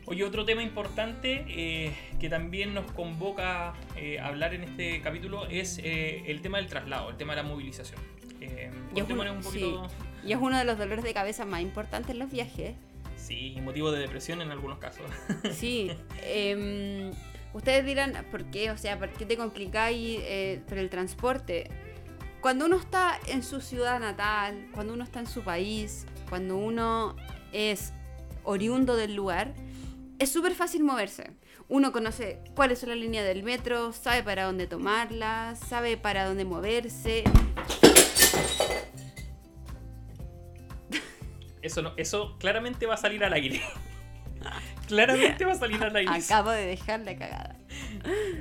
Oye, 0.10 0.24
otro 0.24 0.43
tema 0.43 0.63
importante 0.63 1.45
eh, 1.48 1.93
que 2.19 2.30
también 2.30 2.74
nos 2.74 2.91
convoca 2.91 3.74
eh, 3.95 4.19
a 4.19 4.28
hablar 4.28 4.54
en 4.54 4.63
este 4.63 5.02
capítulo 5.02 5.45
es 5.48 5.80
eh, 5.84 6.24
el 6.28 6.41
tema 6.41 6.58
del 6.58 6.67
traslado, 6.67 7.12
el 7.12 7.17
tema 7.17 7.36
de 7.36 7.43
la 7.43 7.48
movilización. 7.48 8.02
y, 8.41 9.00
es 10.32 10.38
uno 10.38 10.58
de 10.58 10.65
los 10.65 10.78
dolores 10.78 11.04
de 11.04 11.13
cabeza 11.13 11.45
más 11.45 11.62
importantes 11.62 12.12
en 12.12 12.19
los 12.19 12.32
viajes. 12.32 12.76
Sí, 13.15 13.54
y 13.56 13.62
motivo 13.62 13.91
de 13.91 14.00
depresión 14.00 14.41
en 14.41 14.52
algunos 14.52 14.80
casos. 14.80 15.06
sí. 15.52 15.91
Em, 16.24 17.12
Ustedes 17.54 17.84
dirán, 17.84 18.13
¿por 18.30 18.45
qué? 18.45 18.69
O 18.72 18.78
sea, 18.78 19.00
¿por 19.00 19.10
qué 19.10 19.26
te 19.26 19.36
complicáis 19.36 20.19
eh, 20.22 20.62
por 20.67 20.78
el 20.78 20.89
transporte? 20.89 21.69
Cuando 22.41 22.65
uno 22.65 22.78
está 22.78 23.19
en 23.28 23.43
su 23.43 23.60
ciudad 23.60 24.00
natal, 24.00 24.67
cuando 24.74 24.93
uno 24.93 25.04
está 25.04 25.19
en 25.19 25.28
su 25.28 25.41
país, 25.41 26.06
cuando 26.30 26.58
uno 26.58 27.15
es 27.52 27.93
oriundo 28.43 28.95
del 28.95 29.15
lugar, 29.15 29.54
es 30.19 30.32
súper 30.32 30.53
fácil 30.53 30.84
moverse. 30.84 31.32
Uno 31.69 31.91
conoce 31.91 32.39
cuáles 32.55 32.79
son 32.79 32.89
las 32.89 32.97
líneas 32.97 33.25
del 33.25 33.43
metro, 33.43 33.93
sabe 33.93 34.21
para 34.21 34.43
dónde 34.43 34.67
tomarlas, 34.67 35.60
sabe 35.60 35.97
para 35.97 36.25
dónde 36.25 36.45
moverse. 36.45 37.23
Eso, 41.62 41.82
no, 41.82 41.93
eso 41.97 42.38
claramente 42.38 42.86
va 42.86 42.95
a 42.95 42.97
salir 42.97 43.23
al 43.23 43.34
aire. 43.34 43.62
claramente 44.88 45.45
va 45.45 45.53
a 45.53 45.55
salir 45.55 45.82
al 45.84 45.95
aire. 45.95 46.12
Acabo 46.12 46.51
de 46.51 46.65
dejar 46.65 46.99
la 47.01 47.17
cagada. 47.17 47.55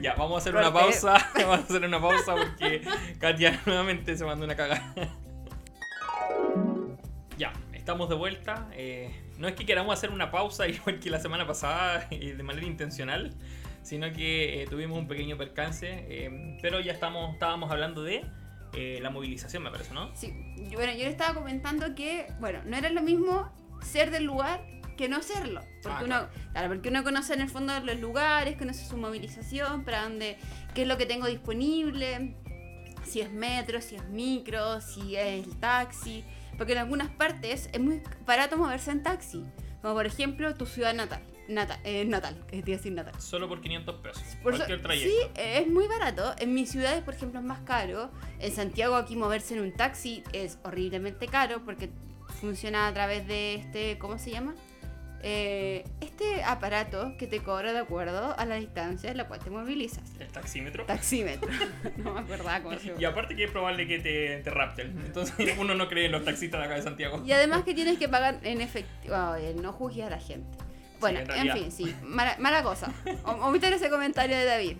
Ya, 0.00 0.14
vamos 0.14 0.36
a 0.36 0.38
hacer 0.38 0.56
una 0.56 0.72
pausa. 0.72 1.30
Vamos 1.34 1.58
a 1.58 1.62
hacer 1.62 1.84
una 1.84 2.00
pausa 2.00 2.34
porque 2.34 2.82
Katia 3.18 3.60
nuevamente 3.66 4.16
se 4.16 4.24
mandó 4.24 4.44
una 4.44 4.56
cagada. 4.56 4.94
Ya, 7.36 7.52
estamos 7.72 8.08
de 8.08 8.14
vuelta. 8.14 8.68
Eh, 8.72 9.27
no 9.38 9.48
es 9.48 9.54
que 9.54 9.64
queramos 9.64 9.92
hacer 9.96 10.10
una 10.10 10.30
pausa 10.30 10.66
igual 10.68 10.98
que 11.00 11.10
la 11.10 11.20
semana 11.20 11.46
pasada 11.46 12.06
y 12.10 12.32
de 12.32 12.42
manera 12.42 12.66
intencional, 12.66 13.32
sino 13.82 14.12
que 14.12 14.62
eh, 14.62 14.66
tuvimos 14.66 14.98
un 14.98 15.08
pequeño 15.08 15.36
percance. 15.38 15.86
eh, 16.08 16.58
pero 16.60 16.80
ya 16.80 16.92
estamos, 16.92 17.32
estábamos 17.34 17.70
hablando 17.70 18.02
de 18.02 18.24
eh, 18.74 18.98
la 19.00 19.10
movilización, 19.10 19.62
me 19.62 19.70
parece, 19.70 19.94
¿no? 19.94 20.10
Sí, 20.14 20.32
bueno, 20.74 20.92
yo 20.92 20.98
le 21.04 21.08
estaba 21.08 21.34
comentando 21.34 21.94
que, 21.94 22.26
bueno, 22.40 22.60
no 22.66 22.76
era 22.76 22.90
lo 22.90 23.00
mismo 23.02 23.50
ser 23.82 24.10
del 24.10 24.24
lugar 24.24 24.60
que 24.98 25.08
no 25.08 25.22
serlo. 25.22 25.62
Porque 25.82 25.98
Ah, 26.00 26.04
uno, 26.04 26.28
claro, 26.52 26.68
porque 26.68 26.88
uno 26.90 27.04
conoce 27.04 27.32
en 27.32 27.40
el 27.40 27.48
fondo 27.48 27.72
los 27.80 27.98
lugares, 28.00 28.56
conoce 28.58 28.84
su 28.84 28.96
movilización, 28.96 29.84
para 29.84 30.02
dónde, 30.02 30.36
qué 30.74 30.82
es 30.82 30.88
lo 30.88 30.98
que 30.98 31.06
tengo 31.06 31.26
disponible, 31.28 32.34
si 33.04 33.20
es 33.20 33.30
metro, 33.30 33.80
si 33.80 33.94
es 33.94 34.04
micro, 34.08 34.80
si 34.80 35.16
es 35.16 35.46
el 35.46 35.56
taxi. 35.56 36.24
Porque 36.58 36.72
en 36.72 36.78
algunas 36.78 37.08
partes 37.08 37.70
es 37.72 37.80
muy 37.80 38.02
barato 38.26 38.58
moverse 38.58 38.90
en 38.90 39.02
taxi. 39.02 39.44
Como 39.80 39.94
por 39.94 40.06
ejemplo 40.06 40.54
tu 40.54 40.66
ciudad 40.66 40.92
natal. 40.92 41.22
Natal, 41.48 41.80
eh, 41.84 42.04
natal, 42.04 42.36
que 42.46 42.62
te 42.62 42.70
iba 42.70 42.76
a 42.76 42.78
decir 42.78 42.92
natal. 42.92 43.14
Solo 43.18 43.48
por 43.48 43.62
500 43.62 43.94
pesos. 44.02 44.22
Por 44.42 44.54
cualquier 44.54 44.82
trayecto. 44.82 45.10
sí, 45.10 45.40
es 45.40 45.66
muy 45.66 45.86
barato. 45.86 46.34
En 46.38 46.52
mis 46.52 46.70
ciudades, 46.70 47.02
por 47.02 47.14
ejemplo, 47.14 47.40
es 47.40 47.46
más 47.46 47.60
caro. 47.60 48.10
En 48.38 48.52
Santiago 48.52 48.96
aquí 48.96 49.16
moverse 49.16 49.54
en 49.54 49.62
un 49.62 49.72
taxi 49.72 50.22
es 50.34 50.58
horriblemente 50.62 51.26
caro 51.26 51.64
porque 51.64 51.88
funciona 52.40 52.86
a 52.86 52.92
través 52.92 53.26
de 53.26 53.54
este, 53.54 53.98
¿cómo 53.98 54.18
se 54.18 54.30
llama? 54.30 54.54
Eh, 55.22 55.84
este 56.00 56.44
aparato 56.44 57.14
que 57.18 57.26
te 57.26 57.40
cobra 57.40 57.72
de 57.72 57.80
acuerdo 57.80 58.38
a 58.38 58.44
la 58.44 58.56
distancia 58.56 59.10
en 59.10 59.16
la 59.16 59.26
cual 59.26 59.40
te 59.40 59.50
movilizas. 59.50 60.04
El 60.20 60.28
taxímetro. 60.28 60.84
Taxímetro. 60.84 61.48
no 61.96 62.14
me 62.14 62.20
acordaba 62.20 62.62
cómo 62.62 62.78
se 62.78 62.86
llama. 62.88 63.00
Y 63.00 63.04
aparte 63.04 63.34
que 63.36 63.44
es 63.44 63.50
probable 63.50 63.86
que 63.88 63.98
te, 63.98 64.38
te 64.42 64.50
rapten. 64.50 64.98
Entonces 65.04 65.54
uno 65.58 65.74
no 65.74 65.88
cree 65.88 66.06
en 66.06 66.12
los 66.12 66.24
taxistas 66.24 66.60
de 66.60 66.66
acá 66.66 66.74
de 66.76 66.82
Santiago. 66.82 67.22
Y 67.24 67.32
además 67.32 67.64
que 67.64 67.74
tienes 67.74 67.98
que 67.98 68.08
pagar 68.08 68.38
en 68.42 68.60
efectivo. 68.60 69.14
Ay, 69.14 69.54
no 69.60 69.72
juzgues 69.72 70.06
a 70.06 70.10
la 70.10 70.20
gente. 70.20 70.58
Bueno, 71.00 71.20
en 71.32 71.52
fin, 71.52 71.70
sí. 71.72 71.94
Mala, 72.02 72.36
mala 72.38 72.62
cosa. 72.62 72.92
O- 73.24 73.54
ese 73.54 73.90
comentario 73.90 74.36
de 74.36 74.44
David. 74.44 74.76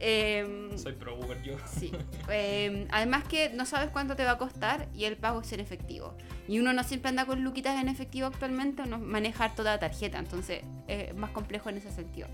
Em, 0.00 0.76
Soy 0.78 0.94
pro 0.94 1.16
Uber 1.16 1.40
yo. 1.42 1.56
Sí. 1.66 1.92
Eh, 2.32 2.86
además 2.90 3.24
que 3.24 3.50
no 3.50 3.66
sabes 3.66 3.90
cuánto 3.90 4.14
te 4.14 4.24
va 4.24 4.32
a 4.32 4.38
costar 4.38 4.88
y 4.94 5.04
el 5.04 5.16
pago 5.16 5.40
es 5.40 5.52
en 5.52 5.58
efectivo. 5.58 6.14
Y 6.46 6.60
uno 6.60 6.72
no 6.72 6.84
siempre 6.84 7.08
anda 7.08 7.26
con 7.26 7.42
luquitas 7.42 7.80
en 7.80 7.88
efectivo 7.88 8.28
actualmente, 8.28 8.82
uno 8.82 8.98
maneja 8.98 9.52
toda 9.54 9.72
la 9.72 9.80
tarjeta, 9.80 10.18
entonces 10.18 10.62
es 10.86 11.14
más 11.16 11.30
complejo 11.30 11.70
en 11.70 11.78
ese 11.78 11.90
sentido. 11.90 12.28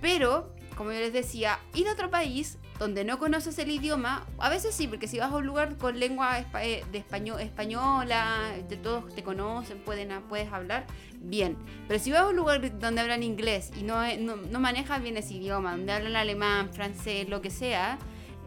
Pero, 0.00 0.52
como 0.76 0.90
yo 0.92 0.98
les 0.98 1.12
decía, 1.12 1.60
ir 1.74 1.86
a 1.88 1.92
otro 1.92 2.10
país 2.10 2.58
donde 2.78 3.04
no 3.04 3.18
conoces 3.18 3.58
el 3.58 3.70
idioma, 3.70 4.24
a 4.38 4.48
veces 4.48 4.74
sí, 4.74 4.86
porque 4.86 5.08
si 5.08 5.18
vas 5.18 5.32
a 5.32 5.36
un 5.36 5.46
lugar 5.46 5.76
con 5.76 5.98
lengua 5.98 6.38
eh, 6.62 6.84
de 6.92 6.98
español, 6.98 7.40
española, 7.40 8.52
de 8.68 8.76
todos 8.76 9.14
te 9.14 9.22
conocen, 9.22 9.78
pueden, 9.78 10.10
puedes 10.28 10.52
hablar, 10.52 10.86
bien. 11.20 11.56
Pero 11.88 11.98
si 11.98 12.12
vas 12.12 12.20
a 12.20 12.28
un 12.28 12.36
lugar 12.36 12.78
donde 12.78 13.00
hablan 13.00 13.22
inglés 13.22 13.70
y 13.76 13.82
no, 13.82 14.00
no, 14.18 14.36
no 14.36 14.60
manejas 14.60 15.02
bien 15.02 15.16
ese 15.16 15.34
idioma, 15.34 15.72
donde 15.72 15.92
hablan 15.92 16.14
alemán, 16.16 16.72
francés, 16.72 17.28
lo 17.28 17.42
que 17.42 17.50
sea, 17.50 17.98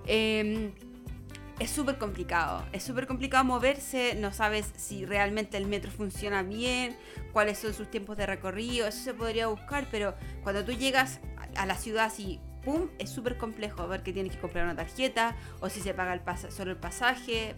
eh, 0.05 0.71
es 1.59 1.69
súper 1.69 1.97
complicado. 1.97 2.65
Es 2.71 2.83
súper 2.83 3.05
complicado 3.05 3.43
moverse, 3.43 4.15
no 4.15 4.33
sabes 4.33 4.71
si 4.77 5.05
realmente 5.05 5.57
el 5.57 5.67
metro 5.67 5.91
funciona 5.91 6.41
bien, 6.41 6.95
cuáles 7.33 7.59
son 7.59 7.73
sus 7.73 7.91
tiempos 7.91 8.17
de 8.17 8.25
recorrido, 8.25 8.87
eso 8.87 9.03
se 9.03 9.13
podría 9.13 9.47
buscar, 9.47 9.87
pero 9.91 10.15
cuando 10.41 10.65
tú 10.65 10.71
llegas 10.71 11.19
a- 11.55 11.61
a 11.61 11.65
la 11.65 11.75
ciudad 11.75 12.05
así, 12.05 12.39
¡pum!, 12.63 12.87
es 12.99 13.09
súper 13.09 13.37
complejo 13.37 13.87
ver 13.87 14.03
que 14.03 14.13
tienes 14.13 14.33
que 14.35 14.39
comprar 14.39 14.65
una 14.65 14.75
tarjeta 14.75 15.35
o 15.59 15.69
si 15.69 15.79
se 15.81 15.93
paga 15.93 16.13
el 16.13 16.21
pasa- 16.21 16.51
solo 16.51 16.71
el 16.71 16.77
pasaje, 16.77 17.55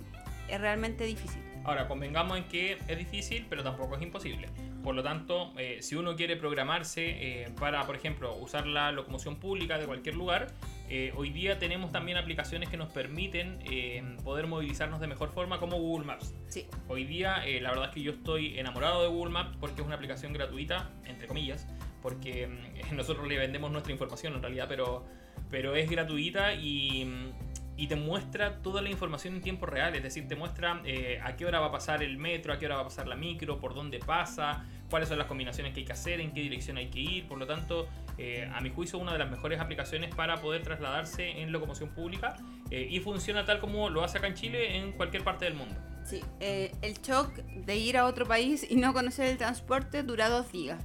es 0.50 0.60
realmente 0.62 1.04
difícil. 1.06 1.42
Ahora, 1.66 1.88
convengamos 1.88 2.38
en 2.38 2.44
que 2.50 2.78
es 2.90 2.98
difícil, 2.98 3.46
pero 3.50 3.64
tampoco 3.64 3.96
es 3.96 4.02
imposible. 4.02 4.50
Por 4.84 4.96
lo 4.96 5.02
tanto, 5.02 5.54
eh, 5.58 5.78
si 5.82 5.96
uno 5.96 6.14
quiere 6.18 6.36
programarse 6.36 7.44
eh, 7.44 7.50
para, 7.58 7.86
por 7.86 7.96
ejemplo, 7.96 8.36
usar 8.36 8.68
la 8.68 8.92
locomoción 8.92 9.38
pública 9.38 9.78
de 9.78 9.86
cualquier 9.86 10.16
lugar, 10.16 10.48
eh, 10.90 11.14
hoy 11.16 11.30
día 11.30 11.60
tenemos 11.60 11.94
también 11.94 12.18
aplicaciones 12.18 12.68
que 12.68 12.76
nos 12.76 12.92
permiten 12.92 13.60
eh, 13.64 14.04
poder 14.26 14.46
movilizarnos 14.48 15.00
de 15.00 15.08
mejor 15.08 15.30
forma, 15.32 15.58
como 15.58 15.78
Google 15.80 16.06
Maps. 16.06 16.34
Sí, 16.50 16.68
Hoy 16.90 17.06
día, 17.06 17.46
eh, 17.46 17.62
la 17.62 17.70
verdad 17.70 17.86
es 17.88 17.94
que 17.96 18.02
yo 18.02 18.12
estoy 18.12 18.60
enamorado 18.60 19.02
de 19.02 19.08
Google 19.08 19.32
Maps 19.32 19.56
porque 19.62 19.80
es 19.80 19.88
una 19.88 19.96
aplicación 19.96 20.34
gratuita, 20.34 20.90
entre 21.06 21.28
comillas, 21.28 21.66
porque 22.04 22.48
mm, 22.48 22.96
nosotros 22.96 23.28
le 23.28 23.40
vendemos 23.40 23.72
nuestra 23.72 23.92
información 23.92 24.34
en 24.34 24.42
realidad, 24.42 24.68
pero, 24.70 25.04
pero 25.50 25.76
es 25.76 25.90
gratuita 25.90 26.54
y, 26.54 27.06
mm, 27.06 27.54
y 27.78 27.88
te 27.88 27.96
muestra 27.96 28.62
toda 28.62 28.82
la 28.82 28.90
información 28.90 29.36
en 29.36 29.42
tiempo 29.42 29.66
real, 29.66 29.96
es 29.96 30.04
decir, 30.04 30.28
te 30.28 30.36
muestra 30.36 30.82
eh, 30.86 31.20
a 31.24 31.36
qué 31.36 31.46
hora 31.46 31.60
va 31.60 31.68
a 31.68 31.72
pasar 31.72 32.04
el 32.04 32.18
metro, 32.18 32.54
a 32.54 32.60
qué 32.60 32.68
hora 32.68 32.76
va 32.76 32.82
a 32.82 32.86
pasar 32.86 33.08
la 33.08 33.16
micro, 33.16 33.60
por 33.60 33.74
dónde 33.74 34.00
pasa, 34.00 34.66
cuáles 34.90 35.10
son 35.10 35.18
las 35.18 35.26
combinaciones 35.28 35.74
que 35.74 35.80
hay 35.80 35.86
que 35.86 35.94
hacer, 35.94 36.20
en 36.20 36.34
qué 36.34 36.42
dirección 36.42 36.78
hay 36.78 36.90
que 36.90 37.00
ir, 37.00 37.28
por 37.28 37.40
lo 37.40 37.48
tanto, 37.48 37.88
eh, 38.20 38.48
a 38.54 38.62
mi 38.62 38.70
juicio, 38.70 39.00
una 39.00 39.14
de 39.14 39.20
las 39.20 39.30
mejores 39.30 39.60
aplicaciones 39.60 40.14
para 40.14 40.40
poder 40.40 40.62
trasladarse 40.62 41.42
en 41.42 41.52
locomoción 41.52 41.90
pública 41.90 42.36
eh, 42.70 42.88
y 42.90 43.00
funciona 43.00 43.44
tal 43.44 43.60
como 43.60 43.90
lo 43.90 44.04
hace 44.04 44.20
acá 44.20 44.28
en 44.28 44.36
Chile 44.36 44.78
en 44.78 44.92
cualquier 44.92 45.24
parte 45.24 45.46
del 45.46 45.56
mundo. 45.56 45.76
sí. 46.04 46.22
Eh, 46.42 46.76
el 46.84 46.94
shock 47.02 47.34
de 47.38 47.76
ir 47.76 47.98
a 47.98 48.06
otro 48.06 48.28
país 48.28 48.68
y 48.70 48.76
no 48.76 48.94
conocer 48.94 49.26
el 49.26 49.38
transporte 49.38 50.04
dura 50.04 50.30
dos 50.30 50.52
días. 50.52 50.84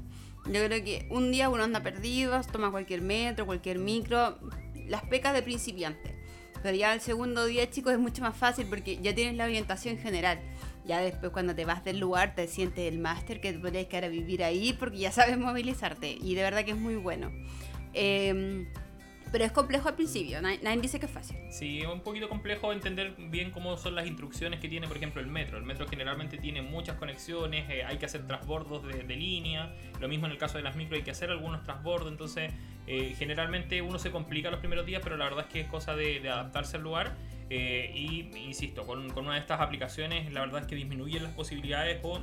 Yo 0.53 0.65
creo 0.65 0.83
que 0.83 1.07
un 1.11 1.31
día 1.31 1.49
uno 1.49 1.63
anda 1.63 1.83
perdido, 1.83 2.41
toma 2.51 2.71
cualquier 2.71 3.03
metro, 3.03 3.45
cualquier 3.45 3.79
micro, 3.79 4.39
las 4.87 5.03
pecas 5.03 5.35
de 5.35 5.43
principiante. 5.43 6.15
Pero 6.63 6.77
ya 6.77 6.93
el 6.93 7.01
segundo 7.01 7.45
día, 7.45 7.71
chicos, 7.71 7.93
es 7.93 7.99
mucho 7.99 8.23
más 8.23 8.37
fácil 8.37 8.67
porque 8.67 8.99
ya 8.99 9.15
tienes 9.15 9.37
la 9.37 9.45
orientación 9.45 9.99
general. 9.99 10.41
Ya 10.87 11.01
después 11.01 11.33
cuando 11.33 11.55
te 11.55 11.65
vas 11.65 11.85
del 11.85 11.99
lugar 11.99 12.35
te 12.35 12.49
sientes 12.49 12.91
el 12.91 12.99
máster 12.99 13.41
que 13.41 13.53
te 13.53 13.59
podrías 13.59 13.87
quedar 13.87 14.05
a 14.05 14.09
vivir 14.09 14.43
ahí 14.43 14.73
porque 14.73 14.99
ya 14.99 15.13
sabes 15.13 15.39
movilizarte. 15.39 16.17
Y 16.21 16.35
de 16.35 16.43
verdad 16.43 16.65
que 16.65 16.73
es 16.73 16.79
muy 16.79 16.97
bueno. 16.97 17.31
Em, 17.93 18.67
pero 19.31 19.45
es 19.45 19.53
complejo 19.53 19.89
al 19.89 19.95
principio, 19.95 20.41
nadie, 20.41 20.61
nadie 20.63 20.81
dice 20.81 20.99
que 20.99 21.07
es 21.07 21.13
fácil. 21.13 21.37
Sí, 21.51 21.81
es 21.81 21.87
un 21.87 22.01
poquito 22.01 22.29
complejo 22.29 22.73
entender 22.73 23.15
bien 23.17 23.51
cómo 23.51 23.77
son 23.77 23.95
las 23.95 24.07
instrucciones 24.07 24.61
que 24.61 24.69
tiene, 24.69 24.89
por 24.89 24.97
ejemplo, 24.97 25.21
el 25.21 25.29
metro. 25.29 25.59
El 25.59 25.65
metro 25.65 25.87
generalmente 25.89 26.39
tiene 26.39 26.63
muchas 26.63 26.97
conexiones, 26.97 27.69
eh, 27.71 27.85
hay 27.85 27.99
que 27.99 28.07
hacer 28.07 28.27
transbordos 28.27 28.87
de, 28.87 29.03
de 29.03 29.17
línea. 29.17 29.75
Lo 30.01 30.09
mismo 30.09 30.27
en 30.27 30.33
el 30.33 30.39
caso 30.39 30.59
de 30.59 30.65
las 30.65 30.77
micro, 30.77 30.97
hay 30.97 31.03
que 31.03 31.11
hacer 31.11 31.31
algunos 31.31 31.63
transbordos. 31.65 32.11
Entonces, 32.11 32.53
eh, 32.91 33.15
generalmente 33.19 33.83
uno 33.83 33.99
se 33.99 34.11
complica 34.11 34.51
los 34.51 34.61
primeros 34.61 34.87
días, 34.87 35.03
pero 35.05 35.19
la 35.19 35.27
verdad 35.27 35.45
es 35.47 35.53
que 35.53 35.61
es 35.61 35.69
cosa 35.69 35.95
de, 35.95 36.27
adaptarse 36.29 36.79
al 36.79 36.83
lugar. 36.83 37.17
Eh, 37.51 37.93
y, 37.95 38.31
insisto, 38.47 38.87
con, 38.87 39.11
con 39.11 39.27
una 39.27 39.35
de 39.35 39.41
estas 39.41 39.61
aplicaciones, 39.61 40.33
la 40.33 40.41
verdad 40.41 40.63
es 40.63 40.67
que 40.67 40.75
disminuyen 40.75 41.23
las 41.23 41.33
posibilidades 41.33 42.01
o 42.03 42.21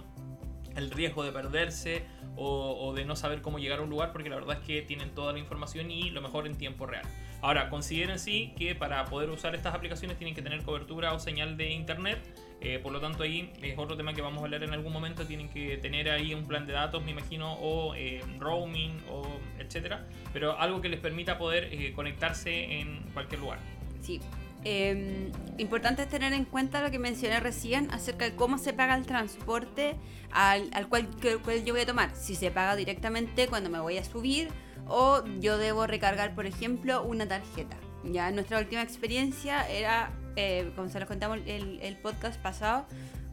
el 0.76 0.92
riesgo 0.92 1.24
de 1.24 1.32
perderse 1.32 2.04
o, 2.38 2.94
de 2.94 3.06
no 3.06 3.16
saber 3.16 3.42
cómo 3.42 3.60
llegar 3.60 3.80
a 3.80 3.82
un 3.82 3.90
lugar 3.90 4.12
porque 4.12 4.30
la 4.30 4.36
verdad 4.36 4.58
es 4.60 4.66
que 4.66 4.82
tienen 4.82 5.12
toda 5.12 5.34
la 5.34 5.40
información 5.40 5.90
y 5.90 6.10
lo 6.10 6.22
mejor 6.22 6.48
en 6.48 6.56
tiempo 6.56 6.86
real. 6.86 7.06
Ahora, 7.42 7.70
consideren 7.70 8.18
sí 8.18 8.54
que 8.58 8.76
para 8.76 9.06
poder 9.06 9.30
usar 9.30 9.56
estas 9.56 9.76
aplicaciones 9.76 10.18
tienen 10.18 10.34
que 10.34 10.42
tener 10.42 10.64
cobertura 10.64 11.14
o 11.14 11.20
señal 11.20 11.58
de 11.58 11.72
internet. 11.72 12.20
eh, 12.62 12.80
por 12.80 12.92
lo 12.92 13.00
tanto, 13.00 13.24
ahí 13.24 13.54
es 13.62 13.78
otro 13.78 13.96
tema 13.96 14.14
que 14.14 14.22
vamos 14.22 14.42
a 14.42 14.46
hablar 14.46 14.64
en 14.64 14.74
algún 14.74 14.92
momento. 14.92 15.26
Tienen 15.26 15.50
que 15.50 15.78
tener 15.78 16.10
ahí 16.10 16.34
un 16.34 16.48
plan 16.48 16.66
de 16.66 16.74
datos, 16.74 17.04
me 17.04 17.12
imagino, 17.12 17.54
o 17.54 17.94
eh, 17.94 18.22
roaming, 18.40 18.98
o 19.12 19.28
etcétera. 19.60 20.08
Pero 20.34 20.58
algo 20.60 20.82
que 20.82 20.90
les 20.90 21.00
permita 21.00 21.38
poder 21.38 21.70
eh, 21.72 21.94
conectarse 21.94 22.80
en 22.80 23.04
cualquier 23.14 23.42
lugar. 23.42 23.60
Sí. 24.02 24.20
Eh, 24.68 25.32
importante 25.60 26.02
es 26.02 26.10
tener 26.10 26.34
en 26.34 26.44
cuenta 26.44 26.82
lo 26.82 26.90
que 26.92 26.98
mencioné 27.00 27.40
recién 27.40 27.90
acerca 27.92 28.26
de 28.26 28.36
cómo 28.36 28.58
se 28.58 28.74
paga 28.74 28.96
el 28.96 29.06
transporte 29.06 29.96
al, 30.32 30.70
al 30.74 30.90
cual, 30.90 31.08
que- 31.22 31.38
cual 31.38 31.64
yo 31.64 31.74
voy 31.74 31.84
a 31.84 31.86
tomar. 31.86 32.10
Si 32.16 32.36
se 32.36 32.50
paga 32.52 32.76
directamente 32.76 33.48
cuando 33.48 33.70
me 33.70 33.80
voy 33.80 33.98
a 34.00 34.04
subir 34.04 34.50
o 34.88 35.24
yo 35.40 35.58
debo 35.58 35.86
recargar, 35.88 36.36
por 36.36 36.46
ejemplo, 36.48 37.04
una 37.04 37.28
tarjeta. 37.28 37.78
Ya 38.04 38.30
nuestra 38.32 38.60
última 38.60 38.82
experiencia 38.82 39.68
era, 39.70 40.12
eh, 40.36 40.72
como 40.76 40.90
se 40.90 41.00
los 41.00 41.08
contamos 41.08 41.40
el, 41.46 41.80
el 41.82 41.98
podcast 41.98 42.40
pasado, 42.42 42.86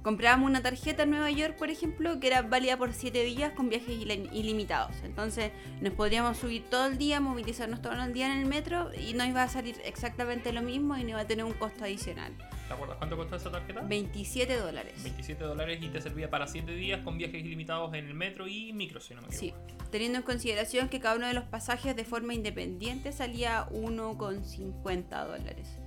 comprábamos 0.03 0.49
una 0.51 0.63
tarjeta 0.63 1.05
en 1.05 1.11
Nueva 1.11 1.31
York, 1.31 1.57
por 1.57 1.71
ejemplo, 1.71 2.19
que 2.21 2.27
era 2.27 2.43
válida 2.43 2.77
por 2.77 2.93
7 2.93 3.23
días 3.25 3.53
con 3.53 3.69
viajes 3.69 3.89
ili- 3.97 4.29
ilimitados. 4.33 4.97
Entonces 5.05 5.53
nos 5.81 5.93
podríamos 5.95 6.37
subir 6.39 6.65
todo 6.71 6.87
el 6.87 6.99
día, 6.99 7.21
movilizarnos 7.21 7.81
todo 7.83 7.93
el 7.93 8.13
día 8.13 8.33
en 8.33 8.41
el 8.41 8.47
metro 8.47 8.91
y 8.95 9.15
no 9.15 9.25
iba 9.25 9.43
a 9.43 9.49
salir 9.49 9.77
exactamente 9.85 10.53
lo 10.53 10.63
mismo 10.63 10.97
y 10.97 11.03
no 11.05 11.11
iba 11.11 11.21
a 11.21 11.27
tener 11.27 11.45
un 11.45 11.53
costo 11.55 11.85
adicional. 11.85 12.33
¿Te 12.69 12.75
acuerdas 12.75 12.97
cuánto 12.99 13.17
costó 13.17 13.37
esa 13.37 13.51
tarjeta? 13.51 13.81
27 13.83 14.57
dólares. 14.57 14.95
27 15.03 15.45
dólares 15.45 15.79
y 15.83 15.89
te 15.89 16.01
servía 16.01 16.31
para 16.31 16.47
7 16.47 16.73
días 16.75 17.01
con 17.03 17.19
viajes 17.19 17.45
ilimitados 17.45 17.93
en 17.95 18.07
el 18.07 18.15
metro 18.15 18.49
y 18.49 18.73
micro, 18.73 19.01
si 19.01 19.15
no 19.15 19.23
me 19.23 19.31
Sí, 19.31 19.49
equivoco. 19.49 19.85
teniendo 19.91 20.19
en 20.19 20.25
consideración 20.25 20.89
que 20.89 20.99
cada 21.01 21.17
uno 21.17 21.27
de 21.27 21.35
los 21.35 21.45
pasajes 21.45 21.95
de 21.95 22.05
forma 22.05 22.33
independiente 22.35 23.13
salía 23.13 23.67
1,50 23.71 25.27
dólares. 25.27 25.79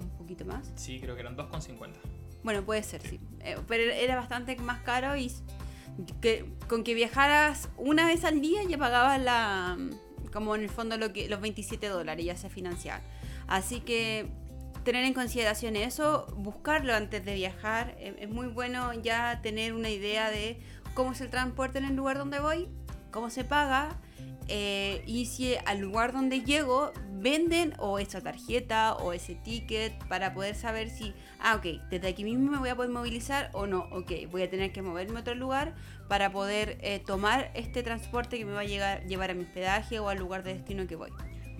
Un 0.00 0.10
poquito 0.16 0.44
más. 0.44 0.72
Sí, 0.74 0.98
creo 1.00 1.14
que 1.14 1.20
eran 1.20 1.36
2,50. 1.36 1.98
Bueno, 2.42 2.62
puede 2.64 2.82
ser, 2.82 3.02
sí. 3.02 3.20
Eh, 3.40 3.56
pero 3.68 3.82
era 3.92 4.16
bastante 4.16 4.56
más 4.56 4.80
caro 4.80 5.16
y 5.16 5.30
que, 6.20 6.50
con 6.68 6.84
que 6.84 6.94
viajaras 6.94 7.68
una 7.76 8.06
vez 8.06 8.24
al 8.24 8.40
día 8.40 8.62
ya 8.64 8.78
pagabas 8.78 9.20
la 9.20 9.76
como 10.32 10.54
en 10.54 10.62
el 10.62 10.70
fondo 10.70 10.96
lo 10.96 11.12
que, 11.12 11.28
los 11.28 11.40
27 11.40 11.88
dólares 11.88 12.24
ya 12.24 12.36
se 12.36 12.48
financiaban. 12.48 13.02
Así 13.46 13.80
que 13.80 14.26
tener 14.82 15.04
en 15.04 15.14
consideración 15.14 15.76
eso, 15.76 16.26
buscarlo 16.36 16.94
antes 16.94 17.24
de 17.24 17.34
viajar. 17.34 17.94
eh, 17.98 18.16
es 18.18 18.30
muy 18.30 18.48
bueno 18.48 18.92
ya 18.94 19.40
tener 19.42 19.74
una 19.74 19.90
idea 19.90 20.30
de 20.30 20.58
cómo 20.94 21.12
es 21.12 21.20
el 21.20 21.30
transporte 21.30 21.78
en 21.78 21.84
el 21.84 21.96
lugar 21.96 22.18
donde 22.18 22.40
voy, 22.40 22.68
cómo 23.10 23.30
se 23.30 23.44
paga. 23.44 24.00
Eh, 24.48 25.02
y 25.06 25.26
si 25.26 25.54
al 25.66 25.78
lugar 25.78 26.12
donde 26.12 26.40
llego 26.40 26.92
venden 27.12 27.74
o 27.78 27.98
esa 27.98 28.20
tarjeta 28.20 28.94
o 28.96 29.12
ese 29.12 29.34
ticket 29.36 29.92
para 30.08 30.34
poder 30.34 30.54
saber 30.54 30.90
si, 30.90 31.14
ah, 31.38 31.54
ok, 31.56 31.80
desde 31.90 32.08
aquí 32.08 32.24
mismo 32.24 32.50
me 32.50 32.58
voy 32.58 32.68
a 32.68 32.76
poder 32.76 32.90
movilizar 32.90 33.50
o 33.52 33.66
no, 33.66 33.88
ok, 33.92 34.12
voy 34.30 34.42
a 34.42 34.50
tener 34.50 34.72
que 34.72 34.82
moverme 34.82 35.18
a 35.18 35.20
otro 35.20 35.34
lugar 35.34 35.74
para 36.08 36.32
poder 36.32 36.78
eh, 36.82 36.98
tomar 36.98 37.50
este 37.54 37.82
transporte 37.82 38.38
que 38.38 38.44
me 38.44 38.52
va 38.52 38.60
a 38.60 38.64
llegar, 38.64 39.06
llevar 39.06 39.30
a 39.30 39.34
mi 39.34 39.44
hospedaje 39.44 40.00
o 40.00 40.08
al 40.08 40.18
lugar 40.18 40.42
de 40.42 40.54
destino 40.54 40.86
que 40.86 40.96
voy. 40.96 41.10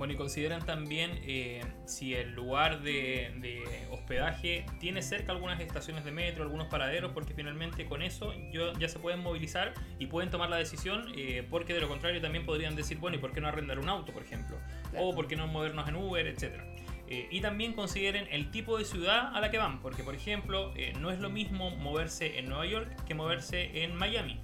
Bueno, 0.02 0.14
y 0.14 0.16
consideran 0.16 0.66
también 0.66 1.12
eh, 1.22 1.62
si 1.84 2.12
el 2.12 2.34
lugar 2.34 2.82
de, 2.82 3.32
de 3.36 3.62
hospedaje 3.92 4.66
tiene 4.80 5.00
cerca 5.00 5.30
algunas 5.30 5.60
estaciones 5.60 6.04
de 6.04 6.10
metro, 6.10 6.42
algunos 6.42 6.66
paraderos, 6.66 7.12
porque 7.12 7.34
finalmente 7.34 7.86
con 7.86 8.02
eso 8.02 8.34
yo, 8.50 8.72
ya 8.72 8.88
se 8.88 8.98
pueden 8.98 9.20
movilizar 9.20 9.74
y 10.00 10.06
pueden 10.06 10.28
tomar 10.28 10.50
la 10.50 10.56
decisión, 10.56 11.06
eh, 11.16 11.46
porque 11.48 11.72
de 11.72 11.80
lo 11.80 11.88
contrario 11.88 12.20
también 12.20 12.44
podrían 12.44 12.74
decir, 12.74 12.98
bueno, 12.98 13.16
¿y 13.16 13.20
por 13.20 13.32
qué 13.32 13.40
no 13.40 13.46
arrendar 13.46 13.78
un 13.78 13.88
auto, 13.88 14.12
por 14.12 14.24
ejemplo? 14.24 14.58
Claro. 14.90 15.06
O 15.06 15.14
por 15.14 15.28
qué 15.28 15.36
no 15.36 15.46
movernos 15.46 15.88
en 15.88 15.94
Uber, 15.94 16.26
etcétera. 16.26 16.64
Eh, 17.06 17.28
y 17.30 17.40
también 17.40 17.72
consideren 17.72 18.26
el 18.32 18.50
tipo 18.50 18.78
de 18.78 18.84
ciudad 18.84 19.36
a 19.36 19.40
la 19.40 19.52
que 19.52 19.58
van, 19.58 19.82
porque 19.82 20.02
por 20.02 20.16
ejemplo, 20.16 20.72
eh, 20.74 20.94
no 20.98 21.12
es 21.12 21.20
lo 21.20 21.30
mismo 21.30 21.70
moverse 21.70 22.40
en 22.40 22.48
Nueva 22.48 22.66
York 22.66 23.04
que 23.04 23.14
moverse 23.14 23.84
en 23.84 23.94
Miami. 23.94 24.40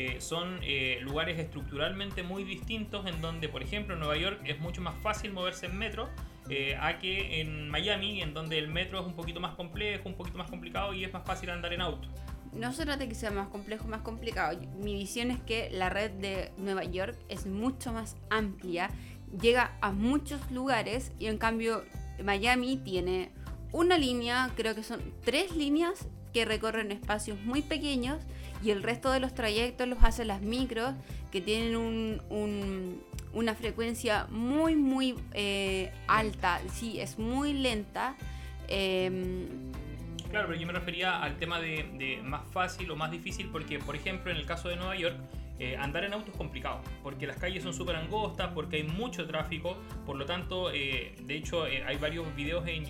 Eh, 0.00 0.20
son 0.20 0.60
eh, 0.62 1.00
lugares 1.02 1.40
estructuralmente 1.40 2.22
muy 2.22 2.44
distintos 2.44 3.04
en 3.06 3.20
donde, 3.20 3.48
por 3.48 3.64
ejemplo, 3.64 3.94
en 3.94 3.98
Nueva 3.98 4.16
York 4.16 4.40
es 4.44 4.60
mucho 4.60 4.80
más 4.80 4.94
fácil 5.02 5.32
moverse 5.32 5.66
en 5.66 5.76
metro 5.76 6.08
eh, 6.48 6.76
a 6.80 7.00
que 7.00 7.40
en 7.40 7.68
Miami, 7.68 8.22
en 8.22 8.32
donde 8.32 8.58
el 8.58 8.68
metro 8.68 9.00
es 9.00 9.06
un 9.06 9.14
poquito 9.14 9.40
más 9.40 9.56
complejo, 9.56 10.08
un 10.08 10.14
poquito 10.14 10.38
más 10.38 10.48
complicado 10.48 10.94
y 10.94 11.02
es 11.02 11.12
más 11.12 11.26
fácil 11.26 11.50
andar 11.50 11.72
en 11.72 11.80
auto. 11.80 12.06
No 12.52 12.72
se 12.72 12.84
trata 12.84 13.08
que 13.08 13.16
sea 13.16 13.32
más 13.32 13.48
complejo 13.48 13.88
más 13.88 14.02
complicado. 14.02 14.56
Mi 14.78 14.94
visión 14.94 15.32
es 15.32 15.40
que 15.40 15.68
la 15.72 15.90
red 15.90 16.12
de 16.12 16.52
Nueva 16.58 16.84
York 16.84 17.18
es 17.28 17.46
mucho 17.46 17.92
más 17.92 18.16
amplia, 18.30 18.90
llega 19.42 19.76
a 19.80 19.90
muchos 19.90 20.48
lugares 20.52 21.10
y 21.18 21.26
en 21.26 21.38
cambio 21.38 21.82
Miami 22.22 22.76
tiene 22.76 23.32
una 23.72 23.98
línea, 23.98 24.48
creo 24.54 24.76
que 24.76 24.84
son 24.84 25.00
tres 25.24 25.56
líneas 25.56 26.06
que 26.32 26.44
recorren 26.44 26.92
espacios 26.92 27.40
muy 27.40 27.62
pequeños 27.62 28.22
y 28.62 28.70
el 28.70 28.82
resto 28.82 29.10
de 29.12 29.20
los 29.20 29.34
trayectos 29.34 29.86
los 29.88 30.02
hacen 30.02 30.28
las 30.28 30.40
micros 30.42 30.94
que 31.30 31.40
tienen 31.40 31.76
un- 31.76 32.20
un- 32.30 33.02
una 33.32 33.54
frecuencia 33.54 34.26
muy 34.30 34.74
muy 34.74 35.14
eh, 35.34 35.92
alta, 36.06 36.60
sí, 36.72 36.98
es 37.00 37.18
muy 37.18 37.52
lenta. 37.52 38.16
Em, 38.68 39.46
Claro, 40.30 40.48
pero 40.48 40.60
yo 40.60 40.66
me 40.66 40.74
refería 40.74 41.22
al 41.22 41.38
tema 41.38 41.58
de, 41.58 41.88
de 41.96 42.20
más 42.22 42.42
fácil 42.52 42.90
o 42.90 42.96
más 42.96 43.10
difícil 43.10 43.48
porque, 43.50 43.78
por 43.78 43.96
ejemplo, 43.96 44.30
en 44.30 44.36
el 44.36 44.44
caso 44.44 44.68
de 44.68 44.76
Nueva 44.76 44.94
York, 44.94 45.16
eh, 45.58 45.76
andar 45.76 46.04
en 46.04 46.12
auto 46.12 46.30
es 46.30 46.36
complicado, 46.36 46.80
porque 47.02 47.26
las 47.26 47.36
calles 47.36 47.64
son 47.64 47.74
súper 47.74 47.96
angostas, 47.96 48.52
porque 48.54 48.76
hay 48.76 48.84
mucho 48.84 49.26
tráfico, 49.26 49.76
por 50.06 50.16
lo 50.16 50.24
tanto, 50.24 50.70
eh, 50.72 51.16
de 51.20 51.34
hecho, 51.34 51.66
eh, 51.66 51.82
hay 51.84 51.96
varios 51.96 52.34
videos 52.36 52.66
en, 52.66 52.86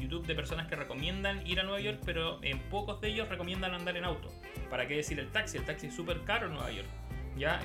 YouTube 0.00 0.26
de 0.26 0.34
personas 0.34 0.66
que 0.66 0.76
recomiendan 0.76 1.46
ir 1.46 1.60
a 1.60 1.62
Nueva 1.62 1.78
York, 1.78 2.00
pero 2.06 2.42
en 2.42 2.58
pocos 2.58 3.02
de 3.02 3.08
ellos 3.08 3.28
recomiendan 3.28 3.74
andar 3.74 3.98
en 3.98 4.04
auto. 4.04 4.28
¿Para 4.70 4.88
qué 4.88 4.96
decir 4.96 5.20
el 5.20 5.28
taxi? 5.28 5.58
El 5.58 5.64
taxi 5.64 5.88
es 5.88 5.94
súper 5.94 6.22
caro 6.22 6.46
en 6.46 6.54
Nueva 6.54 6.72
York. 6.72 6.88
¿ya? 7.36 7.60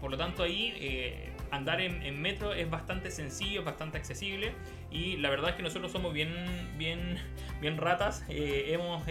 Por 0.00 0.12
lo 0.12 0.16
tanto, 0.16 0.44
ahí 0.44 1.32
andar 1.50 1.80
en, 1.80 2.22
metro 2.22 2.54
es 2.54 2.70
bastante 2.70 3.10
sencillo, 3.10 3.60
es 3.60 3.66
bastante 3.66 3.98
accesible. 3.98 4.52
Y 4.92 5.16
la 5.16 5.30
verdad 5.30 5.50
es 5.50 5.56
que 5.56 5.64
nosotros 5.64 5.90
somos 5.90 6.14
bien, 6.14 6.32
bien, 6.78 7.18
bien 7.60 7.76
ratas. 7.76 8.24
Hemos 8.28 9.02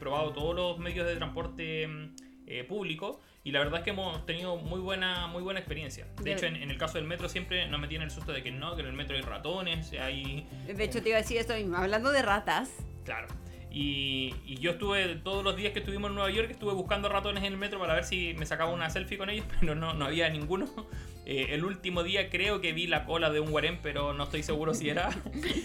probado 0.00 0.32
todos 0.32 0.56
los 0.56 0.78
medios 0.78 1.06
de 1.06 1.14
transporte 1.14 2.10
eh, 2.50 2.64
público. 2.64 3.20
Y 3.42 3.52
la 3.52 3.60
verdad 3.60 3.78
es 3.78 3.84
que 3.84 3.90
hemos 3.90 4.26
tenido 4.26 4.56
muy 4.56 4.80
buena, 4.80 5.26
muy 5.26 5.42
buena 5.42 5.60
experiencia. 5.60 6.06
De 6.22 6.32
hecho, 6.34 6.44
en, 6.46 6.56
en 6.56 6.70
el 6.70 6.76
caso 6.76 6.98
del 6.98 7.06
metro 7.06 7.28
siempre 7.28 7.66
nos 7.68 7.80
metían 7.80 8.02
el 8.02 8.10
susto 8.10 8.32
de 8.32 8.42
que 8.42 8.50
no, 8.50 8.74
que 8.76 8.82
en 8.82 8.88
el 8.88 8.92
metro 8.92 9.16
hay 9.16 9.22
ratones, 9.22 9.92
hay 9.92 10.46
de 10.66 10.84
hecho, 10.84 11.02
te 11.02 11.08
iba 11.08 11.18
a 11.18 11.22
decir 11.22 11.38
esto 11.38 11.54
mismo, 11.54 11.76
hablando 11.76 12.10
de 12.12 12.20
ratas. 12.22 12.70
Claro. 13.04 13.28
Y, 13.72 14.34
y 14.44 14.56
yo 14.56 14.72
estuve 14.72 15.14
todos 15.16 15.44
los 15.44 15.54
días 15.56 15.72
que 15.72 15.78
estuvimos 15.78 16.08
en 16.10 16.16
Nueva 16.16 16.30
York, 16.30 16.50
estuve 16.50 16.74
buscando 16.74 17.08
ratones 17.08 17.44
en 17.44 17.52
el 17.52 17.58
metro 17.58 17.78
para 17.78 17.94
ver 17.94 18.04
si 18.04 18.34
me 18.34 18.44
sacaba 18.44 18.72
una 18.72 18.90
selfie 18.90 19.16
con 19.16 19.30
ellos, 19.30 19.46
pero 19.60 19.74
no, 19.74 19.94
no 19.94 20.04
había 20.06 20.28
ninguno. 20.28 20.68
Eh, 21.24 21.48
el 21.54 21.64
último 21.64 22.02
día 22.02 22.28
creo 22.30 22.60
que 22.60 22.72
vi 22.72 22.88
la 22.88 23.04
cola 23.04 23.30
de 23.30 23.38
un 23.40 23.50
guarén, 23.52 23.78
pero 23.82 24.12
no 24.12 24.24
estoy 24.24 24.42
seguro 24.42 24.74
si 24.74 24.88
era. 24.90 25.08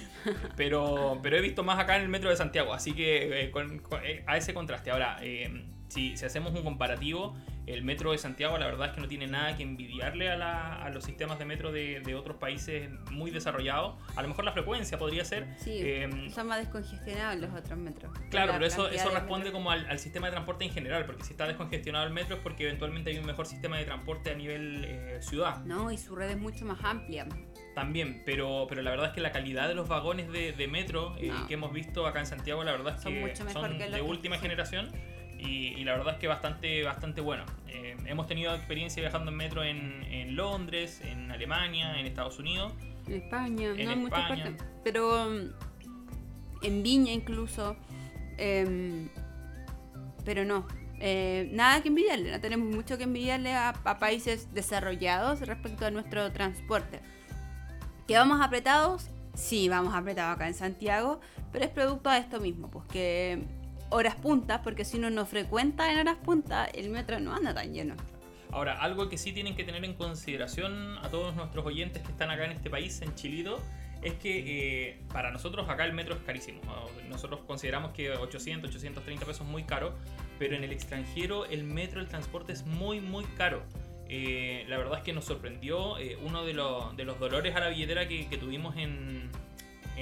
pero, 0.56 1.20
pero 1.24 1.38
he 1.38 1.42
visto 1.42 1.64
más 1.64 1.80
acá 1.80 1.96
en 1.98 2.04
el 2.04 2.10
metro 2.10 2.30
de 2.30 2.36
Santiago, 2.38 2.74
así 2.74 2.94
que 2.94 3.42
eh, 3.46 3.52
con- 3.52 3.80
con- 3.80 4.00
eh, 4.06 4.24
a 4.28 4.38
ese 4.38 4.54
contraste. 4.54 4.92
Ahora, 4.92 5.18
eh, 5.22 5.66
si, 5.96 6.18
si 6.18 6.26
hacemos 6.26 6.54
un 6.54 6.64
comparativo, 6.64 7.36
el 7.68 7.84
metro 7.84 8.12
de 8.12 8.18
Santiago 8.20 8.58
la 8.60 8.66
verdad 8.68 8.90
es 8.90 8.94
que 8.94 9.02
no 9.02 9.08
tiene 9.08 9.26
nada 9.28 9.56
que 9.58 9.64
envidiarle 9.64 10.30
a, 10.30 10.36
la- 10.38 10.76
a 10.84 10.90
los 10.90 11.04
sistemas 11.06 11.40
de 11.40 11.46
metro 11.46 11.72
de, 11.72 12.02
de 12.02 12.14
otros 12.14 12.36
países 12.38 12.90
muy 13.12 13.32
desarrollados. 13.32 13.96
A 14.16 14.22
lo 14.22 14.28
mejor 14.28 14.44
la 14.46 14.52
frecuencia 14.52 15.00
podría 15.00 15.24
ser. 15.26 15.48
Sí, 15.58 15.72
eh, 15.82 16.10
son 16.34 16.48
más 16.48 16.60
descongestionados 16.60 17.40
los 17.40 17.52
otros 17.58 17.80
metros. 17.80 18.12
Claro, 18.30 18.48
La 18.48 18.54
pero 18.54 18.66
eso, 18.68 18.90
eso 18.90 19.10
de 19.10 19.16
responde 19.16 19.52
como 19.54 19.72
al, 19.72 19.90
al 19.90 19.98
sistema 20.00 20.28
de 20.28 20.34
transporte 20.34 20.66
en 20.66 20.72
general, 20.72 21.06
porque 21.06 21.24
si 21.24 21.32
está 21.32 21.48
descongestionado 21.48 22.06
el 22.06 22.14
metro 22.14 22.36
es 22.36 22.42
porque 22.42 22.66
eventualmente 22.66 23.10
hay 23.12 23.18
un 23.18 23.26
mejor 23.26 23.48
sistema 23.48 23.78
de 23.78 23.86
transporte 23.86 24.30
a 24.32 24.36
nivel 24.36 24.84
eh, 24.86 25.18
ciudad 25.22 25.64
No, 25.66 25.92
y 25.92 25.98
su 25.98 26.16
red 26.16 26.30
es 26.32 26.38
mucho 26.38 26.66
más 26.66 26.84
amplia. 26.84 27.26
también, 27.74 28.22
pero, 28.26 28.68
pero 28.70 28.82
la 28.84 28.92
verdad 28.92 29.08
es 29.08 29.14
que 29.14 29.22
la 29.22 29.32
calidad 29.32 29.68
de 29.70 29.74
los 29.76 29.88
vagones 29.88 30.32
de, 30.32 30.52
de 30.52 30.68
metro 30.68 31.16
eh, 31.18 31.30
No. 31.30 31.48
que 31.48 31.54
hemos 31.56 31.74
visto 31.74 32.06
acá 32.06 32.20
en 32.20 32.26
Santiago, 32.28 32.64
la 32.64 32.74
verdad 32.74 32.96
es 32.98 33.02
Son 33.02 33.14
que 33.14 33.22
mucho 33.22 33.44
mejor 33.44 33.62
son 33.70 33.78
que 33.80 33.86
de 33.90 33.96
que- 33.96 34.02
última 34.02 34.38
generación 34.38 34.92
y, 35.46 35.68
y 35.78 35.84
la 35.84 35.94
verdad 35.98 36.14
es 36.16 36.20
que 36.20 36.28
bastante, 36.28 36.84
bastante 36.84 37.22
bueno. 37.22 37.44
Eh, 37.68 37.96
hemos 38.06 38.28
tenido 38.28 38.54
experiencia 38.56 39.02
viajando 39.02 39.32
en 39.32 39.38
metro 39.38 39.64
en, 39.64 40.04
en 40.10 40.36
Londres, 40.36 41.02
en 41.04 41.32
Alemania, 41.32 42.00
en 42.00 42.06
Estados 42.06 42.40
Unidos. 42.40 42.74
En 43.08 43.14
España, 43.14 43.70
En 43.78 43.86
no 43.86 43.92
en 43.92 44.00
muchas 44.02 44.28
partes. 44.28 44.54
Pero 44.84 45.30
mm, 45.30 46.66
en 46.66 46.84
Viña 46.84 47.12
incluso. 47.12 47.76
em, 48.38 49.10
pero 50.26 50.44
no. 50.44 50.66
eh, 51.00 51.50
nada 51.52 51.82
que 51.82 51.90
envidiarle, 51.90 52.32
no 52.32 52.40
tenemos 52.42 52.74
mucho 52.74 52.98
que 52.98 53.04
envidiarle 53.04 53.54
a, 53.54 53.70
a 53.70 54.00
países 54.00 54.54
desarrollados 54.54 55.42
respecto 55.42 55.86
a 55.86 55.92
nuestro 55.92 56.32
transporte. 56.32 57.00
¿Que 58.08 58.16
vamos 58.18 58.42
apretados? 58.42 59.10
Sí, 59.36 59.68
vamos 59.70 59.94
apretados 59.94 60.36
acá 60.36 60.48
en 60.48 60.54
Santiago, 60.54 61.20
pero 61.52 61.66
es 61.66 61.72
producto 61.72 62.10
de 62.10 62.20
esto 62.20 62.40
mismo, 62.40 62.70
pues 62.72 62.86
que 62.88 63.44
horas 63.90 64.16
puntas, 64.16 64.62
porque 64.64 64.86
si 64.86 64.98
uno 64.98 65.10
no 65.10 65.26
frecuenta 65.26 65.92
en 65.92 66.00
horas 66.00 66.18
puntas, 66.18 66.70
el 66.74 66.90
metro 66.90 67.20
no 67.20 67.34
anda 67.36 67.54
tan 67.54 67.74
lleno. 67.74 67.96
Ahora, 68.52 68.80
algo 68.82 69.10
que 69.10 69.18
sí 69.18 69.34
tienen 69.34 69.56
que 69.56 69.64
tener 69.64 69.84
en 69.84 69.94
consideración 69.96 70.98
a 71.00 71.10
todos 71.10 71.36
nuestros 71.36 71.66
oyentes 71.66 72.02
que 72.04 72.12
están 72.12 72.30
acá 72.32 72.46
en 72.46 72.52
este 72.52 72.70
país, 72.70 73.02
en 73.02 73.14
Chilito, 73.16 73.60
es 74.02 74.14
que 74.14 74.90
eh, 74.90 75.00
para 75.12 75.32
nosotros 75.32 75.68
acá 75.70 75.84
el 75.86 75.94
metro 75.94 76.14
es 76.16 76.22
carísimo. 76.22 76.62
Nosotros 77.10 77.42
consideramos 77.48 77.92
que 77.92 78.12
800, 78.12 78.70
830 78.70 79.26
pesos 79.26 79.42
es 79.46 79.48
muy 79.52 79.64
caro, 79.64 79.94
pero 80.40 80.56
en 80.56 80.64
el 80.64 80.72
extranjero 80.72 81.46
el 81.46 81.64
metro, 81.64 82.00
el 82.00 82.08
transporte 82.08 82.54
es 82.54 82.66
muy, 82.66 83.02
muy 83.02 83.26
caro. 83.38 83.64
Eh, 84.08 84.66
la 84.70 84.78
verdad 84.78 85.00
es 85.00 85.04
que 85.04 85.14
nos 85.14 85.26
sorprendió 85.26 85.98
eh, 85.98 86.16
uno 86.24 86.46
de, 86.46 86.54
los- 86.54 86.96
de 86.96 87.04
los 87.06 87.20
dolores 87.20 87.56
a 87.56 87.60
la 87.60 87.70
billetera 87.70 88.08
que 88.08 88.38
tuvimos 88.40 88.78
en, 88.78 89.30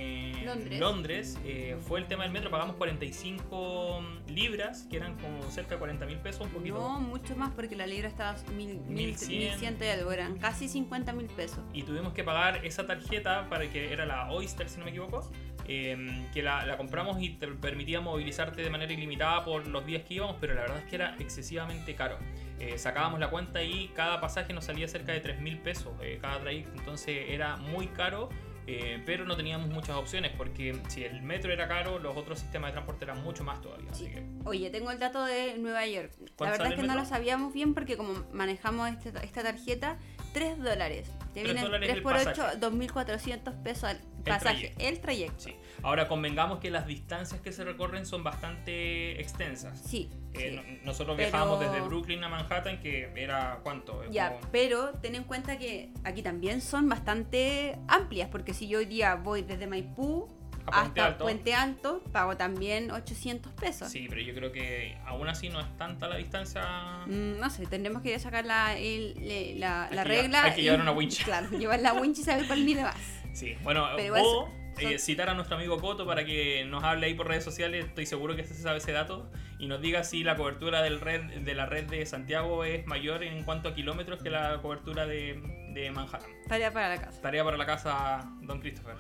en 0.04 0.46
Londres. 0.46 0.80
Londres, 0.80 1.40
eh, 1.46 1.78
fue 1.82 2.00
el 2.00 2.08
tema 2.08 2.24
del 2.24 2.32
metro. 2.32 2.50
Pagamos 2.52 2.76
45 2.76 4.02
libras, 4.28 4.86
que 4.90 4.98
eran 4.98 5.16
como 5.18 5.42
cerca 5.50 5.76
de 5.76 5.80
40 5.80 6.06
mil 6.06 6.18
pesos, 6.18 6.42
un 6.42 6.50
poquito. 6.50 6.76
No, 6.76 7.00
mucho 7.00 7.36
más 7.36 7.52
porque 7.52 7.76
la 7.76 7.88
libra 7.88 8.08
estaba 8.08 8.36
mil, 8.56 8.80
mil, 8.82 9.08
1100. 9.08 9.60
1100 9.60 9.78
y 9.82 9.86
algo, 9.88 10.12
eran 10.12 10.38
casi 10.38 10.68
50 10.68 11.14
mil 11.14 11.28
pesos. 11.28 11.60
y 11.74 11.84
tuvimos 11.84 12.14
que 12.14 12.24
pagar 12.24 12.66
esa 12.66 12.86
tarjeta 12.86 13.48
para 13.50 13.70
que 13.70 13.92
era 13.94 14.06
la 14.06 14.30
Oyster, 14.32 14.68
si 14.70 14.78
no 14.80 14.86
me 14.86 14.92
equivoco. 14.92 15.30
eh, 15.66 16.28
que 16.34 16.44
la, 16.44 16.66
la 16.66 16.76
compramos 16.76 17.22
y 17.22 17.30
te 17.30 17.48
permitía 17.48 18.02
movilizarte 18.02 18.62
de 18.62 18.70
manera 18.70 18.92
ilimitada 18.92 19.46
por 19.46 19.66
los 19.68 19.86
días 19.86 20.04
que 20.04 20.16
íbamos, 20.16 20.36
pero 20.42 20.54
la 20.56 20.62
verdad 20.62 20.80
es 20.80 20.86
que 20.86 20.96
era 20.98 21.16
excesivamente 21.20 21.96
caro. 21.96 22.18
Eh, 22.60 22.78
sacábamos 22.78 23.20
la 23.22 23.30
cuenta 23.30 23.64
y 23.64 23.88
cada 23.96 24.20
pasaje 24.20 24.52
nos 24.54 24.66
salía 24.66 24.88
cerca 24.90 25.14
de 25.14 25.22
3 25.22 25.40
mil 25.40 25.60
pesos 25.60 25.94
eh, 26.02 26.20
cada 26.22 26.40
trayecto, 26.40 26.74
entonces 26.78 27.18
era 27.30 27.56
muy 27.56 27.88
caro. 27.88 28.28
Eh, 28.68 29.02
pero 29.06 29.26
no 29.26 29.36
teníamos 29.36 29.70
muchas 29.70 29.96
opciones 29.98 30.32
porque 30.38 30.78
si 30.88 31.04
el 31.04 31.22
metro 31.22 31.52
era 31.52 31.68
caro, 31.68 32.00
los 32.00 32.16
otros 32.16 32.40
sistemas 32.40 32.70
de 32.70 32.74
transporte 32.74 33.06
eran 33.06 33.22
mucho 33.24 33.44
más 33.44 33.62
todavía. 33.62 33.92
así 33.92 34.06
Sí. 34.06 34.12
que- 34.12 34.24
Oye, 34.46 34.70
tengo 34.70 34.92
el 34.92 35.00
dato 35.00 35.24
de 35.26 35.58
Nueva 35.58 35.86
York. 35.86 36.12
La 36.20 36.28
¿Cuánto 36.38 36.52
verdad 36.60 36.74
es 36.74 36.80
que 36.80 36.88
no 36.88 36.96
lo 36.96 37.06
sabíamos 37.06 37.54
bien 37.54 37.74
porque 37.74 37.98
como 37.98 38.14
manejamos 38.32 38.90
este- 38.90 39.14
esta 39.26 39.44
tarjeta, 39.44 39.98
3 40.34 40.58
dólares. 40.62 41.10
Te 41.34 41.42
Tres 41.42 41.44
vienen 41.46 41.64
dólares 41.64 41.88
3 41.88 41.98
el 41.98 42.04
por 42.04 42.14
8, 42.16 42.26
pasaje. 42.26 42.58
2.400 42.60 43.64
pesos 43.64 43.90
el 43.92 43.98
pasaje, 44.24 44.40
trayecto. 44.70 44.84
el 44.84 45.00
trayecto. 45.02 45.40
Sí. 45.44 45.56
Ahora 45.82 46.08
convengamos 46.08 46.60
que 46.60 46.70
las 46.70 46.86
distancias 46.86 47.42
que 47.42 47.52
se 47.52 47.64
recorren 47.64 48.06
son 48.06 48.24
bastante 48.24 49.20
extensas. 49.20 49.80
Sí, 49.80 50.10
Eh, 50.34 50.50
sí. 50.50 50.56
no- 50.56 50.86
nosotros 50.86 51.18
Pero- 51.18 51.30
viajábamos 51.30 51.60
desde 51.60 51.82
Brooklyn 51.82 52.24
a 52.24 52.30
Manhattan, 52.30 52.80
que 52.82 53.12
era 53.16 53.60
cuánto? 53.64 54.04
Ya, 54.12 54.34
Como- 54.34 54.52
pero 54.52 54.92
ten 55.02 55.16
en 55.16 55.24
cuenta 55.24 55.58
que 55.58 55.90
aquí 56.04 56.22
también 56.22 56.62
son 56.62 56.88
bastante 56.88 57.78
amplias, 57.88 58.30
porque 58.30 58.54
si 58.54 58.68
yo 58.68 58.80
hoy 58.80 58.86
día 58.86 59.16
voy 59.16 59.42
desde 59.42 59.66
Maipú 59.68 60.30
A 60.68 60.82
Puente 60.82 61.00
hasta 61.02 61.06
Alto. 61.06 61.24
Puente 61.26 61.54
Alto, 61.54 62.04
pago 62.12 62.38
también 62.38 62.92
800 62.92 63.52
pesos. 63.54 63.90
Sí, 63.92 64.08
pero 64.10 64.22
yo 64.22 64.34
creo 64.34 64.52
que 64.52 64.98
aún 65.06 65.28
así 65.28 65.50
no 65.50 65.60
es 65.60 65.78
tanta 65.78 66.08
la 66.08 66.16
distancia. 66.18 66.62
Mm, 67.06 67.40
no 67.40 67.50
sé, 67.50 67.66
tendremos 67.68 68.02
que 68.02 68.18
sacar 68.20 68.46
la, 68.46 68.78
el- 68.78 69.14
le- 69.16 69.56
la, 69.56 69.90
la 69.92 70.04
llevar- 70.04 70.08
regla. 70.08 70.44
hay 70.46 70.54
que 70.54 70.62
y- 70.62 70.64
llevar 70.66 70.82
una 70.82 70.92
winch. 70.92 71.24
Claro, 71.26 71.50
llevar 71.58 71.80
la 71.82 71.94
winch 71.94 72.20
y 72.20 72.24
saber 72.24 72.48
cuál 72.48 72.64
mide 72.64 72.84
más. 72.84 72.96
Sí, 73.34 73.56
bueno, 73.64 73.88
Pero 73.98 74.14
o 74.16 74.46
son- 74.46 74.64
eh, 74.80 74.98
citar 74.98 75.30
a 75.30 75.34
nuestro 75.36 75.56
amigo 75.58 75.80
Coto 75.80 76.06
para 76.08 76.26
que 76.26 76.66
nos 76.66 76.84
hable 76.84 77.06
ahí 77.06 77.14
por 77.14 77.28
redes 77.28 77.44
sociales, 77.44 77.86
estoy 77.86 78.06
seguro 78.08 78.36
que 78.36 78.44
se 78.44 78.56
sabe 78.56 78.80
ese 78.80 78.92
dato, 78.92 79.30
y 79.60 79.68
nos 79.68 79.82
diga 79.82 80.04
si 80.04 80.24
la 80.24 80.36
cobertura 80.36 80.82
del 80.82 81.00
red, 81.00 81.22
de 81.42 81.54
la 81.54 81.68
red 81.68 81.84
de 81.86 82.04
Santiago 82.08 82.64
es 82.64 82.86
mayor 82.88 83.24
en 83.24 83.44
cuanto 83.44 83.70
a 83.70 83.76
kilómetros 83.76 84.24
que 84.24 84.32
la 84.32 84.60
cobertura 84.64 85.06
de, 85.06 85.40
de 85.74 85.92
Manhattan. 85.92 86.30
Tarea 86.48 86.72
para 86.72 86.90
la 86.90 87.02
casa. 87.02 87.22
Tarea 87.22 87.44
para 87.44 87.58
la 87.58 87.66
casa, 87.68 88.20
Don 88.42 88.60
Christopher. 88.62 88.96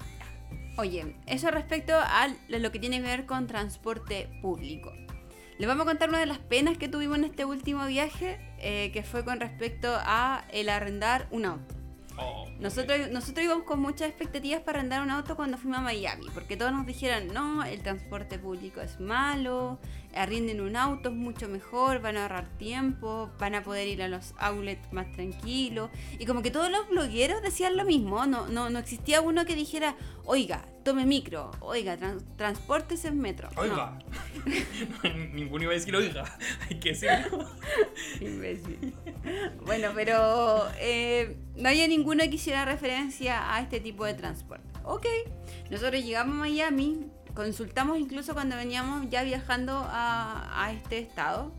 Oye, 0.77 1.15
eso 1.27 1.51
respecto 1.51 1.93
a 1.95 2.29
lo 2.47 2.71
que 2.71 2.79
tiene 2.79 3.01
que 3.01 3.07
ver 3.07 3.25
con 3.25 3.45
transporte 3.47 4.29
público. 4.41 4.91
Les 5.59 5.67
vamos 5.67 5.83
a 5.83 5.89
contar 5.89 6.09
una 6.09 6.19
de 6.19 6.25
las 6.25 6.39
penas 6.39 6.77
que 6.77 6.89
tuvimos 6.89 7.19
en 7.19 7.25
este 7.25 7.45
último 7.45 7.85
viaje, 7.85 8.39
eh, 8.57 8.89
que 8.91 9.03
fue 9.03 9.23
con 9.23 9.39
respecto 9.39 9.87
a 9.91 10.45
el 10.51 10.69
arrendar 10.69 11.27
un 11.29 11.45
auto. 11.45 11.75
Oh, 12.17 12.47
Nosotros, 12.59 13.09
nosotros 13.11 13.45
íbamos 13.45 13.65
con 13.65 13.79
muchas 13.79 14.07
expectativas 14.09 14.61
para 14.61 14.79
arrendar 14.79 15.01
un 15.03 15.09
auto 15.09 15.35
cuando 15.35 15.57
fuimos 15.57 15.79
a 15.79 15.81
Miami, 15.81 16.25
porque 16.33 16.57
todos 16.57 16.71
nos 16.71 16.85
dijeron, 16.85 17.27
no, 17.33 17.63
el 17.63 17.81
transporte 17.81 18.37
público 18.39 18.81
es 18.81 18.99
malo, 18.99 19.79
arrienden 20.15 20.61
un 20.61 20.75
auto 20.75 21.09
es 21.09 21.15
mucho 21.15 21.47
mejor, 21.49 22.01
van 22.01 22.17
a 22.17 22.23
ahorrar 22.23 22.47
tiempo, 22.57 23.31
van 23.39 23.55
a 23.55 23.63
poder 23.63 23.87
ir 23.87 24.01
a 24.03 24.07
los 24.07 24.33
outlets 24.37 24.91
más 24.93 25.11
tranquilos. 25.11 25.89
Y 26.19 26.25
como 26.25 26.41
que 26.41 26.51
todos 26.51 26.69
los 26.71 26.87
blogueros 26.89 27.41
decían 27.41 27.77
lo 27.77 27.85
mismo, 27.85 28.25
no, 28.25 28.47
no, 28.47 28.69
no 28.69 28.79
existía 28.79 29.21
uno 29.21 29.45
que 29.45 29.55
dijera, 29.55 29.95
oiga, 30.25 30.65
tome 30.83 31.05
micro, 31.05 31.51
oiga, 31.61 31.97
tran- 31.97 32.21
transportes 32.37 33.05
en 33.05 33.19
metro. 33.19 33.49
No. 33.55 33.61
Oiga. 33.61 33.99
Ninguno 35.33 35.63
iba 35.63 35.71
a 35.71 35.75
decir 35.75 35.95
oiga. 35.95 36.23
Hay 36.69 36.79
que 36.79 36.89
decirlo. 36.89 37.49
Imbécil. 38.21 38.93
Bueno, 39.65 39.89
pero 39.95 40.67
eh, 40.79 41.37
no 41.55 41.69
había 41.69 41.87
ninguno 41.87 42.23
que 42.23 42.35
hiciera 42.35 42.65
referencia 42.65 43.53
a 43.53 43.61
este 43.61 43.79
tipo 43.79 44.05
de 44.05 44.13
transporte. 44.13 44.67
Ok, 44.83 45.05
nosotros 45.69 46.03
llegamos 46.03 46.35
a 46.35 46.39
Miami, 46.39 47.07
consultamos 47.33 47.97
incluso 47.97 48.33
cuando 48.33 48.55
veníamos 48.55 49.09
ya 49.09 49.23
viajando 49.23 49.85
a, 49.89 50.71
este 50.73 50.99
estado 50.99 51.51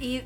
y 0.00 0.22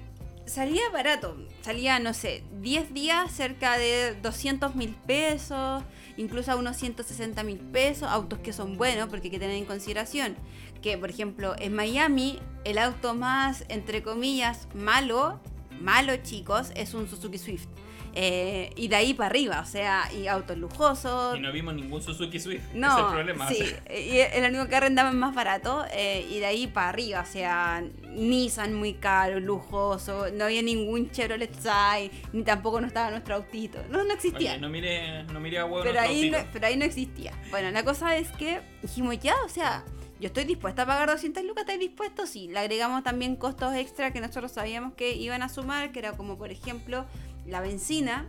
salía 0.47 0.89
barato, 0.91 1.37
salía, 1.63 1.99
no 1.99 2.15
sé, 2.15 2.45
10 2.61 2.95
días 2.95 3.33
cerca 3.33 3.77
de 3.79 4.15
200 4.23 4.75
mil 4.77 4.95
pesos, 5.07 5.83
incluso 6.17 6.53
a 6.53 6.57
unos 6.57 6.77
160 6.77 7.43
mil 7.43 7.59
pesos, 7.59 8.09
autos 8.09 8.39
que 8.39 8.53
son 8.53 8.77
buenos 8.77 9.09
porque 9.09 9.29
hay 9.29 9.31
que 9.33 9.39
tener 9.39 9.57
en 9.57 9.65
consideración 9.65 10.37
que, 10.83 10.99
por 10.99 11.11
ejemplo, 11.11 11.55
en 11.59 11.75
Miami 11.75 12.39
el 12.65 12.79
auto 12.79 13.15
más, 13.15 13.65
entre 13.69 14.03
comillas, 14.03 14.69
malo, 14.75 15.41
malo 15.81 16.15
chicos, 16.19 16.73
es 16.75 16.95
un 16.95 17.09
Suzuki 17.09 17.39
Swift. 17.39 17.69
Eh, 18.17 18.71
y 18.77 18.87
de 18.87 18.95
ahí 18.95 19.13
para 19.13 19.31
arriba, 19.31 19.61
o 19.61 19.67
sea, 19.67 20.09
y 20.13 20.29
autos 20.29 20.57
lujosos. 20.57 21.37
Y 21.37 21.41
no 21.41 21.51
vimos 21.51 21.75
ningún 21.75 22.01
Suzuki 22.01 22.39
Swift. 22.39 22.63
No, 22.73 22.97
es 22.97 23.05
el 23.05 23.11
problema. 23.11 23.49
sí, 23.49 23.63
o 23.63 23.67
sea, 23.87 24.01
y 24.01 24.21
el 24.21 24.51
único 24.51 24.69
que 24.69 24.77
arrendaban 24.77 25.19
más 25.19 25.35
barato 25.35 25.85
eh, 25.93 26.25
y 26.31 26.39
de 26.39 26.47
ahí 26.47 26.69
para 26.69 26.91
arriba, 26.91 27.21
o 27.21 27.27
sea, 27.27 27.83
Nissan 28.11 28.73
muy 28.73 28.95
caro, 28.95 29.41
lujoso, 29.41 30.29
no 30.33 30.45
había 30.45 30.63
ningún 30.63 31.11
Chevrolet 31.11 31.53
Sai, 31.59 32.11
ni 32.33 32.45
tampoco 32.45 32.81
no 32.81 32.87
estaba 32.87 33.11
nuestro 33.11 33.35
autito, 33.35 33.81
no, 33.91 34.05
no 34.05 34.15
existía. 34.15 34.53
Oye, 34.53 34.61
no 34.61 34.69
mire, 34.69 35.25
no 35.25 35.41
mire 35.41 35.59
a 35.59 35.65
huevo 35.65 35.83
pero, 35.83 36.01
ahí 36.01 36.31
no, 36.31 36.39
pero 36.53 36.69
ahí 36.69 36.77
no 36.77 36.85
existía. 36.85 37.33
Bueno, 37.51 37.73
la 37.73 37.83
cosa 37.83 38.17
es 38.17 38.31
que 38.33 38.61
dijimos 38.81 39.19
ya, 39.19 39.35
o 39.45 39.49
sea, 39.49 39.85
yo 40.21 40.29
estoy 40.29 40.45
dispuesta 40.45 40.83
a 40.83 40.87
pagar 40.87 41.11
200 41.11 41.43
lucas, 41.45 41.63
¿estáis 41.63 41.81
dispuestos? 41.81 42.31
Sí, 42.31 42.47
le 42.47 42.61
agregamos 42.61 43.03
también 43.03 43.35
costos 43.35 43.75
extra 43.75 44.13
que 44.13 44.21
nosotros 44.21 44.53
sabíamos 44.53 44.95
que 44.95 45.17
iban 45.17 45.43
a 45.43 45.49
sumar, 45.49 45.91
que 45.91 45.99
era 45.99 46.13
como 46.13 46.39
por 46.39 46.53
ejemplo 46.53 47.05
la 47.47 47.61
benzina. 47.61 48.27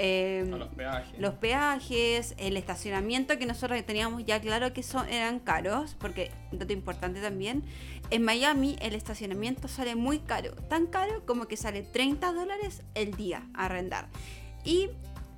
eh, 0.00 0.44
los 0.48 0.68
peajes. 0.68 1.18
los 1.18 1.34
peajes, 1.34 2.34
el 2.38 2.56
estacionamiento 2.56 3.36
que 3.36 3.46
nosotros 3.46 3.84
teníamos 3.84 4.24
ya 4.24 4.40
claro 4.40 4.72
que 4.72 4.82
son, 4.84 5.08
eran 5.08 5.40
caros, 5.40 5.96
porque 5.98 6.30
dato 6.52 6.72
importante 6.72 7.20
también, 7.20 7.64
en 8.10 8.22
Miami 8.22 8.76
el 8.80 8.94
estacionamiento 8.94 9.66
sale 9.66 9.96
muy 9.96 10.20
caro, 10.20 10.52
tan 10.68 10.86
caro 10.86 11.26
como 11.26 11.46
que 11.48 11.56
sale 11.56 11.82
30 11.82 12.32
dólares 12.32 12.82
el 12.94 13.14
día 13.16 13.42
a 13.54 13.64
arrendar. 13.66 14.06
Y 14.64 14.90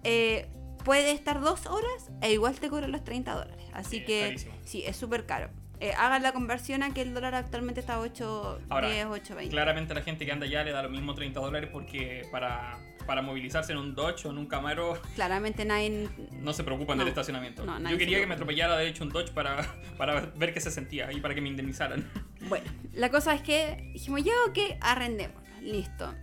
eh, 0.04 0.46
puede 0.84 1.12
estar 1.12 1.40
dos 1.40 1.66
horas 1.66 2.10
e 2.20 2.32
igual 2.32 2.54
te 2.60 2.68
cobran 2.68 2.92
los 2.92 3.02
30 3.02 3.34
dólares. 3.34 3.64
Así 3.72 4.00
Sí, 4.00 4.04
que 4.04 4.36
sí, 4.64 4.82
es 4.86 4.94
súper 4.96 5.24
caro. 5.24 5.48
Eh, 5.80 5.94
hagan 5.96 6.22
la 6.22 6.32
conversión 6.32 6.82
a 6.82 6.92
que 6.92 7.00
el 7.00 7.14
dólar 7.14 7.34
actualmente 7.34 7.80
está 7.80 7.94
a 7.94 8.00
8, 8.00 8.60
Ahora, 8.68 8.90
10, 8.90 9.06
8, 9.06 9.34
20. 9.36 9.50
Claramente 9.50 9.94
la 9.94 10.02
gente 10.02 10.26
que 10.26 10.32
anda 10.32 10.44
allá 10.44 10.62
le 10.64 10.72
da 10.72 10.82
lo 10.82 10.90
mismo 10.90 11.14
30 11.14 11.40
dólares 11.40 11.70
porque 11.72 12.26
para, 12.30 12.78
para 13.06 13.22
movilizarse 13.22 13.72
en 13.72 13.78
un 13.78 13.94
Dodge 13.94 14.26
o 14.26 14.30
en 14.30 14.38
un 14.38 14.46
Camaro 14.46 15.00
Claramente 15.14 15.64
nadie... 15.64 16.08
no 16.32 16.52
se 16.52 16.64
preocupan 16.64 16.96
No, 16.98 17.04
del 17.04 17.08
estacionamiento. 17.10 17.64
no, 17.64 17.90
Yo 17.90 17.98
quería 17.98 18.20
que 18.20 18.26
me 18.26 18.34
atropellara 18.34 18.76
de 18.76 18.88
hecho 18.88 19.04
un 19.04 19.10
Dodge 19.10 19.32
para, 19.32 19.66
para 19.98 20.20
ver 20.36 20.52
qué 20.54 20.60
se 20.60 20.70
sentía 20.70 21.12
y 21.12 21.20
para 21.20 21.34
que 21.34 21.40
me 21.40 21.48
indemnizaran. 21.48 22.08
Bueno, 22.48 22.64
la 22.94 23.10
cosa 23.10 23.34
es 23.34 23.42
que 23.42 23.90
dijimos, 23.92 24.24
ya 24.24 24.32
ok, 24.48 24.58
arrendémoslo, 24.80 25.42
listo. 25.60 26.14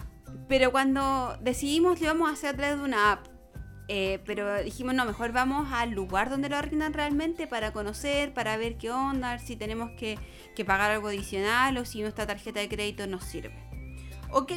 Pero 0.49 0.71
cuando 0.71 1.37
decidimos 1.41 1.99
lo 1.99 2.05
íbamos 2.05 2.29
a 2.29 2.33
hacer 2.33 2.49
a 2.55 2.57
través 2.57 2.77
de 2.79 2.83
una 2.83 3.11
app. 3.13 3.27
eh, 3.87 4.19
pero 4.25 4.61
dijimos, 4.63 4.95
no, 4.95 5.05
mejor 5.05 5.31
vamos 5.31 5.71
al 5.71 5.91
lugar 5.91 6.29
donde 6.31 6.49
lo 6.49 6.57
arrendan 6.57 6.93
realmente 6.93 7.45
para 7.45 7.71
conocer, 7.71 8.33
para 8.33 8.57
ver 8.57 8.77
qué 8.79 8.89
onda, 8.89 9.37
si 9.37 9.55
tenemos 9.55 9.91
que, 9.91 10.17
que 10.55 10.65
pagar 10.65 10.89
algo 10.89 11.07
adicional 11.09 11.77
o 11.77 11.85
si 11.85 12.01
nuestra 12.01 12.25
tarjeta 12.25 12.59
de 12.61 12.67
crédito 12.67 13.05
nos 13.05 13.23
sirve. 13.23 13.55
Ok, 14.31 14.53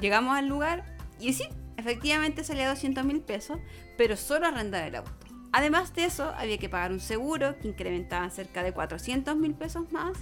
llegamos 0.00 0.36
al 0.36 0.48
lugar 0.48 0.84
y 1.20 1.32
sí, 1.32 1.48
efectivamente 1.76 2.44
salía 2.44 2.68
200 2.68 3.04
mil 3.04 3.20
pesos, 3.20 3.58
pero 3.96 4.16
solo 4.16 4.46
arrendar 4.46 4.86
el 4.86 4.96
auto. 4.96 5.12
Además 5.52 5.94
de 5.94 6.04
eso, 6.04 6.32
había 6.36 6.58
que 6.58 6.68
pagar 6.68 6.92
un 6.92 7.00
seguro 7.00 7.58
que 7.58 7.68
incrementaba 7.68 8.30
cerca 8.30 8.62
de 8.62 8.72
400 8.72 9.36
mil 9.36 9.54
pesos 9.54 9.90
más. 9.92 10.16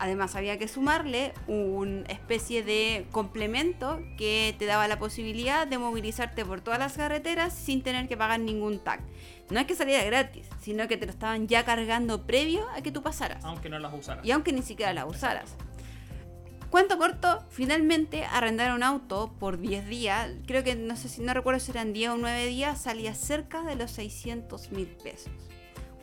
Además, 0.00 0.36
había 0.36 0.58
que 0.58 0.68
sumarle 0.68 1.32
una 1.48 2.06
especie 2.08 2.62
de 2.62 3.06
complemento 3.10 4.00
que 4.16 4.54
te 4.56 4.66
daba 4.66 4.86
la 4.86 4.98
posibilidad 4.98 5.66
de 5.66 5.78
movilizarte 5.78 6.44
por 6.44 6.60
todas 6.60 6.78
las 6.78 6.92
carreteras 6.92 7.52
sin 7.52 7.82
tener 7.82 8.06
que 8.06 8.16
pagar 8.16 8.38
ningún 8.38 8.78
tag. 8.78 9.00
No 9.50 9.58
es 9.58 9.66
que 9.66 9.74
saliera 9.74 10.04
gratis, 10.04 10.46
sino 10.60 10.86
que 10.86 10.98
te 10.98 11.06
lo 11.06 11.12
estaban 11.12 11.48
ya 11.48 11.64
cargando 11.64 12.26
previo 12.26 12.68
a 12.76 12.82
que 12.82 12.92
tú 12.92 13.02
pasaras. 13.02 13.44
Aunque 13.44 13.68
no 13.68 13.78
las 13.80 13.92
usara. 13.92 14.20
Y 14.22 14.30
aunque 14.30 14.52
ni 14.52 14.62
siquiera 14.62 14.92
la 14.92 15.06
usaras. 15.06 15.56
Cuento 16.70 16.98
corto, 16.98 17.42
finalmente 17.48 18.24
arrendar 18.24 18.74
un 18.74 18.82
auto 18.82 19.32
por 19.38 19.58
10 19.58 19.86
días, 19.88 20.30
creo 20.46 20.62
que 20.62 20.76
no 20.76 20.96
sé 20.96 21.08
si 21.08 21.22
no 21.22 21.32
recuerdo 21.32 21.60
si 21.60 21.70
eran 21.70 21.94
10 21.94 22.10
o 22.10 22.16
9 22.18 22.46
días, 22.46 22.78
salía 22.78 23.14
cerca 23.14 23.62
de 23.62 23.74
los 23.74 23.90
600 23.92 24.70
mil 24.72 24.86
pesos. 24.86 25.32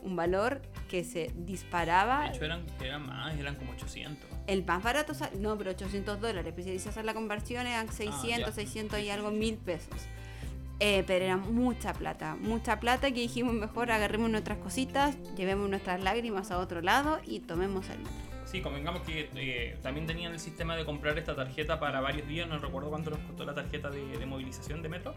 Un 0.02 0.16
valor 0.16 0.62
que 0.88 1.04
se 1.04 1.32
disparaba. 1.36 2.22
De 2.22 2.36
hecho 2.36 2.44
eran, 2.44 2.64
eran 2.80 3.06
más, 3.06 3.38
eran 3.38 3.54
como 3.54 3.72
800. 3.72 4.28
El 4.48 4.64
más 4.64 4.82
barato, 4.82 5.12
no, 5.38 5.56
pero 5.56 5.70
800 5.70 6.20
dólares. 6.20 6.52
Pues 6.52 6.66
si 6.66 6.88
hacer 6.88 7.04
la 7.04 7.14
conversión 7.14 7.66
eran 7.66 7.92
600, 7.92 8.46
ya. 8.46 8.52
600 8.52 9.00
y 9.00 9.10
algo 9.10 9.30
mil 9.30 9.56
pesos. 9.56 10.08
Eh, 10.78 11.04
pero 11.06 11.24
era 11.24 11.36
mucha 11.36 11.94
plata, 11.94 12.36
mucha 12.38 12.80
plata 12.80 13.08
que 13.10 13.20
dijimos 13.20 13.54
mejor 13.54 13.90
agarremos 13.90 14.28
nuestras 14.30 14.58
cositas, 14.58 15.16
llevemos 15.34 15.70
nuestras 15.70 16.02
lágrimas 16.02 16.50
a 16.50 16.58
otro 16.58 16.82
lado 16.82 17.18
y 17.24 17.40
tomemos 17.40 17.88
el 17.88 17.98
metro. 18.00 18.25
Sí, 18.56 18.62
convengamos 18.62 19.02
que 19.02 19.28
eh, 19.36 19.76
también 19.82 20.06
tenían 20.06 20.32
el 20.32 20.38
sistema 20.40 20.74
de 20.76 20.86
comprar 20.86 21.18
esta 21.18 21.34
tarjeta 21.36 21.78
para 21.78 22.00
varios 22.00 22.26
días, 22.26 22.48
no 22.48 22.58
recuerdo 22.58 22.88
cuánto 22.88 23.10
nos 23.10 23.18
costó 23.18 23.44
la 23.44 23.52
tarjeta 23.52 23.90
de, 23.90 24.16
de 24.16 24.24
movilización 24.24 24.80
de 24.82 24.88
metro. 24.88 25.14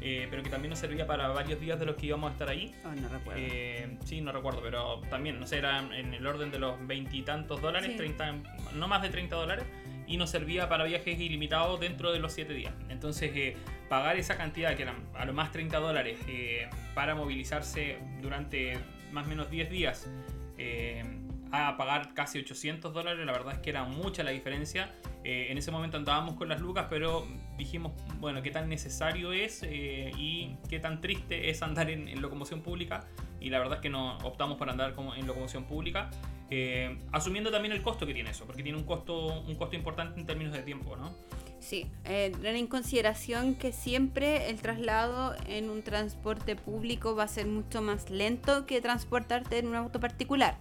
eh, 0.00 0.26
pero 0.28 0.42
que 0.42 0.50
también 0.50 0.70
nos 0.70 0.80
servía 0.80 1.06
para 1.06 1.28
varios 1.28 1.60
días 1.60 1.78
de 1.78 1.86
los 1.86 1.94
que 1.94 2.06
íbamos 2.06 2.30
a 2.30 2.32
estar 2.32 2.48
ahí. 2.48 2.74
Oh, 2.84 2.88
no 2.88 3.08
recuerdo. 3.08 3.40
Eh, 3.40 3.98
sí, 4.04 4.20
no 4.20 4.32
recuerdo, 4.32 4.60
pero 4.60 5.00
también, 5.10 5.38
no 5.38 5.46
sé, 5.46 5.58
era 5.58 5.78
en 5.96 6.12
el 6.12 6.26
orden 6.26 6.50
de 6.50 6.58
los 6.58 6.74
veintitantos 6.88 7.62
dólares, 7.62 7.92
Sí. 7.92 7.96
30, 7.98 8.34
no 8.74 8.88
más 8.88 9.00
de 9.02 9.10
30 9.10 9.36
dólares, 9.36 9.64
y 10.08 10.16
nos 10.16 10.28
servía 10.30 10.68
para 10.68 10.82
viajes 10.82 11.20
ilimitados 11.20 11.78
dentro 11.78 12.10
de 12.10 12.18
los 12.18 12.32
7 12.32 12.52
días. 12.52 12.74
Entonces, 12.88 13.30
eh, 13.32 13.56
pagar 13.88 14.16
esa 14.16 14.36
cantidad, 14.36 14.74
que 14.74 14.82
eran 14.82 14.96
a 15.14 15.24
lo 15.24 15.32
más 15.34 15.52
30 15.52 15.78
dólares, 15.78 16.18
eh, 16.26 16.68
para 16.96 17.14
movilizarse 17.14 17.98
durante 18.20 18.76
más 19.12 19.24
o 19.26 19.28
menos 19.28 19.48
10 19.52 19.70
días, 19.70 20.10
eh, 20.58 21.04
a 21.52 21.76
pagar 21.76 22.14
casi 22.14 22.38
800 22.38 22.92
dólares, 22.92 23.24
la 23.24 23.32
verdad 23.32 23.54
es 23.54 23.58
que 23.60 23.70
era 23.70 23.84
mucha 23.84 24.22
la 24.22 24.30
diferencia. 24.30 24.90
Eh, 25.22 25.48
en 25.50 25.58
ese 25.58 25.70
momento 25.70 25.98
andábamos 25.98 26.34
con 26.34 26.48
las 26.48 26.60
lucas, 26.60 26.86
pero 26.88 27.26
dijimos, 27.58 27.92
bueno, 28.18 28.42
qué 28.42 28.50
tan 28.50 28.68
necesario 28.68 29.32
es 29.32 29.62
eh, 29.62 30.10
y 30.16 30.56
qué 30.68 30.80
tan 30.80 31.00
triste 31.00 31.50
es 31.50 31.62
andar 31.62 31.90
en, 31.90 32.08
en 32.08 32.22
locomoción 32.22 32.62
pública. 32.62 33.06
Y 33.38 33.50
la 33.50 33.58
verdad 33.58 33.76
es 33.76 33.82
que 33.82 33.90
no 33.90 34.18
optamos 34.18 34.56
por 34.56 34.70
andar 34.70 34.94
como 34.94 35.14
en 35.14 35.26
locomoción 35.26 35.64
pública, 35.64 36.10
eh, 36.54 36.98
asumiendo 37.12 37.50
también 37.50 37.72
el 37.72 37.80
costo 37.80 38.06
que 38.06 38.12
tiene 38.12 38.28
eso, 38.28 38.44
porque 38.44 38.62
tiene 38.62 38.76
un 38.76 38.84
costo, 38.84 39.40
un 39.40 39.54
costo 39.54 39.74
importante 39.74 40.20
en 40.20 40.26
términos 40.26 40.52
de 40.52 40.60
tiempo, 40.60 40.96
¿no? 40.98 41.16
Sí, 41.60 41.86
eh, 42.04 42.30
ten 42.42 42.56
en 42.56 42.66
consideración 42.66 43.54
que 43.54 43.72
siempre 43.72 44.50
el 44.50 44.60
traslado 44.60 45.34
en 45.46 45.70
un 45.70 45.82
transporte 45.82 46.54
público 46.54 47.16
va 47.16 47.22
a 47.22 47.28
ser 47.28 47.46
mucho 47.46 47.80
más 47.80 48.10
lento 48.10 48.66
que 48.66 48.82
transportarte 48.82 49.60
en 49.60 49.68
un 49.68 49.76
auto 49.76 49.98
particular. 49.98 50.58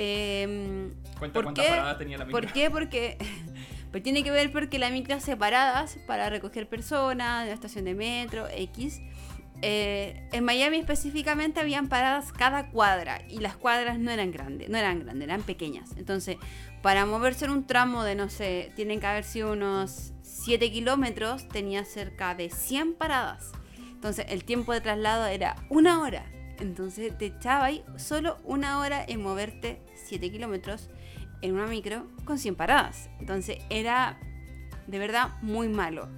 Em, 0.00 0.92
Cuenta 1.18 1.34
¿Por 1.34 1.44
cuántas 1.44 1.64
qué? 1.64 1.70
paradas 1.72 1.98
tenía 1.98 2.18
la 2.18 2.24
micro. 2.24 2.40
¿Por 2.40 2.52
qué? 2.52 2.70
Porque 2.70 3.18
pues 3.90 4.00
tiene 4.04 4.22
que 4.22 4.30
ver 4.30 4.52
porque 4.52 4.78
la 4.78 4.90
micro 4.90 5.18
separadas 5.18 5.98
para 6.06 6.30
recoger 6.30 6.68
personas 6.68 7.42
de 7.42 7.48
la 7.48 7.54
estación 7.54 7.84
de 7.84 7.94
metro, 7.94 8.46
X. 8.48 9.00
Eh, 9.60 10.22
en 10.30 10.44
Miami 10.44 10.76
específicamente 10.76 11.58
habían 11.58 11.88
paradas 11.88 12.32
cada 12.32 12.70
cuadra 12.70 13.22
y 13.28 13.40
las 13.40 13.56
cuadras 13.56 13.98
no 13.98 14.12
eran 14.12 14.30
grandes, 14.30 14.68
no 14.68 14.78
eran 14.78 15.00
grandes, 15.00 15.24
eran 15.24 15.42
pequeñas. 15.42 15.90
Entonces, 15.96 16.36
para 16.80 17.04
moverse 17.04 17.46
en 17.46 17.50
un 17.50 17.66
tramo 17.66 18.04
de, 18.04 18.14
no 18.14 18.28
sé, 18.28 18.70
tienen 18.76 19.00
que 19.00 19.06
haber 19.06 19.24
sido 19.24 19.50
unos 19.50 20.12
7 20.22 20.70
kilómetros, 20.70 21.48
tenía 21.48 21.84
cerca 21.84 22.36
de 22.36 22.50
100 22.50 22.94
paradas. 22.94 23.50
Entonces, 23.94 24.26
el 24.28 24.44
tiempo 24.44 24.72
de 24.72 24.80
traslado 24.80 25.26
era 25.26 25.56
una 25.70 26.02
hora. 26.02 26.24
Entonces, 26.60 27.18
te 27.18 27.26
echaba 27.26 27.64
ahí 27.64 27.82
solo 27.96 28.38
una 28.44 28.78
hora 28.78 29.04
en 29.04 29.20
moverte 29.20 29.80
7 30.08 30.30
kilómetros 30.30 30.88
en 31.42 31.54
una 31.54 31.66
micro 31.66 32.06
con 32.24 32.38
100 32.38 32.54
paradas. 32.56 33.08
Entonces, 33.20 33.58
era 33.70 34.18
de 34.86 34.98
verdad 34.98 35.30
muy 35.42 35.68
malo. 35.68 36.08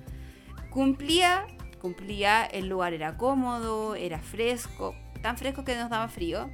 Cumplía, 0.71 1.47
cumplía, 1.81 2.45
el 2.45 2.69
lugar 2.69 2.93
era 2.95 3.17
cómodo, 3.17 3.95
era 3.97 4.19
fresco, 4.21 4.95
tan 5.23 5.37
fresco 5.37 5.65
que 5.65 5.77
nos 5.77 5.91
daba 5.91 6.09
frío. 6.09 6.49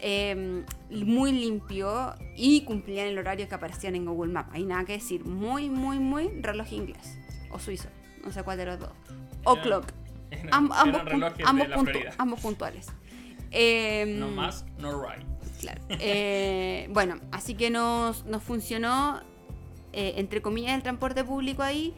eh, 0.00 0.62
muy 0.90 1.32
limpio 1.32 2.14
y 2.36 2.60
cumplía 2.62 3.02
en 3.02 3.08
el 3.08 3.18
horario 3.18 3.48
que 3.48 3.54
aparecían 3.56 3.96
en 3.96 4.04
Google 4.04 4.32
Maps. 4.32 4.50
Hay 4.52 4.62
nada 4.64 4.84
que 4.84 4.92
decir. 4.92 5.24
Muy, 5.24 5.68
muy, 5.70 5.98
muy 5.98 6.28
reloj 6.40 6.72
inglés 6.72 7.18
o 7.50 7.58
suizo. 7.58 7.88
No 8.24 8.30
sé 8.30 8.44
cuál 8.44 8.58
de 8.58 8.66
los 8.66 8.78
dos. 8.78 8.90
O 9.44 9.56
clock. 9.60 9.86
Am- 10.52 10.70
ambos, 10.72 11.02
puntu- 11.02 12.40
puntuales. 12.40 12.86
Eh, 13.50 14.04
No 14.20 14.28
más, 14.28 14.64
no 14.78 15.02
right. 15.02 15.24
Claro. 15.60 15.80
Eh, 15.88 16.88
bueno, 16.92 17.20
así 17.32 17.54
que 17.54 17.70
nos, 17.70 18.24
nos 18.24 18.42
funcionó, 18.42 19.20
eh, 19.92 20.14
entre 20.16 20.42
comillas, 20.42 20.74
el 20.74 20.82
transporte 20.82 21.24
público 21.24 21.62
ahí. 21.62 21.94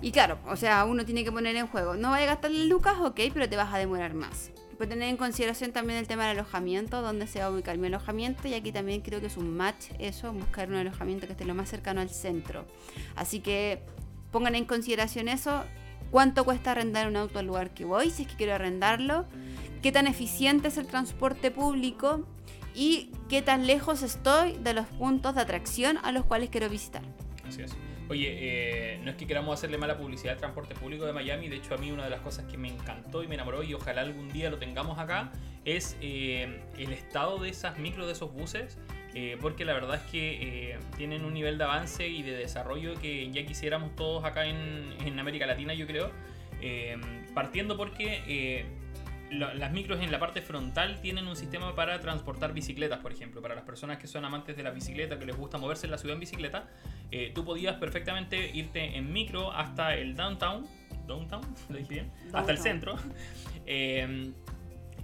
Y 0.00 0.12
claro, 0.12 0.38
o 0.46 0.56
sea, 0.56 0.84
uno 0.84 1.04
tiene 1.04 1.24
que 1.24 1.32
poner 1.32 1.56
en 1.56 1.66
juego. 1.66 1.94
No 1.96 2.10
vaya 2.10 2.24
a 2.24 2.28
gastar 2.28 2.52
lucas, 2.52 2.96
ok, 3.00 3.20
pero 3.34 3.48
te 3.48 3.56
vas 3.56 3.72
a 3.74 3.78
demorar 3.78 4.14
más. 4.14 4.50
Puedes 4.76 4.90
tener 4.90 5.08
en 5.08 5.16
consideración 5.16 5.72
también 5.72 5.98
el 5.98 6.06
tema 6.06 6.28
del 6.28 6.38
alojamiento, 6.38 7.02
dónde 7.02 7.26
se 7.26 7.40
va 7.40 7.46
a 7.46 7.50
ubicar 7.50 7.76
mi 7.78 7.88
alojamiento. 7.88 8.46
Y 8.46 8.54
aquí 8.54 8.70
también 8.70 9.00
creo 9.00 9.20
que 9.20 9.26
es 9.26 9.36
un 9.36 9.56
match 9.56 9.86
eso, 9.98 10.32
buscar 10.32 10.68
un 10.68 10.76
alojamiento 10.76 11.26
que 11.26 11.32
esté 11.32 11.44
lo 11.44 11.54
más 11.56 11.68
cercano 11.68 12.00
al 12.00 12.10
centro. 12.10 12.64
Así 13.16 13.40
que 13.40 13.82
pongan 14.30 14.54
en 14.54 14.66
consideración 14.66 15.28
eso. 15.28 15.64
¿Cuánto 16.12 16.44
cuesta 16.44 16.70
arrendar 16.70 17.08
un 17.08 17.16
auto 17.16 17.40
al 17.40 17.46
lugar 17.46 17.74
que 17.74 17.84
voy? 17.84 18.10
Si 18.10 18.22
es 18.22 18.28
que 18.28 18.36
quiero 18.36 18.54
arrendarlo. 18.54 19.26
¿Qué 19.82 19.90
tan 19.90 20.06
eficiente 20.06 20.68
es 20.68 20.78
el 20.78 20.86
transporte 20.86 21.50
público? 21.50 22.24
Y 22.74 23.10
qué 23.28 23.42
tan 23.42 23.66
lejos 23.66 24.02
estoy 24.02 24.54
de 24.58 24.74
los 24.74 24.86
puntos 24.86 25.34
de 25.34 25.40
atracción 25.40 25.98
a 26.02 26.12
los 26.12 26.24
cuales 26.24 26.50
quiero 26.50 26.68
visitar. 26.68 27.02
Así 27.46 27.62
es. 27.62 27.76
Oye, 28.08 28.94
eh, 28.94 29.00
no 29.04 29.10
es 29.10 29.16
que 29.16 29.26
queramos 29.26 29.52
hacerle 29.52 29.76
mala 29.76 29.98
publicidad 29.98 30.32
al 30.32 30.38
transporte 30.38 30.74
público 30.74 31.04
de 31.04 31.12
Miami, 31.12 31.48
de 31.48 31.56
hecho 31.56 31.74
a 31.74 31.76
mí 31.76 31.92
una 31.92 32.04
de 32.04 32.10
las 32.10 32.20
cosas 32.20 32.46
que 32.46 32.56
me 32.56 32.68
encantó 32.68 33.22
y 33.22 33.28
me 33.28 33.34
enamoró 33.34 33.62
y 33.62 33.74
ojalá 33.74 34.00
algún 34.00 34.30
día 34.30 34.48
lo 34.48 34.58
tengamos 34.58 34.98
acá 34.98 35.30
es 35.66 35.98
eh, 36.00 36.62
el 36.78 36.92
estado 36.94 37.38
de 37.38 37.50
esas 37.50 37.78
micros, 37.78 38.06
de 38.06 38.12
esos 38.12 38.32
buses, 38.32 38.78
eh, 39.12 39.36
porque 39.42 39.66
la 39.66 39.74
verdad 39.74 39.96
es 39.96 40.10
que 40.10 40.78
tienen 40.96 41.26
un 41.26 41.34
nivel 41.34 41.58
de 41.58 41.64
avance 41.64 42.08
y 42.08 42.22
de 42.22 42.32
desarrollo 42.32 42.94
que 42.98 43.30
ya 43.30 43.44
quisiéramos 43.44 43.94
todos 43.94 44.24
acá 44.24 44.46
en, 44.46 44.94
en 45.04 45.18
América 45.18 45.46
Latina, 45.46 45.74
yo 45.74 45.86
creo. 45.86 46.10
Partiendo 47.34 47.76
porque 47.76 48.66
lo- 49.30 49.52
las 49.54 49.72
micros 49.72 50.00
en 50.00 50.10
la 50.10 50.18
parte 50.18 50.40
frontal 50.42 51.00
tienen 51.00 51.26
un 51.26 51.36
sistema 51.36 51.74
para 51.74 52.00
transportar 52.00 52.52
bicicletas, 52.52 52.98
por 53.00 53.12
ejemplo. 53.12 53.40
Para 53.42 53.54
las 53.54 53.64
personas 53.64 53.98
que 53.98 54.06
son 54.06 54.24
amantes 54.24 54.56
de 54.56 54.62
la 54.62 54.70
bicicleta, 54.70 55.18
que 55.18 55.26
les 55.26 55.36
gusta 55.36 55.58
moverse 55.58 55.86
en 55.86 55.90
la 55.92 55.98
ciudad 55.98 56.14
en 56.14 56.20
bicicleta, 56.20 56.68
eh, 57.10 57.32
tú 57.34 57.44
podías 57.44 57.76
perfectamente 57.76 58.50
irte 58.54 58.96
en 58.96 59.12
micro 59.12 59.52
hasta 59.52 59.94
el 59.96 60.14
downtown. 60.16 60.66
¿Downtown? 61.06 61.42
¿Lo 61.68 61.76
dije 61.76 61.88
bien? 61.94 62.12
Hasta 62.32 62.52
el 62.52 62.58
centro. 62.58 62.96
Eh, 63.70 64.32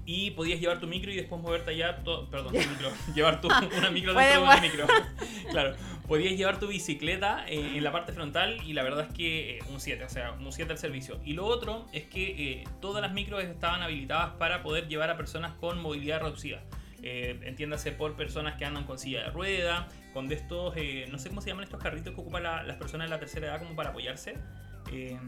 y 0.07 0.33
podías 0.33 0.61
llevar 0.61 0.81
tu 0.81 0.87
micro 0.87 1.11
y 1.11 1.17
después 1.17 1.41
moverte 1.41 1.71
allá. 1.71 1.97
perdón, 2.31 2.53
tu 2.53 2.59
micro. 2.59 2.91
llevar 3.15 3.41
tu, 3.41 3.49
una 3.79 3.91
micro 3.91 4.13
dentro 4.15 4.41
de 4.41 4.45
una 4.45 4.61
micro. 4.61 4.87
claro. 5.51 5.75
Podías 6.07 6.37
llevar 6.37 6.61
tu 6.61 6.67
bicicleta 6.67 7.47
eh, 7.49 7.77
en 7.77 7.83
la 7.85 7.91
parte 7.91 8.13
frontal 8.13 8.61
y 8.67 8.75
la 8.75 8.83
verdad 8.83 9.07
es 9.09 9.15
que 9.15 9.57
eh, 9.57 9.63
un 9.71 9.81
7, 9.81 10.05
o 10.05 10.09
sea, 10.11 10.33
un 10.33 10.53
7 10.53 10.71
al 10.73 10.79
servicio. 10.79 11.19
Y 11.25 11.33
lo 11.33 11.47
otro 11.47 11.87
es 11.93 12.05
que 12.05 12.53
eh, 12.61 12.65
todas 12.83 13.01
las 13.01 13.13
micros 13.13 13.43
estaban 13.43 13.81
habilitadas 13.83 14.33
para 14.35 14.63
poder 14.63 14.87
llevar 14.89 15.09
a 15.11 15.17
personas 15.17 15.53
con 15.55 15.81
movilidad 15.81 16.21
reducida. 16.21 16.63
Eh, 17.03 17.39
entiéndase 17.45 17.93
por 17.93 18.17
personas 18.17 18.57
que 18.57 18.65
andan 18.65 18.85
con 18.85 18.99
silla 18.99 19.25
de 19.25 19.31
rueda, 19.31 19.89
con 20.13 20.29
de 20.29 20.35
estos, 20.37 20.75
eh, 20.77 21.07
no 21.11 21.19
sé 21.19 21.29
cómo 21.31 21.41
se 21.41 21.49
llaman 21.49 21.65
estos 21.65 21.83
carritos 21.83 22.15
que 22.15 22.21
ocupan 22.21 22.43
la- 22.43 22.63
las 22.63 22.77
personas 22.77 23.07
de 23.07 23.11
la 23.11 23.19
tercera 23.19 23.47
edad 23.49 23.59
como 23.59 23.75
para 23.75 23.91
apoyarse. 23.91 24.37
Eh, 24.93 25.19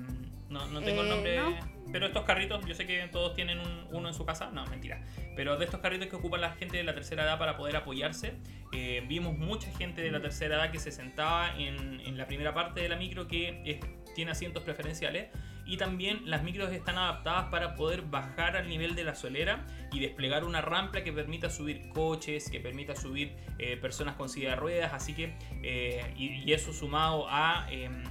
no, 0.51 0.67
no 0.67 0.81
tengo 0.81 1.03
el 1.03 1.09
nombre, 1.09 1.37
no. 1.39 1.76
Pero 1.97 2.09
estos 2.09 2.25
carritos, 2.25 2.63
yo 2.67 2.75
sé 2.75 2.85
que 2.87 3.09
todos 3.11 3.33
tienen 3.33 3.59
un- 3.59 3.87
uno 3.91 4.09
en 4.09 4.15
su 4.15 4.27
casa, 4.27 4.51
no, 4.53 4.67
mentira. 4.67 5.03
Pero 5.35 5.57
de 5.57 5.65
estos 5.65 5.81
carritos 5.81 6.09
que 6.09 6.17
ocupan 6.17 6.43
la 6.43 6.51
gente 6.51 6.77
de 6.77 6.83
la 6.85 6.93
tercera 6.95 7.23
edad 7.25 7.39
para 7.39 7.57
poder 7.57 7.75
apoyarse, 7.75 8.35
eh, 8.75 9.03
vimos 9.09 9.39
mucha 9.39 9.71
gente 9.79 10.03
de 10.03 10.11
la 10.11 10.21
tercera 10.21 10.57
edad 10.57 10.71
que 10.71 10.79
se 10.79 10.91
sentaba 10.91 11.57
en, 11.57 12.19
la 12.19 12.27
primera 12.27 12.53
parte 12.53 12.83
de 12.83 12.91
la 12.91 12.97
micro 12.97 13.27
que 13.29 13.81
tiene 14.15 14.33
asientos 14.33 14.63
preferenciales. 14.63 15.29
Y 15.65 15.79
también 15.79 16.21
las 16.31 16.43
micros 16.43 16.71
están 16.71 16.99
adaptadas 16.99 17.47
para 17.47 17.75
poder 17.77 18.03
bajar 18.03 18.59
al 18.59 18.69
nivel 18.69 18.95
de 18.95 19.03
la 19.03 19.15
solera 19.15 19.65
y 19.91 19.99
desplegar 19.99 20.45
una 20.45 20.61
rampa 20.61 21.01
que 21.03 21.15
permita 21.15 21.49
subir 21.49 21.89
coches, 21.89 22.51
que 22.51 22.61
permita 22.61 22.95
subir 22.95 23.35
eh, 23.59 23.79
personas 23.79 24.17
con 24.17 24.29
silla 24.29 24.51
de 24.51 24.57
ruedas. 24.57 24.93
Así 24.93 25.15
que, 25.15 25.35
eh, 25.63 26.13
y, 26.15 26.43
y 26.45 26.53
eso 26.53 26.75
sumado 26.75 27.27
a 27.31 27.67
em, 27.71 28.05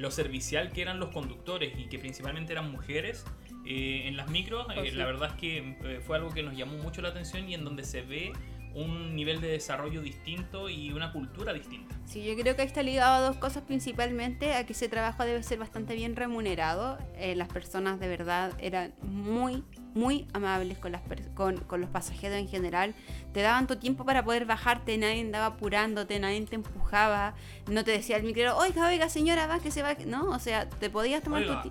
lo 0.00 0.10
servicial 0.10 0.72
que 0.72 0.82
eran 0.82 0.98
los 0.98 1.10
conductores 1.10 1.72
y 1.78 1.84
que 1.88 1.98
principalmente 1.98 2.52
eran 2.52 2.70
mujeres 2.70 3.24
eh, 3.66 4.02
en 4.06 4.16
las 4.16 4.30
micros, 4.30 4.66
Oh, 4.68 4.72
eh, 4.72 4.90
sí. 4.90 4.96
la 4.96 5.04
verdad 5.04 5.30
es 5.30 5.34
que 5.40 5.76
eh, 5.84 6.00
fue 6.04 6.16
algo 6.16 6.30
que 6.30 6.42
nos 6.42 6.56
llamó 6.56 6.78
mucho 6.78 7.02
la 7.02 7.08
atención 7.10 7.48
y 7.48 7.54
en 7.54 7.64
donde 7.64 7.84
se 7.84 8.00
ve 8.02 8.32
un 8.72 9.16
nivel 9.16 9.40
de 9.40 9.48
desarrollo 9.48 10.00
distinto 10.00 10.68
y 10.68 10.92
una 10.92 11.12
cultura 11.12 11.52
distinta. 11.52 11.94
Sí, 12.04 12.24
yo 12.24 12.36
creo 12.40 12.54
que 12.56 12.62
está 12.62 12.82
ligado 12.84 13.14
a 13.16 13.20
dos 13.28 13.36
cosas 13.36 13.64
principalmente, 13.64 14.54
a 14.54 14.64
que 14.64 14.72
ese 14.74 14.88
trabajo 14.88 15.24
debe 15.24 15.42
ser 15.42 15.58
bastante 15.58 15.94
bien 15.96 16.14
remunerado. 16.16 16.96
Eh, 17.16 17.34
las 17.34 17.48
personas 17.48 17.98
de 17.98 18.06
verdad 18.08 18.52
eran 18.60 18.94
muy, 19.02 19.64
muy 19.94 20.26
amables 20.32 20.78
con, 20.78 20.92
las 20.92 21.02
con, 21.34 21.56
con 21.58 21.80
los 21.80 21.90
pasajeros 21.90 22.38
en 22.38 22.48
general. 22.48 22.94
Te 23.32 23.40
daban 23.42 23.66
tu 23.66 23.76
tiempo 23.76 24.04
para 24.04 24.24
poder 24.24 24.44
bajarte, 24.46 24.96
nadie 24.98 25.20
andaba 25.20 25.46
apurándote, 25.46 26.18
nadie 26.18 26.40
te 26.46 26.56
empujaba, 26.56 27.34
no 27.68 27.84
te 27.84 27.90
decía 27.92 28.16
el 28.16 28.22
micro, 28.22 28.56
oiga, 28.56 28.86
oiga 28.88 29.08
señora, 29.08 29.46
va 29.46 29.60
que 29.60 29.70
se 29.70 29.82
va. 29.82 29.94
No, 30.06 30.30
o 30.30 30.38
sea, 30.38 30.68
te 30.68 30.90
podías 30.90 31.22
tomar 31.22 31.42
Oiga. 31.42 31.62
tu... 31.62 31.70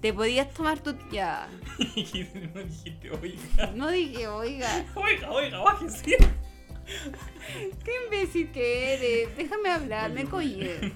Te 0.00 0.12
podías 0.12 0.52
tomar 0.52 0.80
tu... 0.80 0.94
Ya, 1.10 1.48
no 1.78 2.62
dijiste, 2.62 3.10
oiga, 3.10 3.72
no 3.74 3.90
dije, 3.90 4.28
oiga, 4.28 4.84
oiga, 4.94 5.30
oiga, 5.32 5.58
bájese. 5.60 6.18
qué 7.84 7.92
imbécil 8.04 8.50
que 8.52 8.94
eres, 8.94 9.36
déjame 9.36 9.70
hablar, 9.70 10.10
me 10.12 10.24
cohíbe. 10.26 10.92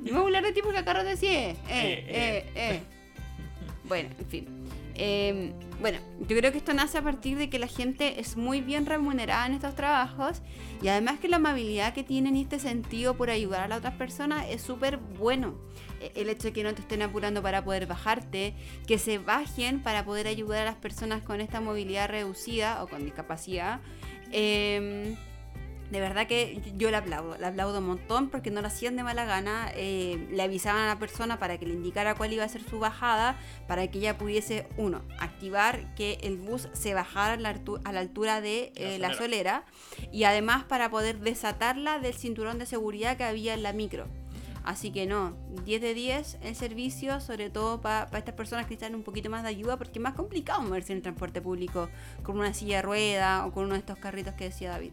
No 0.00 0.12
voy 0.12 0.14
a 0.14 0.20
hablar 0.20 0.44
de 0.44 0.52
ti 0.52 0.60
porque 0.62 0.78
acá 0.78 0.94
te 0.94 1.04
decía, 1.04 1.50
eh, 1.50 1.56
eh, 1.68 2.04
Eh, 2.08 2.52
eh, 2.54 2.80
Bueno, 3.84 4.10
en 4.20 4.26
fin. 4.26 4.57
Eh, 4.98 5.54
Bueno, 5.80 5.98
yo 6.18 6.36
creo 6.36 6.50
que 6.50 6.58
esto 6.58 6.74
nace 6.74 6.98
a 6.98 7.02
partir 7.02 7.38
de 7.38 7.48
que 7.48 7.60
la 7.60 7.68
gente 7.68 8.18
es 8.18 8.36
muy 8.36 8.60
bien 8.60 8.84
remunerada 8.84 9.46
en 9.46 9.54
estos 9.54 9.76
trabajos 9.76 10.42
y 10.82 10.88
además 10.88 11.20
que 11.20 11.28
la 11.28 11.36
amabilidad 11.36 11.94
que 11.94 12.02
tienen 12.02 12.34
en 12.34 12.42
este 12.42 12.58
sentido 12.58 13.16
por 13.16 13.30
ayudar 13.30 13.60
a 13.62 13.68
las 13.68 13.78
otras 13.78 13.94
personas 13.94 14.46
es 14.50 14.60
súper 14.60 14.96
bueno. 14.96 15.54
E, 16.00 16.10
el 16.16 16.28
hecho 16.28 16.48
de 16.48 16.52
que 16.52 16.64
no 16.64 16.74
te 16.74 16.80
estén 16.80 17.02
apurando 17.02 17.42
para 17.42 17.62
poder 17.62 17.86
bajarte, 17.86 18.54
que 18.88 18.98
se 18.98 19.18
bajen 19.18 19.80
para 19.80 20.04
poder 20.04 20.26
ayudar 20.26 20.62
a 20.62 20.64
las 20.64 20.76
personas 20.76 21.22
con 21.22 21.40
esta 21.40 21.60
movilidad 21.60 22.08
reducida 22.08 22.82
o 22.82 22.88
con 22.88 23.04
discapacidad. 23.04 23.80
Eh, 24.32 25.14
de 25.90 26.00
verdad 26.00 26.26
que 26.26 26.60
yo 26.76 26.90
le 26.90 26.96
aplaudo, 26.96 27.36
le 27.38 27.46
aplaudo 27.46 27.78
un 27.78 27.86
montón 27.86 28.28
porque 28.28 28.50
no 28.50 28.60
lo 28.60 28.66
hacían 28.66 28.96
de 28.96 29.02
mala 29.02 29.24
gana, 29.24 29.70
eh, 29.74 30.28
le 30.30 30.42
avisaban 30.42 30.82
a 30.82 30.86
la 30.86 30.98
persona 30.98 31.38
para 31.38 31.58
que 31.58 31.66
le 31.66 31.74
indicara 31.74 32.14
cuál 32.14 32.32
iba 32.32 32.44
a 32.44 32.48
ser 32.48 32.62
su 32.62 32.78
bajada, 32.78 33.38
para 33.66 33.86
que 33.88 33.98
ella 33.98 34.18
pudiese, 34.18 34.66
uno, 34.76 35.02
activar 35.18 35.94
que 35.94 36.18
el 36.22 36.36
bus 36.36 36.68
se 36.72 36.94
bajara 36.94 37.34
a 37.34 37.92
la, 37.92 38.00
altura 38.00 38.40
de 38.40 38.72
eh, 38.76 38.98
la, 38.98 39.14
solera. 39.14 39.64
y 40.12 40.24
además 40.24 40.64
para 40.64 40.90
poder 40.90 41.20
desatarla 41.20 41.98
del 41.98 42.14
cinturón 42.14 42.58
de 42.58 42.66
seguridad 42.66 43.16
que 43.16 43.24
había 43.24 43.54
en 43.54 43.62
la 43.62 43.72
micro. 43.72 44.06
Así 44.68 44.90
que 44.90 45.06
no, 45.06 45.34
10 45.64 45.80
de 45.80 45.94
10 45.94 46.38
el 46.42 46.54
servicio, 46.54 47.20
sobre 47.20 47.48
todo 47.48 47.80
para 47.80 48.18
estas 48.18 48.34
personas 48.34 48.66
que 48.66 48.74
necesitan 48.74 48.94
un 48.94 49.02
poquito 49.02 49.30
más 49.30 49.42
de 49.42 49.48
ayuda, 49.48 49.78
porque 49.78 49.98
es 49.98 50.02
más 50.02 50.12
complicado 50.12 50.60
moverse 50.60 50.92
en 50.92 50.98
el 50.98 51.02
transporte 51.02 51.40
público 51.40 51.88
con 52.22 52.38
una 52.38 52.52
silla 52.52 52.76
de 52.76 52.82
rueda 52.82 53.46
o 53.46 53.52
con 53.52 53.64
uno 53.64 53.72
de 53.72 53.80
estos 53.80 53.96
carritos 53.96 54.34
que 54.34 54.44
decía 54.44 54.68
David. 54.68 54.92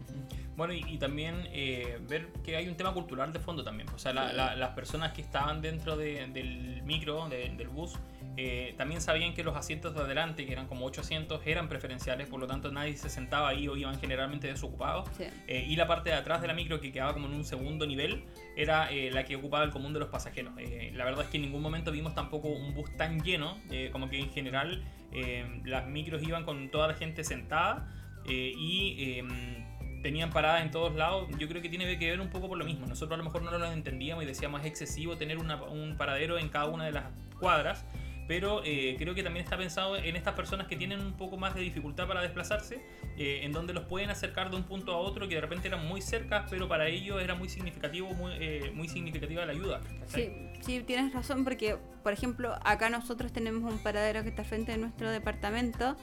Bueno, 0.56 0.72
y, 0.72 0.96
también 0.96 1.46
eh, 1.52 1.98
ver 2.08 2.28
que 2.42 2.56
hay 2.56 2.68
un 2.68 2.76
tema 2.76 2.94
cultural 2.94 3.32
de 3.32 3.38
fondo 3.38 3.62
también. 3.62 3.88
O 3.90 3.98
sea, 3.98 4.12
las 4.12 4.70
personas 4.70 5.12
que 5.12 5.20
estaban 5.20 5.60
dentro 5.60 5.96
del 5.96 6.82
micro, 6.82 7.28
del 7.28 7.68
bus, 7.68 7.98
eh, 8.38 8.74
también 8.76 9.00
sabían 9.00 9.34
que 9.34 9.42
los 9.42 9.56
asientos 9.56 9.94
de 9.94 10.00
adelante, 10.00 10.44
que 10.46 10.52
eran 10.52 10.66
como 10.66 10.86
8 10.86 11.02
asientos, 11.02 11.40
eran 11.46 11.68
preferenciales, 11.68 12.28
por 12.28 12.40
lo 12.40 12.46
tanto 12.46 12.70
nadie 12.70 12.96
se 12.96 13.08
sentaba 13.08 13.48
ahí 13.48 13.68
o 13.68 13.76
iban 13.76 13.98
generalmente 13.98 14.46
desocupados. 14.46 15.08
Eh, 15.46 15.66
y 15.68 15.76
la 15.76 15.86
parte 15.86 16.10
de 16.10 16.16
atrás 16.16 16.40
de 16.40 16.48
la 16.48 16.54
micro, 16.54 16.80
que 16.80 16.90
quedaba 16.90 17.12
como 17.12 17.26
en 17.26 17.34
un 17.34 17.44
segundo 17.44 17.86
nivel, 17.86 18.24
era 18.56 18.88
la 18.90 19.24
que 19.24 19.36
ocupaba 19.36 19.64
el 19.64 19.70
común 19.70 19.92
de 19.92 20.00
los 20.00 20.08
pasajeros. 20.08 20.54
la 20.92 21.04
verdad 21.04 21.24
es 21.24 21.30
que 21.30 21.36
en 21.36 21.42
ningún 21.42 21.62
momento 21.62 21.92
vimos 21.92 22.14
tampoco 22.14 22.48
un 22.48 22.74
bus 22.74 22.94
tan 22.96 23.22
lleno, 23.22 23.58
como 23.92 24.08
que 24.08 24.18
en 24.18 24.30
general 24.30 24.82
las 25.64 25.86
micros 25.86 26.22
iban 26.22 26.44
con 26.44 26.70
toda 26.70 26.88
la 26.88 26.94
gente 26.94 27.24
sentada 27.24 27.88
y 28.26 29.18
em, 29.18 29.65
tenían 30.02 30.30
paradas 30.30 30.62
en 30.62 30.70
todos 30.70 30.94
lados, 30.94 31.28
yo 31.38 31.48
creo 31.48 31.62
que 31.62 31.68
tiene 31.68 31.98
que 31.98 32.10
ver 32.10 32.20
un 32.20 32.28
poco 32.28 32.48
por 32.48 32.58
lo 32.58 32.64
mismo. 32.64 32.86
Nosotros 32.86 33.14
a 33.14 33.18
lo 33.18 33.24
mejor 33.24 33.42
no 33.42 33.56
lo 33.56 33.72
entendíamos 33.72 34.24
y 34.24 34.26
decíamos 34.26 34.60
es 34.60 34.66
excesivo 34.66 35.16
tener 35.16 35.38
un 35.38 35.94
paradero 35.96 36.38
en 36.38 36.48
cada 36.48 36.66
una 36.66 36.84
de 36.84 36.92
las 36.92 37.04
cuadras, 37.38 37.84
pero 38.26 38.62
eh, 38.64 38.96
creo 38.98 39.14
que 39.14 39.22
también 39.22 39.44
está 39.44 39.56
pensado 39.56 39.96
en 39.96 40.16
estas 40.16 40.34
personas 40.34 40.66
que 40.66 40.76
tienen 40.76 41.00
un 41.00 41.12
poco 41.12 41.36
más 41.36 41.54
de 41.54 41.60
dificultad 41.60 42.08
para 42.08 42.20
desplazarse, 42.22 42.80
eh, 43.16 43.40
en 43.42 43.52
donde 43.52 43.72
los 43.72 43.84
pueden 43.84 44.10
acercar 44.10 44.50
de 44.50 44.56
un 44.56 44.64
punto 44.64 44.92
a 44.92 44.98
otro 44.98 45.28
que 45.28 45.36
de 45.36 45.40
repente 45.40 45.68
eran 45.68 45.86
muy 45.86 46.02
cerca, 46.02 46.46
pero 46.50 46.68
para 46.68 46.88
ellos 46.88 47.22
era 47.22 47.34
muy 47.34 47.48
significativo, 47.48 48.12
muy, 48.14 48.32
eh, 48.34 48.72
muy 48.74 48.88
significativa 48.88 49.44
la 49.46 49.52
ayuda. 49.52 49.80
Sí, 50.08 50.32
sí, 50.60 50.80
tienes 50.80 51.12
razón, 51.12 51.44
porque 51.44 51.76
por 52.02 52.12
ejemplo 52.12 52.54
acá 52.64 52.90
nosotros 52.90 53.32
tenemos 53.32 53.72
un 53.72 53.78
paradero 53.78 54.22
que 54.22 54.30
está 54.30 54.44
frente 54.44 54.72
a 54.72 54.76
nuestro 54.76 55.10
departamento, 55.10 55.96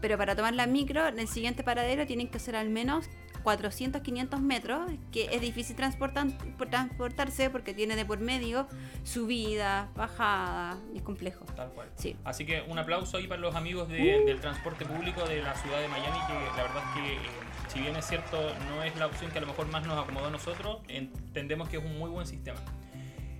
pero 0.00 0.16
para 0.18 0.36
tomar 0.36 0.54
la 0.54 0.66
micro, 0.66 1.06
en 1.08 1.18
el 1.18 1.28
siguiente 1.28 1.62
paradero 1.62 2.06
tienen 2.06 2.28
que 2.28 2.38
ser 2.38 2.56
al 2.56 2.68
menos 2.68 3.08
400, 3.42 4.02
500 4.02 4.40
metros, 4.40 4.90
que 5.12 5.28
es 5.32 5.40
difícil 5.40 5.76
transportarse 5.76 7.50
porque 7.50 7.74
tiene 7.74 7.96
de 7.96 8.04
por 8.04 8.20
medio 8.20 8.66
subida, 9.04 9.90
bajada, 9.96 10.78
y 10.94 10.98
es 10.98 11.02
complejo. 11.02 11.44
Tal 11.56 11.70
cual. 11.70 11.88
Sí. 11.96 12.16
Así 12.24 12.44
que 12.44 12.62
un 12.68 12.78
aplauso 12.78 13.16
ahí 13.16 13.26
para 13.26 13.40
los 13.40 13.54
amigos 13.54 13.88
del 13.88 14.40
transporte 14.40 14.84
público 14.84 15.26
de 15.26 15.42
la 15.42 15.54
ciudad 15.54 15.80
de 15.80 15.88
Miami, 15.88 16.18
que 16.26 16.34
la 16.56 16.62
verdad 16.62 16.82
es 16.88 17.00
que, 17.00 17.12
eh, 17.14 17.30
si 17.68 17.80
bien 17.80 17.96
es 17.96 18.06
cierto, 18.06 18.38
no 18.68 18.82
es 18.82 18.96
la 18.96 19.06
opción 19.06 19.30
que 19.30 19.38
a 19.38 19.40
lo 19.40 19.46
mejor 19.46 19.68
más 19.68 19.86
nos 19.86 19.98
acomodó 19.98 20.26
a 20.26 20.30
nosotros, 20.30 20.78
entendemos 20.88 21.68
que 21.68 21.78
es 21.78 21.84
un 21.84 21.98
muy 21.98 22.10
buen 22.10 22.26
sistema. 22.26 22.60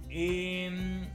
Eh, 0.09 1.09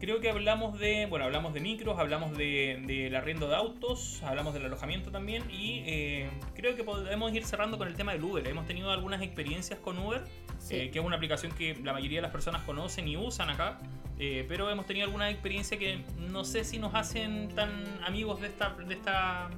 creo 0.00 0.20
que 0.20 0.30
hablamos 0.30 0.78
de, 0.78 1.06
bueno, 1.06 1.26
hablamos 1.26 1.52
de 1.52 1.60
micros, 1.60 1.98
hablamos 1.98 2.36
del 2.36 2.86
de, 2.86 3.14
arriendo 3.16 3.48
de 3.48 3.54
autos, 3.54 4.22
hablamos 4.24 4.54
del 4.54 4.64
alojamiento 4.64 5.10
también 5.10 5.44
y 5.50 5.82
eh, 5.86 6.30
creo 6.54 6.74
que 6.74 6.82
podemos 6.82 7.32
ir 7.34 7.44
cerrando 7.44 7.76
con 7.78 7.86
el 7.86 7.94
tema 7.94 8.12
del 8.12 8.24
Uber. 8.24 8.46
Hemos 8.48 8.66
tenido 8.66 8.90
algunas 8.90 9.22
experiencias 9.22 9.78
con 9.78 9.98
Uber, 9.98 10.24
eh, 10.70 10.90
que 10.90 10.98
es 10.98 11.04
una 11.04 11.16
aplicación 11.16 11.52
que 11.52 11.76
la 11.84 11.92
mayoría 11.92 12.18
de 12.18 12.22
las 12.22 12.32
personas 12.32 12.62
conocen 12.62 13.06
y 13.06 13.16
usan 13.16 13.50
acá, 13.50 13.78
eh, 14.18 14.46
pero 14.48 14.70
hemos 14.70 14.86
tenido 14.86 15.04
alguna 15.04 15.30
experiencia 15.30 15.78
que 15.78 16.02
no 16.18 16.44
sé 16.44 16.64
si 16.64 16.78
nos 16.78 16.94
hacen 16.94 17.48
tan 17.54 17.70
amigos 18.04 18.40
de 18.40 18.48
esta, 18.48 18.70
de 18.70 18.94
esta, 18.94 19.50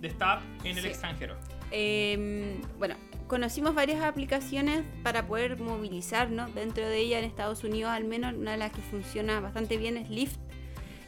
de 0.00 0.08
esta 0.08 0.32
app 0.34 0.42
en 0.64 0.76
el 0.76 0.86
extranjero. 0.86 1.36
Em, 1.70 2.60
bueno, 2.78 2.96
conocimos 3.26 3.74
varias 3.74 4.02
aplicaciones 4.02 4.84
para 5.02 5.26
poder 5.26 5.58
movilizarnos. 5.58 6.54
Dentro 6.54 6.86
de 6.86 6.98
ella, 6.98 7.18
en 7.18 7.24
Estados 7.24 7.64
Unidos 7.64 7.90
al 7.90 8.04
menos, 8.04 8.34
una 8.34 8.52
de 8.52 8.58
las 8.58 8.72
que 8.72 8.82
funciona 8.82 9.40
bastante 9.40 9.76
bien 9.76 9.96
es 9.96 10.10
Lyft, 10.10 10.38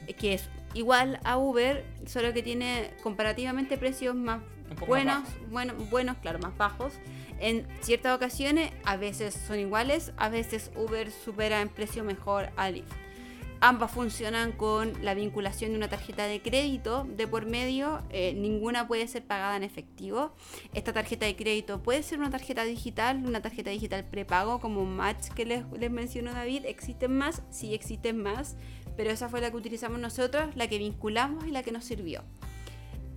eh, 0.06 0.14
que 0.14 0.34
es 0.34 0.48
igual 0.74 1.20
a 1.24 1.38
Uber, 1.38 1.84
solo 2.06 2.32
que 2.32 2.42
tiene 2.42 2.90
comparativamente 3.02 3.78
precios 3.78 4.14
más 4.14 4.40
buenos, 4.86 5.28
bueno, 5.50 5.74
buenos, 5.90 6.16
claro, 6.18 6.38
más 6.38 6.56
bajos. 6.56 6.94
En 7.38 7.66
ciertas 7.80 8.16
ocasiones, 8.16 8.72
a 8.84 8.96
veces 8.96 9.34
son 9.34 9.58
iguales, 9.58 10.12
a 10.16 10.28
veces 10.28 10.70
Uber 10.74 11.10
supera 11.10 11.60
en 11.60 11.68
precio 11.68 12.02
mejor 12.02 12.50
a 12.56 12.70
Lyft. 12.70 13.05
Ambas 13.66 13.90
funcionan 13.90 14.52
con 14.52 14.92
la 15.02 15.12
vinculación 15.14 15.72
de 15.72 15.76
una 15.76 15.88
tarjeta 15.88 16.28
de 16.28 16.40
crédito 16.40 17.02
de 17.02 17.26
por 17.26 17.46
medio. 17.46 18.00
Eh, 18.10 18.32
ninguna 18.32 18.86
puede 18.86 19.08
ser 19.08 19.24
pagada 19.24 19.56
en 19.56 19.64
efectivo. 19.64 20.36
Esta 20.72 20.92
tarjeta 20.92 21.26
de 21.26 21.34
crédito 21.34 21.82
puede 21.82 22.04
ser 22.04 22.20
una 22.20 22.30
tarjeta 22.30 22.62
digital, 22.62 23.24
una 23.26 23.42
tarjeta 23.42 23.70
digital 23.70 24.04
prepago 24.04 24.60
como 24.60 24.84
Match 24.84 25.30
que 25.30 25.44
les, 25.44 25.90
mencionó 25.90 26.32
David. 26.32 26.64
¿Existen 26.64 27.18
más? 27.18 27.42
Sí, 27.50 27.74
existen 27.74 28.22
más. 28.22 28.54
Pero 28.96 29.10
esa 29.10 29.28
fue 29.28 29.40
la 29.40 29.50
que 29.50 29.56
utilizamos 29.56 29.98
nosotros, 29.98 30.54
la 30.54 30.68
que 30.68 30.78
vinculamos 30.78 31.44
y 31.44 31.50
la 31.50 31.64
que 31.64 31.72
nos 31.72 31.84
sirvió. 31.84 32.22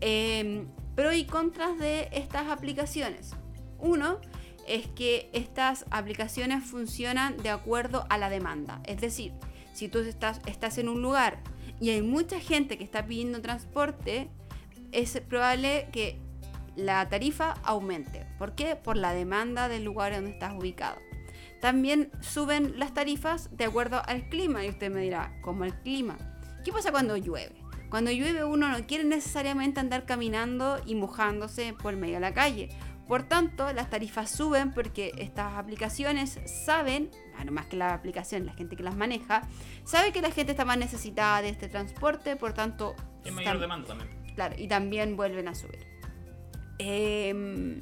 Eh, 0.02 0.66
pro 0.96 1.14
y 1.14 1.26
contras 1.26 1.78
de 1.78 2.10
estas 2.12 2.48
aplicaciones. 2.48 3.36
Uno 3.78 4.20
es 4.68 4.88
que 4.88 5.30
estas 5.32 5.86
aplicaciones 5.92 6.64
funcionan 6.64 7.38
de 7.38 7.52
acuerdo 7.52 8.08
a 8.10 8.18
la 8.18 8.32
demanda. 8.32 8.82
Es 8.88 9.00
decir, 9.00 9.32
si 9.80 9.88
tú 9.88 10.00
estás, 10.00 10.78
en 10.78 10.90
un 10.90 11.02
lugar 11.02 11.40
y 11.80 11.92
hay 11.92 12.02
mucha 12.02 12.38
gente 12.42 12.78
que 12.78 12.84
está 12.84 13.06
pidiendo 13.06 13.42
transporte, 13.42 14.30
es 14.92 15.18
probable 15.22 15.88
que 15.94 16.20
la 16.76 17.08
tarifa 17.08 17.54
aumente. 17.64 18.28
¿Por 18.38 18.56
qué? 18.56 18.76
Por 18.76 18.98
la 18.98 19.14
demanda 19.14 19.70
del 19.70 19.86
lugar 19.86 20.14
donde 20.14 20.32
estás 20.32 20.54
ubicado. 20.54 20.98
También 21.62 22.12
suben 22.20 22.78
las 22.78 22.94
tarifas 22.94 23.56
de 23.56 23.66
acuerdo 23.66 24.02
al 24.06 24.28
clima. 24.28 24.66
Y 24.66 24.70
usted 24.70 24.92
me 24.92 25.02
dirá, 25.02 25.34
¿cómo 25.42 25.64
el 25.64 25.74
clima? 25.76 26.18
¿Qué 26.66 26.74
pasa 26.74 26.92
cuando 26.92 27.16
llueve? 27.16 27.56
Cuando 27.90 28.12
llueve 28.12 28.44
uno 28.44 28.68
no 28.68 28.86
quiere 28.86 29.06
necesariamente 29.06 29.80
andar 29.80 30.06
caminando 30.06 30.82
y 30.86 30.96
mojándose 30.96 31.74
por 31.74 31.96
medio 31.96 32.16
de 32.16 32.20
la 32.20 32.34
calle. 32.34 32.70
Por 33.10 33.24
tanto, 33.24 33.74
las 33.74 33.90
tarifas 33.90 34.30
suben 34.30 34.72
porque 34.72 35.12
estas 35.18 35.56
aplicaciones 35.56 36.40
saben 36.46 37.10
no 37.44 37.52
más 37.52 37.66
que 37.66 37.76
la 37.76 37.94
aplicación, 37.94 38.46
la 38.46 38.54
gente 38.54 38.76
que 38.76 38.84
las 38.84 38.96
maneja, 38.96 39.42
sabe 39.84 40.12
que 40.12 40.22
la 40.22 40.32
gente 40.32 40.52
está 40.52 40.66
más 40.66 40.78
necesitada 40.78 41.42
de 41.42 41.50
este 41.50 41.68
transporte, 41.68 42.36
por 42.36 42.54
tanto... 42.54 42.96
Es 43.26 43.34
mayor 43.34 43.60
demanda 43.60 43.88
también. 43.88 44.10
Claro, 44.36 44.56
y 44.58 44.68
también 44.68 45.18
vuelven 45.18 45.48
a 45.48 45.56
subir. 45.56 45.88
Em, 46.78 47.82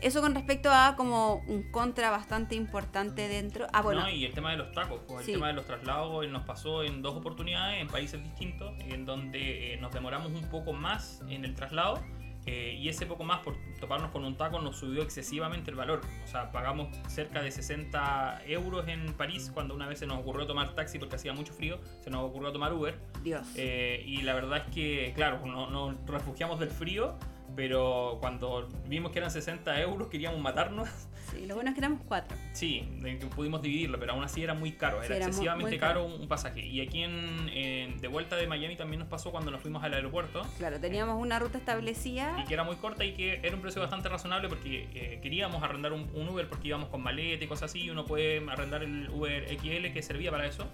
eso 0.00 0.20
con 0.20 0.34
respecto 0.34 0.70
a 0.70 0.94
como 0.96 1.42
un 1.48 1.70
contra 1.70 2.10
bastante 2.10 2.54
importante 2.54 3.28
dentro. 3.28 3.66
Ah, 3.72 3.82
bueno. 3.82 4.02
No, 4.02 4.10
y 4.10 4.24
el 4.24 4.32
tema 4.32 4.52
de 4.52 4.58
los 4.58 4.72
tacos, 4.72 5.00
pues, 5.06 5.26
el 5.26 5.34
tema 5.34 5.48
de 5.48 5.54
los 5.54 5.66
traslados 5.66 6.26
nos 6.28 6.44
pasó 6.44 6.82
en 6.82 7.02
dos 7.02 7.16
oportunidades 7.16 7.82
en 7.82 7.88
países 7.88 8.22
distintos, 8.22 8.72
en 8.78 9.04
donde 9.04 9.74
eh, 9.74 9.76
nos 9.78 9.92
demoramos 9.92 10.32
un 10.32 10.48
poco 10.48 10.72
más 10.72 11.20
en 11.28 11.44
el 11.44 11.54
traslado 11.54 12.02
eh, 12.50 12.72
y 12.80 12.88
ese 12.88 13.04
poco 13.04 13.24
más 13.24 13.40
por 13.40 13.56
toparnos 13.78 14.10
con 14.10 14.24
un 14.24 14.34
taco 14.38 14.58
nos 14.58 14.78
subió 14.78 15.02
excesivamente 15.02 15.70
el 15.70 15.76
valor. 15.76 16.00
O 16.24 16.26
sea, 16.26 16.50
pagamos 16.50 16.88
cerca 17.06 17.42
de 17.42 17.50
60 17.50 18.44
euros 18.46 18.88
en 18.88 19.12
París 19.12 19.50
cuando 19.52 19.74
una 19.74 19.86
vez 19.86 19.98
se 19.98 20.06
nos 20.06 20.18
ocurrió 20.18 20.46
tomar 20.46 20.74
taxi 20.74 20.98
porque 20.98 21.16
hacía 21.16 21.34
mucho 21.34 21.52
frío, 21.52 21.78
se 22.00 22.08
nos 22.08 22.24
ocurrió 22.24 22.50
tomar 22.50 22.72
Uber. 22.72 22.98
Dios. 23.22 23.46
Eh, 23.54 24.02
y 24.06 24.22
la 24.22 24.32
verdad 24.32 24.64
es 24.66 24.74
que, 24.74 25.12
claro, 25.14 25.44
nos 25.44 25.94
refugiamos 26.06 26.58
del 26.58 26.70
frío 26.70 27.18
pero 27.56 28.18
cuando 28.20 28.68
vimos 28.86 29.10
que 29.10 29.18
eran 29.18 29.30
60 29.30 29.80
euros 29.80 30.08
queríamos 30.08 30.40
matarnos. 30.40 30.88
Sí, 31.30 31.46
lo 31.46 31.54
bueno 31.54 31.70
es 31.70 31.74
que 31.74 31.80
éramos 31.80 32.00
cuatro. 32.06 32.36
Sí, 32.52 32.88
pudimos 33.34 33.62
dividirlo, 33.62 33.98
pero 33.98 34.12
aún 34.12 34.24
así 34.24 34.42
era 34.42 34.54
muy 34.54 34.72
caro, 34.72 35.02
era, 35.02 35.16
excesivamente 35.16 35.78
caro. 35.78 36.04
un 36.04 36.28
pasaje. 36.28 36.66
Y 36.66 36.80
aquí 36.80 37.02
en, 37.02 38.00
de 38.00 38.08
vuelta 38.08 38.36
de 38.36 38.46
Miami 38.46 38.76
también 38.76 39.00
nos 39.00 39.08
pasó 39.08 39.30
cuando 39.30 39.50
nos 39.50 39.60
fuimos 39.60 39.82
al 39.84 39.94
aeropuerto. 39.94 40.46
Claro, 40.58 40.80
teníamos 40.80 41.20
una 41.20 41.38
ruta 41.38 41.58
establecida. 41.58 42.36
Y 42.40 42.44
que 42.44 42.54
era 42.54 42.64
muy 42.64 42.76
corta 42.76 43.04
y 43.04 43.12
que 43.12 43.40
era 43.42 43.54
un 43.54 43.62
precio 43.62 43.80
bastante 43.80 44.08
razonable 44.08 44.48
porque 44.48 44.88
eh, 44.94 45.18
queríamos 45.22 45.62
arrendar 45.62 45.92
un, 45.92 46.08
Uber 46.28 46.48
porque 46.48 46.68
íbamos 46.68 46.88
con 46.88 47.02
maleta 47.02 47.44
y 47.44 47.46
cosas 47.46 47.70
así 47.70 47.82
y 47.82 47.90
uno 47.90 48.04
puede 48.04 48.44
arrendar 48.50 48.82
el 48.82 49.08
Uber 49.10 49.46
XL 49.48 49.92
que 49.92 50.02
servía 50.02 50.30
para 50.30 50.46
eso. 50.46 50.68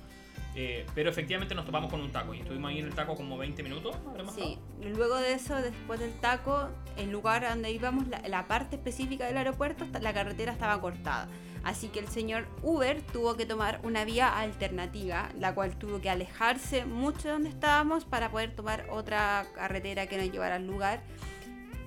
Eh, 0.57 0.87
pero 0.95 1.11
efectivamente 1.11 1.55
nos 1.55 1.65
topamos 1.65 1.91
con 1.91 2.01
un 2.01 2.13
taco 2.13 2.33
y 2.33 2.41
estuvimos 2.41 2.71
ahí 2.71 2.79
en 2.79 2.87
el 2.87 2.95
taco 2.95 3.17
como 3.17 3.37
20 3.37 3.63
minutos. 3.63 3.97
Sí, 4.35 4.59
luego 4.81 5.17
de 5.17 5.33
eso, 5.33 5.57
después 5.57 5.99
del 5.99 6.13
taco, 6.21 6.69
el 6.97 7.11
lugar 7.11 7.49
donde 7.49 7.73
íbamos, 7.73 8.07
la, 8.07 8.21
la 8.29 8.47
parte 8.47 8.77
específica 8.77 9.27
del 9.27 9.37
aeropuerto, 9.37 9.85
la 10.01 10.15
carretera 10.15 10.53
estaba 10.53 10.81
cortada. 10.81 11.29
Así 11.65 11.89
que 11.89 11.99
el 11.99 12.09
señor 12.09 12.47
Uber 12.63 13.01
tuvo 13.01 13.37
que 13.37 13.47
tomar 13.47 13.81
una 13.83 14.05
vía 14.05 14.39
alternativa, 14.39 15.31
la 15.39 15.55
cual 15.55 15.77
tuvo 15.77 16.01
que 16.01 16.11
alejarse 16.11 16.85
mucho 16.85 17.29
de 17.29 17.31
donde 17.31 17.49
estábamos 17.49 18.05
para 18.05 18.31
poder 18.31 18.55
tomar 18.55 18.87
otra 18.91 19.47
carretera 19.55 20.07
que 20.07 20.19
nos 20.19 20.31
llevara 20.31 20.57
al 20.57 20.67
lugar 20.67 21.03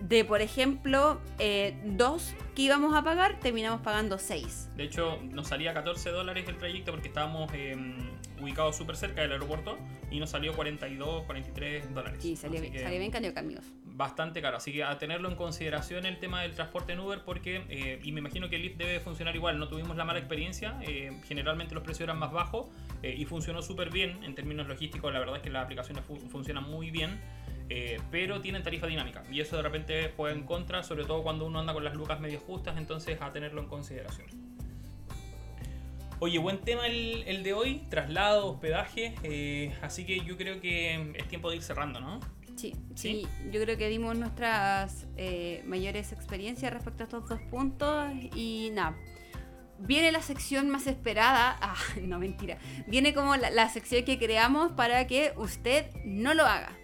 de, 0.01 0.23
por 0.25 0.41
ejemplo, 0.41 1.19
eh, 1.39 1.79
dos 1.85 2.33
que 2.55 2.63
íbamos 2.63 2.95
a 2.95 3.03
pagar, 3.03 3.39
terminamos 3.39 3.81
pagando 3.81 4.17
seis. 4.19 4.69
De 4.75 4.83
hecho, 4.83 5.19
nos 5.23 5.47
salía 5.47 5.73
14 5.73 6.09
dólares 6.11 6.45
el 6.47 6.57
trayecto 6.57 6.91
porque 6.91 7.07
estábamos 7.07 7.51
ubicados 8.41 8.75
súper 8.75 8.95
cerca 8.95 9.21
del 9.21 9.31
aeropuerto 9.31 9.77
y 10.11 10.19
nos 10.19 10.29
salió 10.29 10.53
42, 10.53 11.23
43 11.25 11.93
dólares. 11.93 12.19
Sí, 12.21 12.35
salió, 12.35 12.61
bien, 12.61 12.73
salió 12.79 12.99
bien 12.99 13.11
cambio 13.11 13.33
cambios. 13.33 13.65
Bastante 13.83 14.41
caro, 14.41 14.57
así 14.57 14.71
que 14.71 14.83
a 14.83 14.97
tenerlo 14.97 15.29
en 15.29 15.35
consideración 15.35 16.05
el 16.05 16.19
tema 16.19 16.43
del 16.43 16.53
transporte 16.53 16.93
en 16.93 16.99
Uber 16.99 17.21
porque, 17.25 17.63
eh, 17.69 17.99
y 18.03 18.11
me 18.11 18.19
imagino 18.19 18.49
que 18.49 18.57
el 18.57 18.61
Lyft 18.61 18.77
debe 18.77 18.99
funcionar 18.99 19.35
igual, 19.35 19.57
no 19.57 19.67
tuvimos 19.67 19.97
la 19.97 20.05
mala 20.05 20.19
experiencia, 20.19 20.79
eh, 20.81 21.11
generalmente 21.27 21.73
los 21.73 21.83
precios 21.83 22.01
eran 22.01 22.19
más 22.19 22.31
bajos 22.31 22.67
y 23.03 23.25
funcionó 23.25 23.61
súper 23.61 23.91
bien 23.91 24.23
en 24.23 24.33
términos 24.33 24.67
logísticos, 24.67 25.13
la 25.13 25.19
verdad 25.19 25.35
es 25.35 25.43
que 25.43 25.51
las 25.51 25.63
aplicaciones 25.63 26.03
funcionan 26.29 26.63
muy 26.63 26.89
bien. 26.89 27.19
Eh, 27.69 27.99
pero 28.11 28.39
tienen 28.39 28.63
tarifa 28.63 28.87
dinámica 28.87 29.23
y 29.29 29.41
eso 29.41 29.57
de 29.57 29.61
repente 29.61 30.13
juega 30.15 30.33
en 30.33 30.43
contra, 30.45 30.83
sobre 30.83 31.03
todo 31.03 31.21
cuando 31.21 31.45
uno 31.45 31.59
anda 31.59 31.73
con 31.73 31.83
las 31.83 31.95
lucas 31.95 32.19
medio 32.19 32.39
justas, 32.39 32.77
entonces 32.77 33.21
a 33.21 33.33
tenerlo 33.33 33.61
en 33.61 33.67
consideración. 33.67 34.27
Oye, 36.19 36.39
buen 36.39 36.57
tema 36.61 36.87
el, 36.87 37.43
de 37.43 37.53
hoy, 37.53 37.83
traslado, 37.89 38.47
hospedaje, 38.47 39.13
eh, 39.21 39.75
así 39.83 40.03
que 40.03 40.19
yo 40.21 40.35
creo 40.35 40.59
que 40.59 41.13
es 41.15 41.27
tiempo 41.27 41.51
de 41.51 41.57
ir 41.57 41.61
cerrando, 41.61 41.99
¿no? 41.99 42.19
Sí, 42.55 42.73
sí, 42.95 43.27
yo 43.51 43.61
creo 43.61 43.77
que 43.77 43.87
dimos 43.87 44.17
nuestras 44.17 45.05
eh, 45.15 45.61
mayores 45.67 46.11
experiencias 46.11 46.73
respecto 46.73 47.03
a 47.03 47.05
estos 47.05 47.29
dos 47.29 47.39
puntos 47.51 48.07
y 48.35 48.71
nada. 48.73 48.97
Viene 49.77 50.11
la 50.11 50.23
sección 50.23 50.69
más 50.69 50.87
esperada, 50.87 51.55
ah, 51.61 51.77
no 52.01 52.17
mentira, 52.17 52.57
viene 52.87 53.13
como 53.13 53.35
la 53.35 53.69
sección 53.69 54.03
que 54.03 54.17
creamos 54.17 54.71
para 54.71 55.05
que 55.05 55.33
usted 55.37 55.85
no 56.03 56.33
lo 56.33 56.47
haga. 56.47 56.75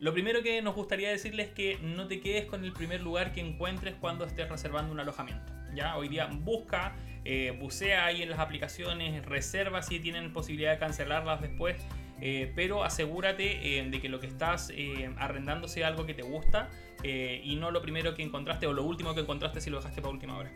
Lo 0.00 0.12
primero 0.12 0.42
que 0.42 0.62
nos 0.62 0.76
gustaría 0.76 1.10
decirles 1.10 1.48
es 1.48 1.54
que 1.54 1.78
no 1.82 2.06
te 2.06 2.20
quedes 2.20 2.44
con 2.44 2.64
el 2.64 2.72
primer 2.72 3.00
lugar 3.00 3.32
que 3.32 3.40
encuentres 3.40 3.96
cuando 4.00 4.24
estés 4.24 4.48
reservando 4.48 4.92
un 4.92 5.00
alojamiento. 5.00 5.52
Ya 5.74 5.96
hoy 5.96 6.08
día 6.08 6.28
busca, 6.30 6.94
eh, 7.24 7.56
bucea 7.60 8.04
ahí 8.06 8.22
en 8.22 8.30
las 8.30 8.38
aplicaciones, 8.38 9.24
reserva 9.26 9.82
si 9.82 9.98
tienen 9.98 10.32
posibilidad 10.32 10.70
de 10.70 10.78
cancelarlas 10.78 11.40
después, 11.40 11.76
eh, 12.20 12.52
pero 12.54 12.84
asegúrate 12.84 13.78
eh, 13.78 13.90
de 13.90 14.00
que 14.00 14.08
lo 14.08 14.20
que 14.20 14.28
estás 14.28 14.72
arrendando 15.16 15.66
sea 15.66 15.88
algo 15.88 16.06
que 16.06 16.14
te 16.14 16.22
gusta 16.22 16.70
y 17.02 17.56
no 17.56 17.72
lo 17.72 17.82
primero 17.82 18.14
que 18.14 18.22
encontraste 18.22 18.66
o 18.68 18.72
lo 18.72 18.84
último 18.84 19.14
que 19.14 19.22
encontraste 19.22 19.60
si 19.60 19.68
lo 19.68 19.78
dejaste 19.78 20.00
para 20.00 20.12
última 20.12 20.36
hora. 20.36 20.52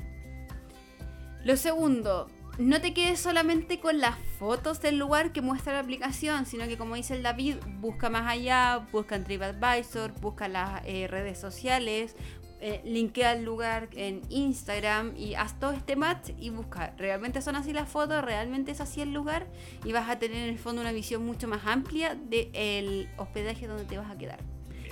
Lo 1.45 1.57
segundo, 1.57 2.31
no 2.59 2.81
te 2.81 2.93
quedes 2.93 3.21
solamente 3.21 3.81
con 3.81 3.99
las 3.99 4.17
fotos 4.39 4.81
del 4.81 4.99
lugar 4.99 5.33
que 5.33 5.41
muestra 5.41 5.73
la 5.73 5.81
aplicación, 5.81 6.47
sino 6.47 6.67
que 6.69 6.77
como 6.77 6.95
dice 6.95 7.15
el 7.15 7.23
David, 7.23 7.57
busca 7.81 8.11
más 8.11 8.31
allá, 8.31 8.87
busca 8.93 9.17
en 9.17 9.25
TripAdvisor, 9.25 10.13
busca 10.21 10.49
las 10.49 10.83
eh, 10.85 11.07
redes 11.09 11.39
sociales, 11.39 12.15
eh, 12.61 12.81
linkea 12.85 13.33
el 13.33 13.45
lugar 13.45 13.89
en 13.97 14.23
Instagram 14.29 15.17
y 15.17 15.35
haz 15.35 15.59
todo 15.59 15.73
este 15.73 15.97
match 15.97 16.31
y 16.39 16.51
busca, 16.51 16.95
¿realmente 16.97 17.43
son 17.43 17.57
así 17.57 17.73
las 17.73 17.89
fotos? 17.89 18.23
¿Realmente 18.23 18.71
es 18.71 18.81
así 18.81 19.01
el 19.01 19.13
lugar? 19.13 19.47
Y 19.85 19.93
vas 19.93 20.09
a 20.09 20.19
tener 20.19 20.37
en 20.37 20.51
el 20.51 20.59
fondo 20.59 20.81
una 20.81 20.93
visión 20.93 21.25
mucho 21.25 21.49
más 21.49 21.67
amplia 21.67 22.15
del 22.15 23.09
hospedaje 23.17 23.67
donde 23.67 23.85
te 23.85 23.99
vas 23.99 24.11
a 24.11 24.17
quedar. 24.17 24.39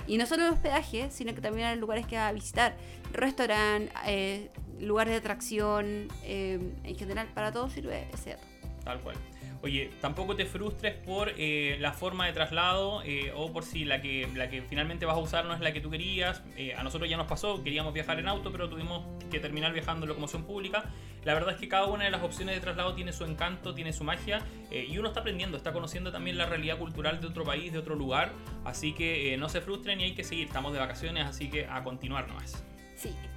Y 0.07 0.17
no 0.17 0.25
solo 0.25 0.45
el 0.47 0.51
hospedaje, 0.51 1.09
sino 1.11 1.33
que 1.33 1.41
también 1.41 1.69
los 1.69 1.79
lugares 1.79 2.05
que 2.07 2.17
vas 2.17 2.29
a 2.29 2.33
visitar, 2.33 2.75
restaurante, 3.13 3.93
eh, 4.05 4.49
lugares 4.81 5.13
de 5.13 5.19
atracción, 5.19 6.07
eh, 6.23 6.59
en 6.83 6.95
general 6.97 7.27
para 7.33 7.51
todo 7.51 7.69
sirve 7.69 8.07
ese 8.13 8.31
dato. 8.31 8.43
Tal 8.83 8.99
cual. 8.99 9.15
Oye, 9.63 9.91
tampoco 10.01 10.35
te 10.35 10.47
frustres 10.47 10.95
por 10.95 11.33
eh, 11.37 11.77
la 11.79 11.93
forma 11.93 12.25
de 12.25 12.33
traslado 12.33 13.03
eh, 13.03 13.31
o 13.35 13.53
por 13.53 13.63
si 13.63 13.85
la 13.85 14.01
que, 14.01 14.27
la 14.33 14.49
que 14.49 14.63
finalmente 14.63 15.05
vas 15.05 15.15
a 15.15 15.19
usar 15.19 15.45
no 15.45 15.53
es 15.53 15.59
la 15.59 15.71
que 15.71 15.81
tú 15.81 15.91
querías. 15.91 16.41
a 16.75 16.81
nosotros 16.81 17.07
ya 17.07 17.15
nos 17.15 17.27
pasó, 17.27 17.63
queríamos 17.63 17.93
viajar 17.93 18.17
en 18.17 18.27
auto, 18.27 18.51
pero 18.51 18.67
tuvimos 18.69 19.03
que 19.29 19.39
terminar 19.39 19.71
viajando 19.71 20.05
en 20.05 20.09
locomoción 20.09 20.45
pública. 20.45 20.85
La 21.23 21.35
verdad 21.35 21.53
es 21.53 21.59
que 21.59 21.67
cada 21.67 21.85
una 21.85 22.05
de 22.05 22.09
las 22.09 22.23
opciones 22.23 22.55
de 22.55 22.61
traslado 22.61 22.95
tiene 22.95 23.13
su 23.13 23.23
encanto, 23.23 23.75
tiene 23.75 23.93
su 23.93 24.03
magia 24.03 24.41
y 24.71 24.97
uno 24.97 25.09
está 25.09 25.19
aprendiendo, 25.19 25.55
está 25.55 25.71
conociendo 25.71 26.11
también 26.11 26.39
la 26.39 26.47
realidad 26.47 26.79
cultural 26.79 27.21
de 27.21 27.27
otro 27.27 27.43
país, 27.43 27.71
de 27.71 27.77
otro 27.77 27.93
lugar. 27.93 28.31
Así 28.65 28.93
que 28.93 29.37
no 29.37 29.47
se 29.47 29.61
frustren 29.61 30.01
y 30.01 30.05
hay 30.05 30.15
que 30.15 30.23
seguir. 30.23 30.47
Estamos 30.47 30.73
de 30.73 30.79
vacaciones, 30.79 31.27
así 31.27 31.51
que 31.51 31.67
a 31.67 31.83
continuar 31.83 32.27
nomás. 32.27 32.63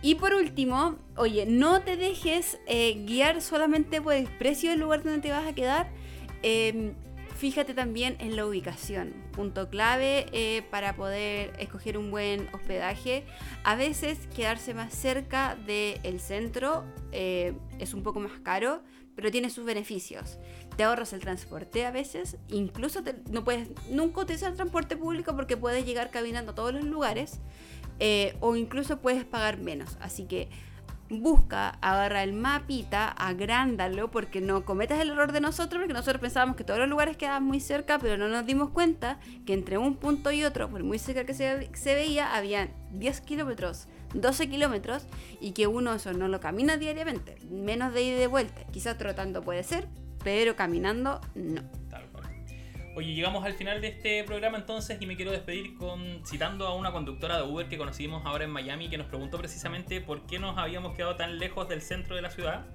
Y 0.02 0.16
por 0.16 0.34
último, 0.34 0.96
oye, 1.16 1.46
no 1.46 1.82
te 1.82 1.96
dejes 1.96 2.58
eh, 2.66 3.04
guiar 3.06 3.40
solamente 3.40 4.02
por 4.02 4.14
el 4.14 4.26
precio 4.26 4.70
del 4.70 4.80
lugar 4.80 5.02
donde 5.02 5.20
te 5.20 5.30
vas 5.30 5.46
a 5.46 5.54
quedar. 5.54 5.90
Em, 6.42 6.94
fíjate 7.36 7.72
también 7.74 8.16
en 8.20 8.36
la 8.36 8.46
ubicación, 8.46 9.14
punto 9.32 9.70
clave 9.70 10.26
eh, 10.32 10.62
para 10.70 10.94
poder 10.94 11.52
escoger 11.58 11.96
un 11.96 12.10
buen 12.10 12.48
hospedaje. 12.52 13.24
A 13.64 13.76
veces 13.76 14.28
quedarse 14.36 14.74
más 14.74 14.92
cerca 14.94 15.56
del 15.66 16.20
centro 16.20 16.84
eh, 17.12 17.54
es 17.78 17.94
un 17.94 18.02
poco 18.02 18.20
más 18.20 18.32
caro, 18.42 18.82
pero 19.16 19.30
tiene 19.30 19.50
sus 19.50 19.64
beneficios. 19.64 20.38
Te 20.76 20.84
ahorras 20.84 21.12
el 21.12 21.20
transporte 21.20 21.86
a 21.86 21.90
veces, 21.90 22.36
incluso 22.48 23.02
no 23.30 23.44
puedes 23.44 23.70
nunca 23.90 24.20
utilizar 24.20 24.50
el 24.50 24.56
transporte 24.56 24.96
público 24.96 25.34
porque 25.36 25.56
puedes 25.56 25.86
llegar 25.86 26.10
caminando 26.10 26.52
a 26.52 26.54
todos 26.54 26.74
los 26.74 26.84
lugares. 26.84 27.40
Eh, 28.00 28.36
o 28.40 28.56
incluso 28.56 28.98
puedes 28.98 29.24
pagar 29.24 29.58
menos. 29.58 29.96
Así 30.00 30.24
que 30.24 30.48
busca, 31.10 31.70
agarra 31.80 32.22
el 32.22 32.32
mapita, 32.32 33.08
agrándalo, 33.08 34.10
porque 34.10 34.40
no 34.40 34.64
cometas 34.64 35.00
el 35.00 35.10
error 35.10 35.32
de 35.32 35.40
nosotros, 35.40 35.80
porque 35.80 35.92
nosotros 35.92 36.20
pensábamos 36.20 36.56
que 36.56 36.64
todos 36.64 36.80
los 36.80 36.88
lugares 36.88 37.16
quedaban 37.16 37.44
muy 37.44 37.60
cerca, 37.60 37.98
pero 37.98 38.16
no 38.16 38.28
nos 38.28 38.46
dimos 38.46 38.70
cuenta 38.70 39.18
que 39.46 39.52
entre 39.52 39.78
un 39.78 39.96
punto 39.96 40.30
y 40.32 40.44
otro, 40.44 40.68
por 40.70 40.82
muy 40.82 40.98
cerca 40.98 41.24
que 41.24 41.34
se, 41.34 41.94
veía, 41.94 42.34
habían 42.34 42.70
10 42.92 43.20
kilómetros, 43.20 43.86
12 44.14 44.48
kilómetros, 44.48 45.06
y 45.40 45.52
que 45.52 45.66
uno 45.66 45.94
eso 45.94 46.12
no 46.12 46.28
lo 46.28 46.40
camina 46.40 46.76
diariamente, 46.76 47.36
menos 47.50 47.92
de 47.92 48.02
ida 48.02 48.16
y 48.16 48.20
de 48.20 48.26
vuelta. 48.26 48.62
Quizás 48.72 48.96
trotando 48.96 49.42
puede 49.42 49.62
ser, 49.62 49.88
pero 50.22 50.56
caminando 50.56 51.20
no. 51.34 51.62
Oye, 52.96 53.12
llegamos 53.12 53.44
al 53.44 53.54
final 53.54 53.80
de 53.80 53.88
este 53.88 54.22
programa 54.22 54.56
entonces 54.56 54.98
y 55.00 55.06
me 55.06 55.16
quiero 55.16 55.32
despedir 55.32 55.74
con 55.74 56.24
citando 56.24 56.68
a 56.68 56.76
una 56.76 56.92
conductora 56.92 57.38
de 57.38 57.42
Uber 57.42 57.66
que 57.66 57.76
conocimos 57.76 58.24
ahora 58.24 58.44
en 58.44 58.50
Miami 58.50 58.88
que 58.88 58.96
nos 58.96 59.08
preguntó 59.08 59.36
precisamente 59.36 60.00
por 60.00 60.26
qué 60.26 60.38
nos 60.38 60.56
habíamos 60.58 60.94
quedado 60.94 61.16
tan 61.16 61.40
lejos 61.40 61.68
del 61.68 61.82
centro 61.82 62.14
de 62.14 62.22
la 62.22 62.30
ciudad 62.30 62.66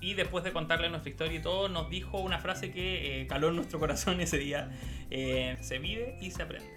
y 0.00 0.14
después 0.14 0.44
de 0.44 0.52
contarle 0.54 0.88
nuestra 0.88 1.10
historia 1.10 1.38
y 1.38 1.42
todo 1.42 1.68
nos 1.68 1.90
dijo 1.90 2.18
una 2.20 2.38
frase 2.38 2.70
que 2.70 3.20
eh, 3.20 3.26
caló 3.26 3.50
en 3.50 3.56
nuestro 3.56 3.78
corazón 3.80 4.18
ese 4.22 4.38
día, 4.38 4.70
eh, 5.10 5.58
se 5.60 5.78
vive 5.78 6.16
y 6.22 6.30
se 6.30 6.42
aprende. 6.42 6.70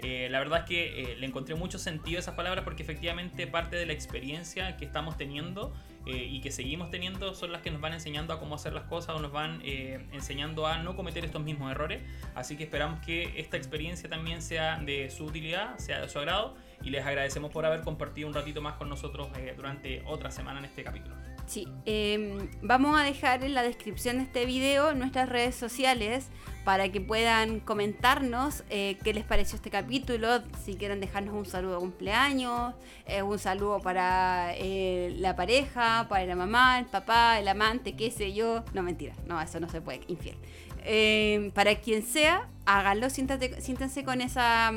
Eh, 0.00 0.26
la 0.28 0.40
verdad 0.40 0.60
es 0.60 0.64
que 0.64 1.16
le 1.16 1.24
encontré 1.24 1.54
mucho 1.54 1.78
sentido 1.78 2.16
a 2.16 2.20
esas 2.20 2.34
palabras 2.34 2.64
porque 2.64 2.82
efectivamente 2.82 3.46
parte 3.46 3.76
de 3.76 3.86
la 3.86 3.92
experiencia 3.92 4.76
que 4.76 4.84
estamos 4.84 5.16
teniendo 5.16 5.72
eh, 6.06 6.28
y 6.30 6.40
que 6.40 6.50
seguimos 6.50 6.90
teniendo 6.90 7.34
son 7.34 7.52
las 7.52 7.62
que 7.62 7.70
nos 7.70 7.80
van 7.80 7.92
enseñando 7.92 8.32
a 8.32 8.40
cómo 8.40 8.56
hacer 8.56 8.72
las 8.72 8.84
cosas 8.84 9.14
o 9.14 9.20
nos 9.20 9.30
van 9.30 9.60
eh, 9.64 10.04
enseñando 10.12 10.66
a 10.66 10.78
no 10.78 10.96
cometer 10.96 11.24
estos 11.24 11.42
mismos 11.42 11.70
errores. 11.70 12.02
Así 12.34 12.56
que 12.56 12.64
esperamos 12.64 13.00
que 13.00 13.38
esta 13.40 13.56
experiencia 13.56 14.08
también 14.08 14.42
sea 14.42 14.78
de 14.78 15.10
su 15.10 15.24
utilidad, 15.24 15.78
sea 15.78 16.00
de 16.00 16.08
su 16.08 16.18
agrado 16.18 16.56
y 16.82 16.90
les 16.90 17.06
agradecemos 17.06 17.52
por 17.52 17.64
haber 17.64 17.82
compartido 17.82 18.26
un 18.26 18.34
ratito 18.34 18.60
más 18.60 18.74
con 18.74 18.88
nosotros 18.88 19.28
eh, 19.38 19.52
durante 19.56 20.02
otra 20.06 20.30
semana 20.30 20.58
en 20.58 20.64
este 20.64 20.82
capítulo. 20.82 21.14
Sí, 21.46 21.68
em, 21.84 22.50
vamos 22.62 22.98
a 22.98 23.04
dejar 23.04 23.44
en 23.44 23.54
la 23.54 23.62
descripción 23.62 24.18
de 24.18 24.24
este 24.24 24.46
video 24.46 24.94
nuestras 24.94 25.28
redes 25.28 25.54
sociales 25.54 26.30
para 26.64 26.90
que 26.90 27.00
puedan 27.00 27.60
comentarnos 27.60 28.62
eh, 28.70 28.96
qué 29.02 29.12
les 29.12 29.24
pareció 29.24 29.56
este 29.56 29.70
capítulo, 29.70 30.42
si 30.64 30.74
quieren 30.74 31.00
dejarnos 31.00 31.34
un 31.34 31.44
saludo 31.44 31.74
de 31.74 31.80
cumpleaños, 31.80 32.74
eh, 33.06 33.22
un 33.22 33.38
saludo 33.38 33.80
para 33.80 34.52
eh, 34.56 35.14
la 35.18 35.34
pareja, 35.34 36.06
para 36.08 36.24
la 36.24 36.36
mamá, 36.36 36.78
el 36.78 36.86
papá, 36.86 37.40
el 37.40 37.48
amante, 37.48 37.94
qué 37.94 38.10
sé 38.10 38.32
yo. 38.32 38.62
No, 38.74 38.82
mentira, 38.82 39.14
no, 39.26 39.40
eso 39.40 39.58
no 39.58 39.68
se 39.68 39.80
puede, 39.80 40.02
infiel. 40.06 40.36
para 41.52 41.74
quien 41.76 42.04
sea, 42.04 42.48
háganlo, 42.64 43.10
siéntense 43.10 44.04
con 44.04 44.20
esa 44.20 44.72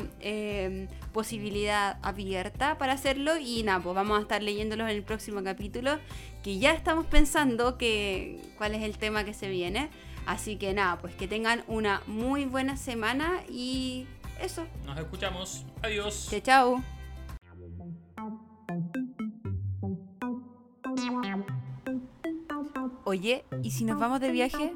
posibilidad 1.14 1.98
abierta 2.02 2.78
para 2.78 2.94
hacerlo 2.94 3.38
y 3.38 3.64
nada, 3.64 3.80
pues 3.80 3.96
vamos 3.96 4.18
a 4.18 4.22
estar 4.22 4.42
leyéndolos 4.42 4.90
en 4.90 4.96
el 4.96 5.04
próximo 5.04 5.44
capítulo, 5.44 6.00
que 6.44 6.58
ya 6.58 6.74
estamos 6.74 7.06
pensando 7.06 7.78
que, 7.78 8.40
cuál 8.58 8.74
es 8.74 8.84
el 8.84 8.98
tema 8.98 9.24
que 9.24 9.34
se 9.34 9.50
viene. 9.50 9.90
Así 10.26 10.58
que 10.58 10.74
nada, 10.74 10.98
pues 10.98 11.16
que 11.16 11.28
tengan 11.28 11.64
una 11.68 12.02
muy 12.08 12.46
buena 12.46 12.78
semana 12.78 13.44
y 13.50 14.08
eso. 14.42 14.66
Nos 14.86 14.98
escuchamos. 14.98 15.66
Adiós. 15.84 16.28
Chao, 16.30 16.42
chao. 16.42 16.84
Oye, 23.04 23.46
¿y 23.62 23.72
si 23.72 23.86
nos 23.86 24.00
vamos 24.00 24.20
de 24.20 24.32
viaje? 24.32 24.74